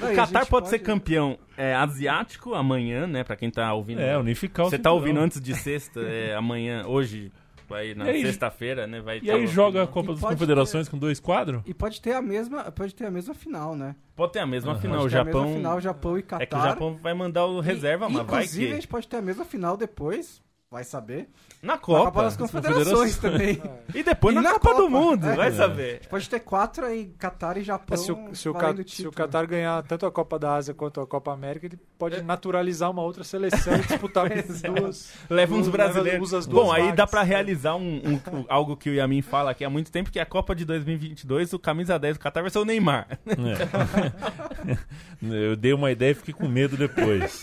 Não, 0.00 0.10
o 0.10 0.12
Catar 0.14 0.40
gente 0.40 0.50
pode, 0.50 0.68
ser 0.68 0.80
campeão 0.80 1.38
é, 1.56 1.74
asiático 1.74 2.52
amanhã, 2.52 3.06
né? 3.06 3.24
Pra 3.24 3.36
quem 3.36 3.50
tá 3.50 3.72
ouvindo. 3.72 4.00
É, 4.02 4.18
unificar 4.18 4.66
o 4.66 4.70
Você 4.70 4.78
tá 4.78 4.92
ouvindo 4.92 5.18
antes 5.18 5.40
de 5.40 5.54
sexta, 5.54 6.00
é, 6.02 6.34
amanhã, 6.34 6.84
hoje, 6.86 7.32
vai 7.68 7.94
na 7.94 8.06
E 8.06 8.10
aí- 8.10 8.22
sexta-feira, 8.22 8.86
né? 8.86 9.00
Vai 9.00 9.20
E 9.22 9.30
aí 9.30 9.46
joga 9.46 9.82
a. 9.84 9.86
Copa 9.86 10.12
E 10.12 10.14
das 10.14 10.20
Confederações 10.24 10.88
com 10.88 10.98
dois 10.98 11.20
quadros? 11.20 11.62
E 11.66 11.74
pode 11.74 12.00
ter 12.00 12.12
a 12.14 12.22
mesma, 12.22 12.70
pode 12.72 12.94
ter 12.94 13.06
a 13.06 13.10
mesma 13.10 13.34
final, 13.34 13.76
né? 13.76 13.94
Pode 14.16 14.32
ter 14.32 14.38
a 14.40 14.46
mesma 14.46 14.72
Aham. 14.72 14.80
final, 14.80 14.96
Pode 15.00 15.06
o 15.06 15.10
ter 15.10 15.18
a 15.18 15.24
mesma 15.24 15.40
Japão. 15.40 15.54
final, 15.56 15.80
Japão 15.80 16.18
e 16.18 16.22
Catar. 16.22 16.42
É 16.42 16.46
que 16.46 16.56
o 16.56 16.62
Japão 16.62 16.98
vai 17.02 17.14
mandar 17.14 17.46
o 17.46 17.60
reserva, 17.60 18.06
E, 18.08 18.12
mas 18.12 18.26
vai 18.26 18.42
Inclusive, 18.44 18.64
a 18.64 18.68
que. 18.70 18.74
gente 18.76 18.88
pode 18.88 19.06
ter 19.08 19.16
a 19.18 19.22
mesma 19.22 19.44
final 19.44 19.76
depois, 19.76 20.42
vai 20.70 20.84
saber. 20.84 21.28
Na 21.60 21.72
Na 21.74 21.78
Copa. 21.78 22.04
Copa 22.04 22.22
das 22.22 22.36
Confederações 22.36 23.16
também. 23.18 23.60
E 23.92 24.02
depois 24.04 24.32
E 24.32 24.36
na, 24.36 24.42
na 24.42 24.52
Copa, 24.52 24.68
do 24.74 24.82
Copa. 24.82 24.90
Mundo, 24.90 25.26
É. 25.26 25.34
vai 25.34 25.48
É. 25.48 25.50
saber. 25.50 26.00
Pode 26.08 26.28
ter 26.30 26.38
quatro 26.40 26.86
aí, 26.86 27.06
Catar 27.18 27.56
e 27.56 27.62
Japão. 27.64 27.86
Mas 27.90 28.00
se 28.00 28.12
o, 28.12 28.16
se, 28.32 28.48
o 28.48 28.88
se 28.88 29.06
o. 29.08 29.12
Qatar 29.12 29.44
ganhar 29.46 29.82
tanto 29.82 30.06
a 30.06 30.12
Copa 30.12 30.38
da 30.38 30.54
Ásia 30.54 30.72
quanto 30.72 31.00
a 31.00 31.06
Copa 31.06 31.32
América, 31.32 31.66
ele 31.66 31.76
pode 31.98 32.22
naturalizar 32.22 32.88
uma 32.90 33.02
outra 33.02 33.24
seleção 33.24 33.74
e 33.74 33.80
disputar 33.80 34.28
com 34.30 34.38
as 34.38 34.62
duas. 34.62 35.12
Leva 35.28 35.54
uns 35.54 35.66
Leva- 35.66 35.72
brasileiros. 35.78 36.28
usa 36.28 36.38
as 36.38 36.46
duas 36.46 36.64
Bom, 36.66 36.72
aí 36.72 36.84
dá 36.92 37.04
vagas. 37.04 37.10
pra 37.10 37.22
realizar 37.24 37.74
um, 37.74 37.96
um- 38.04 38.38
um- 38.38 38.44
algo 38.48 38.76
que 38.76 38.88
o 38.90 38.94
Yamin 38.94 39.20
fala 39.22 39.50
aqui 39.50 39.64
há 39.64 39.70
muito 39.70 39.90
tempo, 39.90 40.12
que 40.12 40.20
é 40.20 40.22
a 40.22 40.26
Copa 40.26 40.54
de 40.54 40.64
2022, 40.64 41.52
o 41.52 41.58
camisa 41.58 41.98
10 41.98 42.18
do 42.18 42.20
Qatar 42.22 42.42
vai 42.44 42.50
ser 42.50 42.58
o 42.60 42.64
Neymar. 42.64 43.08
É. 43.26 44.78
Eu 45.48 45.56
dei 45.56 45.72
uma 45.72 45.90
ideia 45.90 46.12
e 46.12 46.14
fiquei 46.14 46.32
com 46.34 46.46
medo 46.46 46.76
depois. 46.76 47.40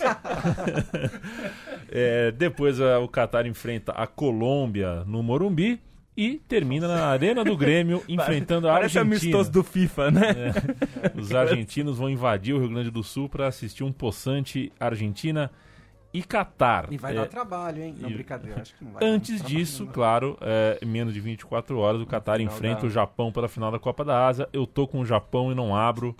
É, 1.90 2.30
depois 2.32 2.80
a- 2.80 2.98
o 2.98 3.08
Qatar 3.08 3.46
enfrenta 3.46 3.92
a 3.92 4.06
Colômbia 4.06 5.04
no 5.06 5.22
Morumbi 5.22 5.80
e 6.16 6.36
termina 6.48 6.88
na 6.88 7.06
Arena 7.06 7.44
do 7.44 7.56
Grêmio 7.56 8.02
enfrentando 8.08 8.68
a 8.68 8.72
Parece 8.72 8.98
Argentina. 8.98 9.18
amistoso 9.36 9.52
do 9.52 9.62
FIFA, 9.62 10.10
né? 10.10 10.22
É. 11.14 11.20
Os 11.20 11.34
argentinos 11.34 11.98
vão 11.98 12.08
invadir 12.08 12.54
o 12.54 12.58
Rio 12.58 12.70
Grande 12.70 12.90
do 12.90 13.02
Sul 13.02 13.28
para 13.28 13.46
assistir 13.46 13.84
um 13.84 13.92
possante 13.92 14.72
Argentina 14.80 15.50
e 16.14 16.22
Catar. 16.22 16.86
E 16.90 16.96
vai 16.96 17.12
É, 17.12 17.16
dar 17.16 17.26
trabalho, 17.26 17.82
hein? 17.82 17.94
Não, 18.00 18.08
e- 18.08 18.14
brincadeira, 18.14 18.62
acho 18.62 18.74
que 18.74 18.82
não 18.84 18.92
vai. 18.92 19.04
Antes 19.04 19.42
disso, 19.42 19.84
não. 19.84 19.92
claro, 19.92 20.38
é, 20.40 20.78
em 20.80 20.86
menos 20.86 21.12
de 21.12 21.20
24 21.20 21.78
horas, 21.78 22.00
o 22.00 22.06
Qatar 22.06 22.40
enfrenta 22.40 22.80
da- 22.82 22.86
o 22.86 22.90
Japão 22.90 23.30
pela 23.30 23.48
final 23.48 23.70
da 23.70 23.78
Copa 23.78 24.02
da 24.02 24.26
Ásia. 24.26 24.48
Eu 24.52 24.66
tô 24.66 24.86
com 24.88 25.00
o 25.00 25.04
Japão 25.04 25.52
e 25.52 25.54
não 25.54 25.76
abro. 25.76 26.16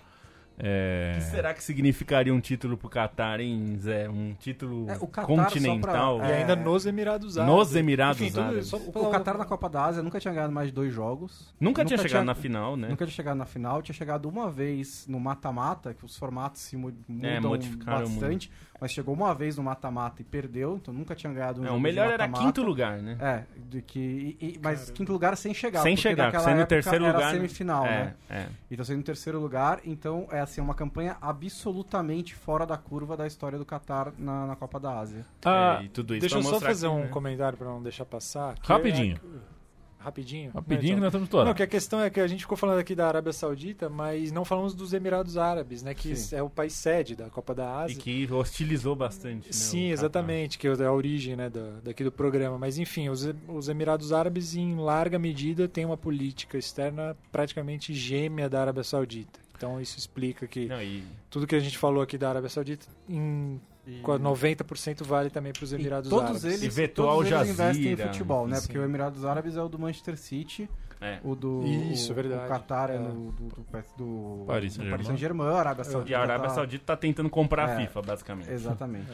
É, 0.59 1.13
O 1.13 1.19
que 1.19 1.23
será 1.25 1.53
que 1.53 1.63
significaria 1.63 2.33
um 2.33 2.39
título 2.39 2.75
pro 2.75 2.89
Qatar, 2.89 3.39
hein, 3.39 3.77
Zé? 3.79 4.09
Um 4.09 4.33
título 4.33 4.89
É, 4.89 4.95
o 4.97 5.07
Qatar, 5.07 5.25
continental 5.27 6.15
só 6.17 6.19
pra- 6.23 6.29
E 6.29 6.31
É. 6.31 6.37
ainda 6.39 6.55
nos 6.55 6.85
Emirados 6.87 7.37
Árabes. 7.37 7.55
nos 7.55 7.75
Emirados 7.75 8.21
Enfim, 8.21 8.31
tudo 8.31 8.41
Árabes. 8.43 8.65
isso- 8.65 8.75
O, 8.95 9.07
o 9.07 9.11
Qatar 9.11 9.37
na 9.37 9.45
Copa 9.45 9.69
da 9.69 9.85
Ásia 9.85 10.01
nunca 10.01 10.19
tinha 10.19 10.33
ganhado 10.33 10.51
mais 10.51 10.69
de 10.69 10.73
dois 10.73 10.91
jogos. 10.91 11.53
Nunca, 11.59 11.85
tinha 11.85 11.97
chegado 11.97 12.09
tinha- 12.09 12.23
na 12.23 12.33
final, 12.33 12.75
né? 12.75 12.87
Nunca 12.89 13.05
tinha 13.05 13.15
chegado 13.15 13.37
na 13.37 13.45
final, 13.45 13.81
tinha 13.83 13.93
chegado 13.93 14.27
uma 14.27 14.49
vez 14.49 15.05
no 15.07 15.19
mata-mata, 15.19 15.93
que 15.93 16.03
os 16.03 16.17
formatos 16.17 16.61
se 16.61 16.75
mu- 16.75 16.91
mudam 17.07 17.29
É, 17.29 17.39
modificaram 17.39 18.07
bastante, 18.09 18.51
mas 18.81 18.91
chegou 18.91 19.13
uma 19.13 19.35
vez 19.35 19.57
no 19.57 19.63
mata-mata 19.63 20.21
e 20.23 20.25
perdeu, 20.25 20.77
então 20.81 20.91
nunca 20.91 21.13
tinha 21.13 21.31
ganhado 21.31 21.61
um 21.61 21.65
É, 21.65 21.67
jogo 21.67 21.75
o 21.75 21.79
de 21.79 21.83
melhor 21.83 22.11
era 22.11 22.27
quinto 22.27 22.63
lugar, 22.63 22.97
né? 22.99 23.15
É, 23.21 23.43
de 23.69 23.81
que, 23.83 23.99
e- 23.99 24.37
e- 24.55 24.59
mas 24.63 24.81
Cara. 24.85 24.91
quinto 24.93 25.11
lugar 25.13 25.37
sem 25.37 25.53
chegar. 25.53 25.83
Sem 25.83 25.95
chegar, 25.95 26.31
sendo 26.39 26.65
terceiro 26.65 27.05
era 27.05 27.13
lugar. 27.17 27.31
semifinal, 27.33 27.85
é, 27.85 27.89
né? 27.89 28.13
é. 28.27 28.45
Então 28.71 28.83
sendo 28.83 29.03
terceiro 29.03 29.39
lugar, 29.39 29.81
então 29.85 30.27
é 30.31 30.46
assim, 30.47 30.61
uma 30.61 30.73
campanha 30.73 31.17
absolutamente 31.21 32.33
fora 32.35 32.65
da 32.65 32.77
curva 32.77 33.15
da 33.15 33.27
história 33.27 33.57
do 33.57 33.65
Qatar 33.65 34.13
na, 34.17 34.47
na 34.47 34.55
Copa 34.55 34.79
da 34.79 34.99
Ásia. 34.99 35.25
ah, 35.45 35.79
É, 35.81 35.85
e 35.85 35.89
tudo 35.89 36.13
isso 36.15 36.21
Deixa 36.21 36.37
eu 36.37 36.43
só 36.43 36.59
fazer 36.59 36.87
que, 36.87 36.93
um 36.93 37.01
né? 37.01 37.07
comentário 37.07 37.57
para 37.57 37.67
não 37.67 37.81
deixar 37.81 38.05
passar. 38.05 38.55
que 38.55 38.67
Rapidinho. 38.67 39.15
é- 39.43 39.57
Rapidinho? 39.99 40.51
rapidinho 40.53 40.93
que 40.93 41.01
Não, 41.01 41.05
nós 41.05 41.09
então- 41.13 41.23
estamos. 41.23 41.45
Não, 41.47 41.53
que 41.53 41.63
a 41.63 41.67
questão 41.67 41.99
é 41.99 42.09
que 42.09 42.19
a 42.21 42.27
gente 42.27 42.41
ficou 42.41 42.55
falando 42.55 42.79
aqui 42.79 42.95
da 42.95 43.07
Arábia 43.07 43.33
Saudita, 43.33 43.89
mas 43.89 44.31
não 44.31 44.45
falamos 44.45 44.73
dos 44.73 44.93
Emirados 44.93 45.37
Árabes, 45.37 45.83
né? 45.83 45.93
Que 45.93 46.15
Sim. 46.15 46.35
é 46.37 46.41
o 46.41 46.49
país 46.49 46.71
sede 46.73 47.13
da 47.15 47.29
Copa 47.29 47.53
da 47.53 47.63
E 47.63 47.83
Ásia. 47.91 47.97
que 47.97 48.31
hostilizou 48.31 48.95
bastante. 48.95 49.47
né, 49.47 49.51
Sim, 49.51 49.89
exatamente, 49.89 50.57
que 50.57 50.67
é 50.67 50.85
a 50.85 50.93
origem 50.93 51.35
né, 51.35 51.49
da, 51.49 51.79
daqui 51.83 52.03
do 52.05 52.11
programa. 52.11 52.57
Mas 52.57 52.77
enfim, 52.77 53.09
os, 53.09 53.27
os 53.49 53.67
Emirados 53.67 54.13
Árabes, 54.13 54.55
em 54.55 54.75
larga 54.75 55.19
medida, 55.19 55.67
têm 55.67 55.83
uma 55.83 55.97
política 55.97 56.57
externa 56.57 57.17
praticamente 57.29 57.93
gêmea 57.93 58.47
da 58.47 58.61
Arábia 58.61 58.83
Saudita. 58.85 59.39
Então 59.57 59.81
isso 59.81 59.97
explica 59.97 60.45
que 60.47 60.67
Não, 60.67 60.81
e 60.81 61.03
tudo 61.29 61.47
que 61.47 61.55
a 61.55 61.59
gente 61.59 61.77
falou 61.77 62.01
aqui 62.03 62.17
da 62.17 62.29
Arábia 62.29 62.49
Saudita, 62.49 62.85
em 63.09 63.59
E- 63.89 64.01
Com 64.01 64.11
a 64.11 64.19
90% 64.19 65.01
vale 65.05 65.29
também 65.29 65.53
para 65.53 65.63
os 65.63 65.71
e 65.71 65.75
Emirados 65.75 66.09
todos 66.09 66.23
Árabes. 66.25 66.43
eles, 66.43 66.61
E 66.63 66.69
vetou 66.69 67.07
todos 67.07 67.31
eles 67.31 67.49
investem 67.51 67.93
em 67.93 67.95
futebol, 67.95 68.45
né? 68.45 68.57
Sim. 68.57 68.67
Porque 68.67 68.77
o 68.77 68.83
Emirados 68.83 69.23
Árabes 69.23 69.55
é 69.55 69.61
o 69.61 69.69
do 69.69 69.79
Manchester 69.79 70.17
City, 70.17 70.69
É. 70.99 71.19
o 71.23 71.33
do 71.33 71.63
Isso, 71.65 72.11
o, 72.11 72.15
verdade. 72.15 72.43
o 72.45 72.47
Qatar 72.49 72.89
é, 72.91 72.95
É. 72.95 72.99
no, 72.99 73.31
do, 73.31 73.43
do, 73.45 73.65
do, 73.97 74.45
Paris 74.45 74.73
Saint-Germain. 74.73 75.03
Saint-Germain, 75.05 75.47
a 75.47 75.55
Arábia 75.57 75.81
É. 75.83 75.85
Saudita 75.85 76.11
E 76.11 76.15
a 76.15 76.21
Arábia 76.21 76.49
tá- 76.49 76.55
Saudita 76.55 76.83
tá 76.85 76.97
tentando 76.97 77.29
comprar 77.29 77.69
a 77.69 77.71
É. 77.71 77.77
FIFA, 77.85 78.01
basicamente. 78.01 78.51
Exatamente. 78.51 79.07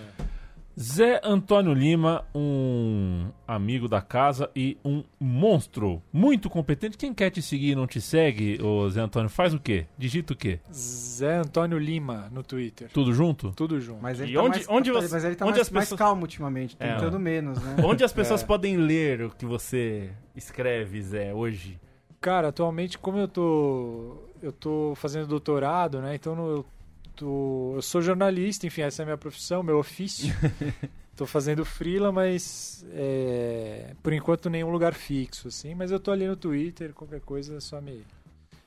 Zé 0.80 1.22
Antônio 1.24 1.72
Lima, 1.72 2.26
um 2.34 3.28
amigo 3.48 3.88
da 3.88 4.02
casa 4.02 4.50
e 4.56 4.76
um 4.84 5.04
monstro 5.20 6.02
muito 6.12 6.50
competente. 6.50 6.98
Quem 6.98 7.14
quer 7.14 7.30
te 7.30 7.44
seguir 7.44 7.72
e 7.72 7.76
não 7.76 7.86
te 7.86 8.02
segue, 8.02 8.60
ô 8.60 8.90
Zé 8.90 9.02
Antônio, 9.02 9.30
faz 9.30 9.54
o 9.54 9.60
quê? 9.60 9.86
Digita 9.98 10.34
o 10.34 10.36
quê? 10.36 10.60
Zé 10.74 11.38
Antônio 11.38 11.78
Lima 11.78 12.28
no 12.32 12.42
Twitter. 12.42 12.90
Tudo 12.92 13.14
junto? 13.14 13.52
Tudo 13.52 13.80
junto. 13.80 14.02
Mas 14.02 14.20
ele 14.20 14.32
E 14.32 14.34
tá 14.34 14.42
onde- 14.42 14.50
mais, 14.58 14.70
onde 14.70 14.92
você- 14.92 15.14
mas 15.14 15.24
ele 15.24 15.36
tá 15.36 15.46
onde 15.46 15.52
mais, 15.58 15.68
as 15.68 15.70
mais 15.72 15.86
pessoas- 15.86 16.00
calmo 16.00 16.22
ultimamente, 16.24 16.76
É. 16.80 16.94
tentando 16.96 17.20
menos, 17.20 17.62
né? 17.62 17.76
Onde 17.86 18.04
as 18.04 18.12
pessoas 18.12 18.42
É. 18.42 18.46
podem 18.46 18.76
ler 18.78 19.22
o 19.22 19.30
que 19.30 19.46
você 19.46 20.10
escreve, 20.36 21.00
Zé, 21.04 21.32
hoje? 21.34 21.80
Cara, 22.20 22.48
atualmente, 22.48 22.98
como 22.98 23.20
eu 23.20 23.28
tô. 23.28 24.18
Eu 24.42 24.52
tô 24.52 24.94
fazendo 24.96 25.28
doutorado, 25.28 26.02
né? 26.02 26.16
Então 26.16 26.36
no- 26.36 26.50
eu. 26.50 26.66
Eu 27.22 27.82
sou 27.82 28.02
jornalista, 28.02 28.66
enfim, 28.66 28.82
essa 28.82 29.02
é 29.02 29.04
a 29.04 29.06
minha 29.06 29.18
profissão, 29.18 29.62
meu 29.64 29.78
ofício. 29.78 30.34
tô 31.16 31.26
fazendo 31.26 31.64
freela, 31.64 32.12
mas 32.12 32.86
é, 32.92 33.94
por 34.02 34.14
enquanto 34.14 34.50
nenhum 34.50 34.70
lugar 34.70 34.94
fixo, 34.94 35.48
assim. 35.48 35.76
Mas 35.76 35.92
eu 35.92 36.00
tô 36.00 36.12
ali 36.12 36.28
no 36.28 36.36
Twitter, 36.36 36.94
qualquer 36.94 37.22
coisa 37.22 37.58
é 37.58 37.60
só 37.60 37.80
me 37.80 38.04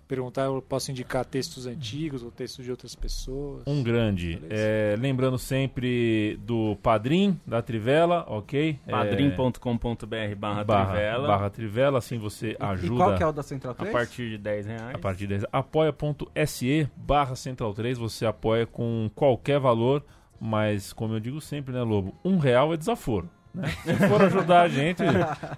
perguntar, 0.06 0.44
eu 0.44 0.62
posso 0.62 0.90
indicar 0.90 1.24
textos 1.24 1.66
antigos 1.66 2.22
ou 2.22 2.30
textos 2.30 2.64
de 2.64 2.70
outras 2.70 2.94
pessoas. 2.94 3.62
Um 3.66 3.82
grande. 3.82 4.40
É, 4.48 4.94
lembrando 4.98 5.38
sempre 5.38 6.38
do 6.42 6.76
Padrim, 6.82 7.38
da 7.46 7.60
Trivela, 7.62 8.24
ok? 8.28 8.78
É, 8.86 8.90
padrim.com.br 8.90 10.34
barra 10.38 10.64
barra, 10.64 10.92
Trivela. 10.92 11.28
barra 11.28 11.50
Trivela, 11.50 11.98
assim 11.98 12.18
você 12.18 12.50
E 12.52 12.56
ajuda. 12.60 12.96
qual 12.96 13.16
que 13.16 13.22
é 13.22 13.26
o 13.26 13.32
da 13.32 13.42
Central 13.42 13.72
A 13.72 13.76
3? 13.76 13.92
partir 13.92 14.30
de 14.30 14.38
10 14.38 14.66
reais. 14.66 14.94
A 14.94 14.98
partir 14.98 15.26
de 15.26 15.46
apoia.se 15.52 16.88
barra 16.96 17.34
Central 17.36 17.74
3, 17.74 17.98
você 17.98 18.26
apoia 18.26 18.66
com 18.66 19.10
qualquer 19.14 19.58
valor, 19.58 20.04
mas 20.40 20.92
como 20.92 21.14
eu 21.14 21.20
digo 21.20 21.40
sempre, 21.40 21.72
né, 21.72 21.82
Lobo? 21.82 22.14
Um 22.24 22.38
real 22.38 22.72
é 22.72 22.76
desaforo. 22.76 23.28
Né? 23.56 23.68
Se 23.84 24.08
for 24.08 24.22
ajudar 24.22 24.62
a 24.62 24.68
gente, 24.68 25.02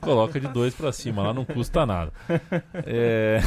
coloca 0.01 0.39
de 0.39 0.47
dois 0.49 0.73
pra 0.75 0.93
cima, 0.93 1.23
lá 1.23 1.35
não 1.35 1.45
custa 1.45 1.85
nada. 1.85 2.13
É, 2.87 3.41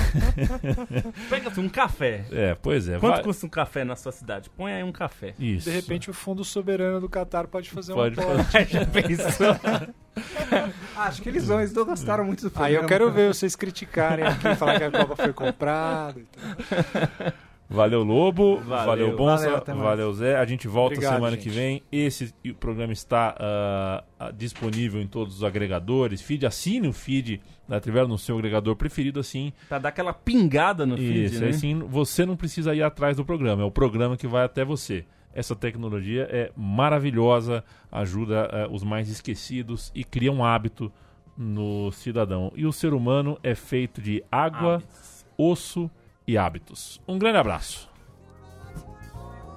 Pega 1.29 1.49
um 1.59 1.69
café. 1.69 2.25
é, 2.31 2.55
pois 2.61 2.89
é. 2.89 2.99
Quanto 2.99 3.15
vai- 3.15 3.23
custa 3.23 3.45
um 3.45 3.49
café 3.49 3.83
na 3.85 3.95
sua 3.95 4.11
cidade? 4.11 4.49
Põe 4.49 4.73
aí 4.73 4.83
um 4.83 4.91
café. 4.91 5.33
Isso. 5.39 5.69
De 5.69 5.75
repente 5.75 6.09
o 6.09 6.13
Fundo 6.13 6.43
Soberano 6.43 6.99
do 6.99 7.07
Catar 7.07 7.47
pode 7.47 7.69
fazer 7.69 7.93
Pode 7.93 8.19
um 8.19 8.23
aporte. 8.23 8.51
fazer. 8.51 8.67
Já 8.71 8.85
pensou? 8.85 9.91
Acho 10.97 11.21
que 11.21 11.29
eles 11.29 11.47
vão, 11.47 11.59
eles 11.59 11.73
não 11.73 11.85
gostaram 11.85 12.25
muito 12.25 12.41
do 12.41 12.47
Aí 12.47 12.53
programa. 12.53 12.83
eu 12.83 12.87
quero 12.87 13.11
ver 13.11 13.33
vocês 13.33 13.55
criticarem 13.55 14.25
aqui, 14.25 14.53
falar 14.55 14.77
que 14.77 14.83
a 14.83 14.91
Copa 14.91 15.15
foi 15.15 15.31
comprada. 15.33 16.19
e 16.19 16.23
tal. 16.23 17.33
Valeu, 17.71 18.03
Lobo. 18.03 18.57
Valeu, 18.57 18.85
Valeu. 18.85 19.15
Bonsa. 19.15 19.49
Valeu, 19.49 19.83
Valeu. 19.83 20.13
Zé. 20.13 20.35
A 20.35 20.45
gente 20.45 20.67
volta 20.67 20.95
Obrigado, 20.95 21.13
semana 21.15 21.35
gente. 21.37 21.43
que 21.43 21.49
vem. 21.49 21.81
Esse 21.89 22.33
programa 22.59 22.91
está 22.91 23.35
ah, 23.39 24.31
disponível 24.35 25.01
em 25.01 25.07
todos 25.07 25.37
os 25.37 25.43
agregadores. 25.43 26.21
Feed, 26.21 26.45
assine 26.45 26.89
o 26.89 26.93
feed 26.93 27.41
da 27.67 27.79
Trivela 27.79 28.09
no 28.09 28.17
seu 28.17 28.37
agregador 28.37 28.75
preferido, 28.75 29.21
assim. 29.21 29.53
Pra 29.69 29.79
dar 29.79 29.89
aquela 29.89 30.13
pingada 30.13 30.85
no 30.85 30.97
feed, 30.97 31.23
Isso, 31.25 31.39
né? 31.39 31.47
aí 31.47 31.53
sim, 31.53 31.79
você 31.79 32.25
não 32.25 32.35
precisa 32.35 32.75
ir 32.75 32.83
atrás 32.83 33.15
do 33.15 33.23
programa, 33.23 33.61
é 33.61 33.65
o 33.65 33.71
programa 33.71 34.17
que 34.17 34.27
vai 34.27 34.43
até 34.43 34.65
você. 34.65 35.05
Essa 35.33 35.55
tecnologia 35.55 36.27
é 36.29 36.51
maravilhosa, 36.57 37.63
ajuda 37.89 38.49
eh, 38.51 38.67
os 38.69 38.83
mais 38.83 39.07
esquecidos 39.07 39.89
e 39.95 40.03
cria 40.03 40.29
um 40.29 40.43
hábito 40.43 40.91
no 41.37 41.89
cidadão. 41.93 42.51
E 42.53 42.65
o 42.65 42.73
ser 42.73 42.93
humano 42.93 43.39
é 43.41 43.55
feito 43.55 44.01
de 44.01 44.21
água, 44.29 44.75
Hábitos. 44.75 45.25
osso 45.37 45.89
e 46.31 46.37
hábitos. 46.37 47.01
Um 47.07 47.17
grande 47.19 47.37
abraço. 47.37 47.89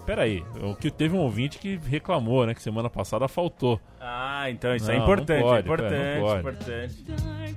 Pera 0.04 0.22
aí, 0.22 0.44
o 0.62 0.74
que 0.74 0.90
teve 0.90 1.16
um 1.16 1.20
ouvinte 1.20 1.56
que 1.58 1.76
reclamou, 1.78 2.44
né, 2.44 2.52
que 2.52 2.62
semana 2.62 2.90
passada 2.90 3.26
faltou. 3.26 3.80
Ah, 3.98 4.50
então 4.50 4.76
isso 4.76 4.86
Não, 4.86 4.92
é 4.92 4.96
não 4.98 5.04
importante, 5.04 5.42
pode, 5.42 5.56
é 5.56 5.60
importante, 5.60 5.90
pera, 5.90 6.14
não 6.14 6.26
pode. 6.26 6.40
importante. 6.40 7.04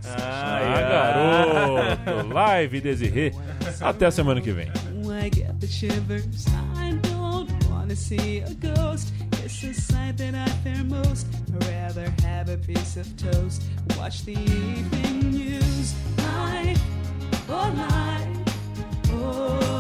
Ah, 0.06 0.60
ai. 0.62 2.06
garoto, 2.06 2.34
live 2.34 2.80
Desirê. 2.82 3.34
Até 3.82 4.06
a 4.06 4.12
semana 4.12 4.40
que 4.40 4.52
vem. 4.52 4.72
See 7.96 8.42
a 8.42 8.54
ghost. 8.54 9.12
It's 9.44 9.60
the 9.62 9.74
sight 9.74 10.18
that 10.18 10.36
I 10.36 10.46
fear 10.62 10.84
most. 10.84 11.26
I'd 11.48 11.66
rather 11.68 12.14
have 12.22 12.48
a 12.48 12.58
piece 12.58 12.96
of 12.96 13.08
toast. 13.18 13.64
Watch 13.98 14.24
the 14.24 14.34
evening 14.34 15.32
news. 15.32 15.96
Life, 16.18 16.80
oh 17.50 17.74
life, 17.76 18.17
oh 19.30 19.77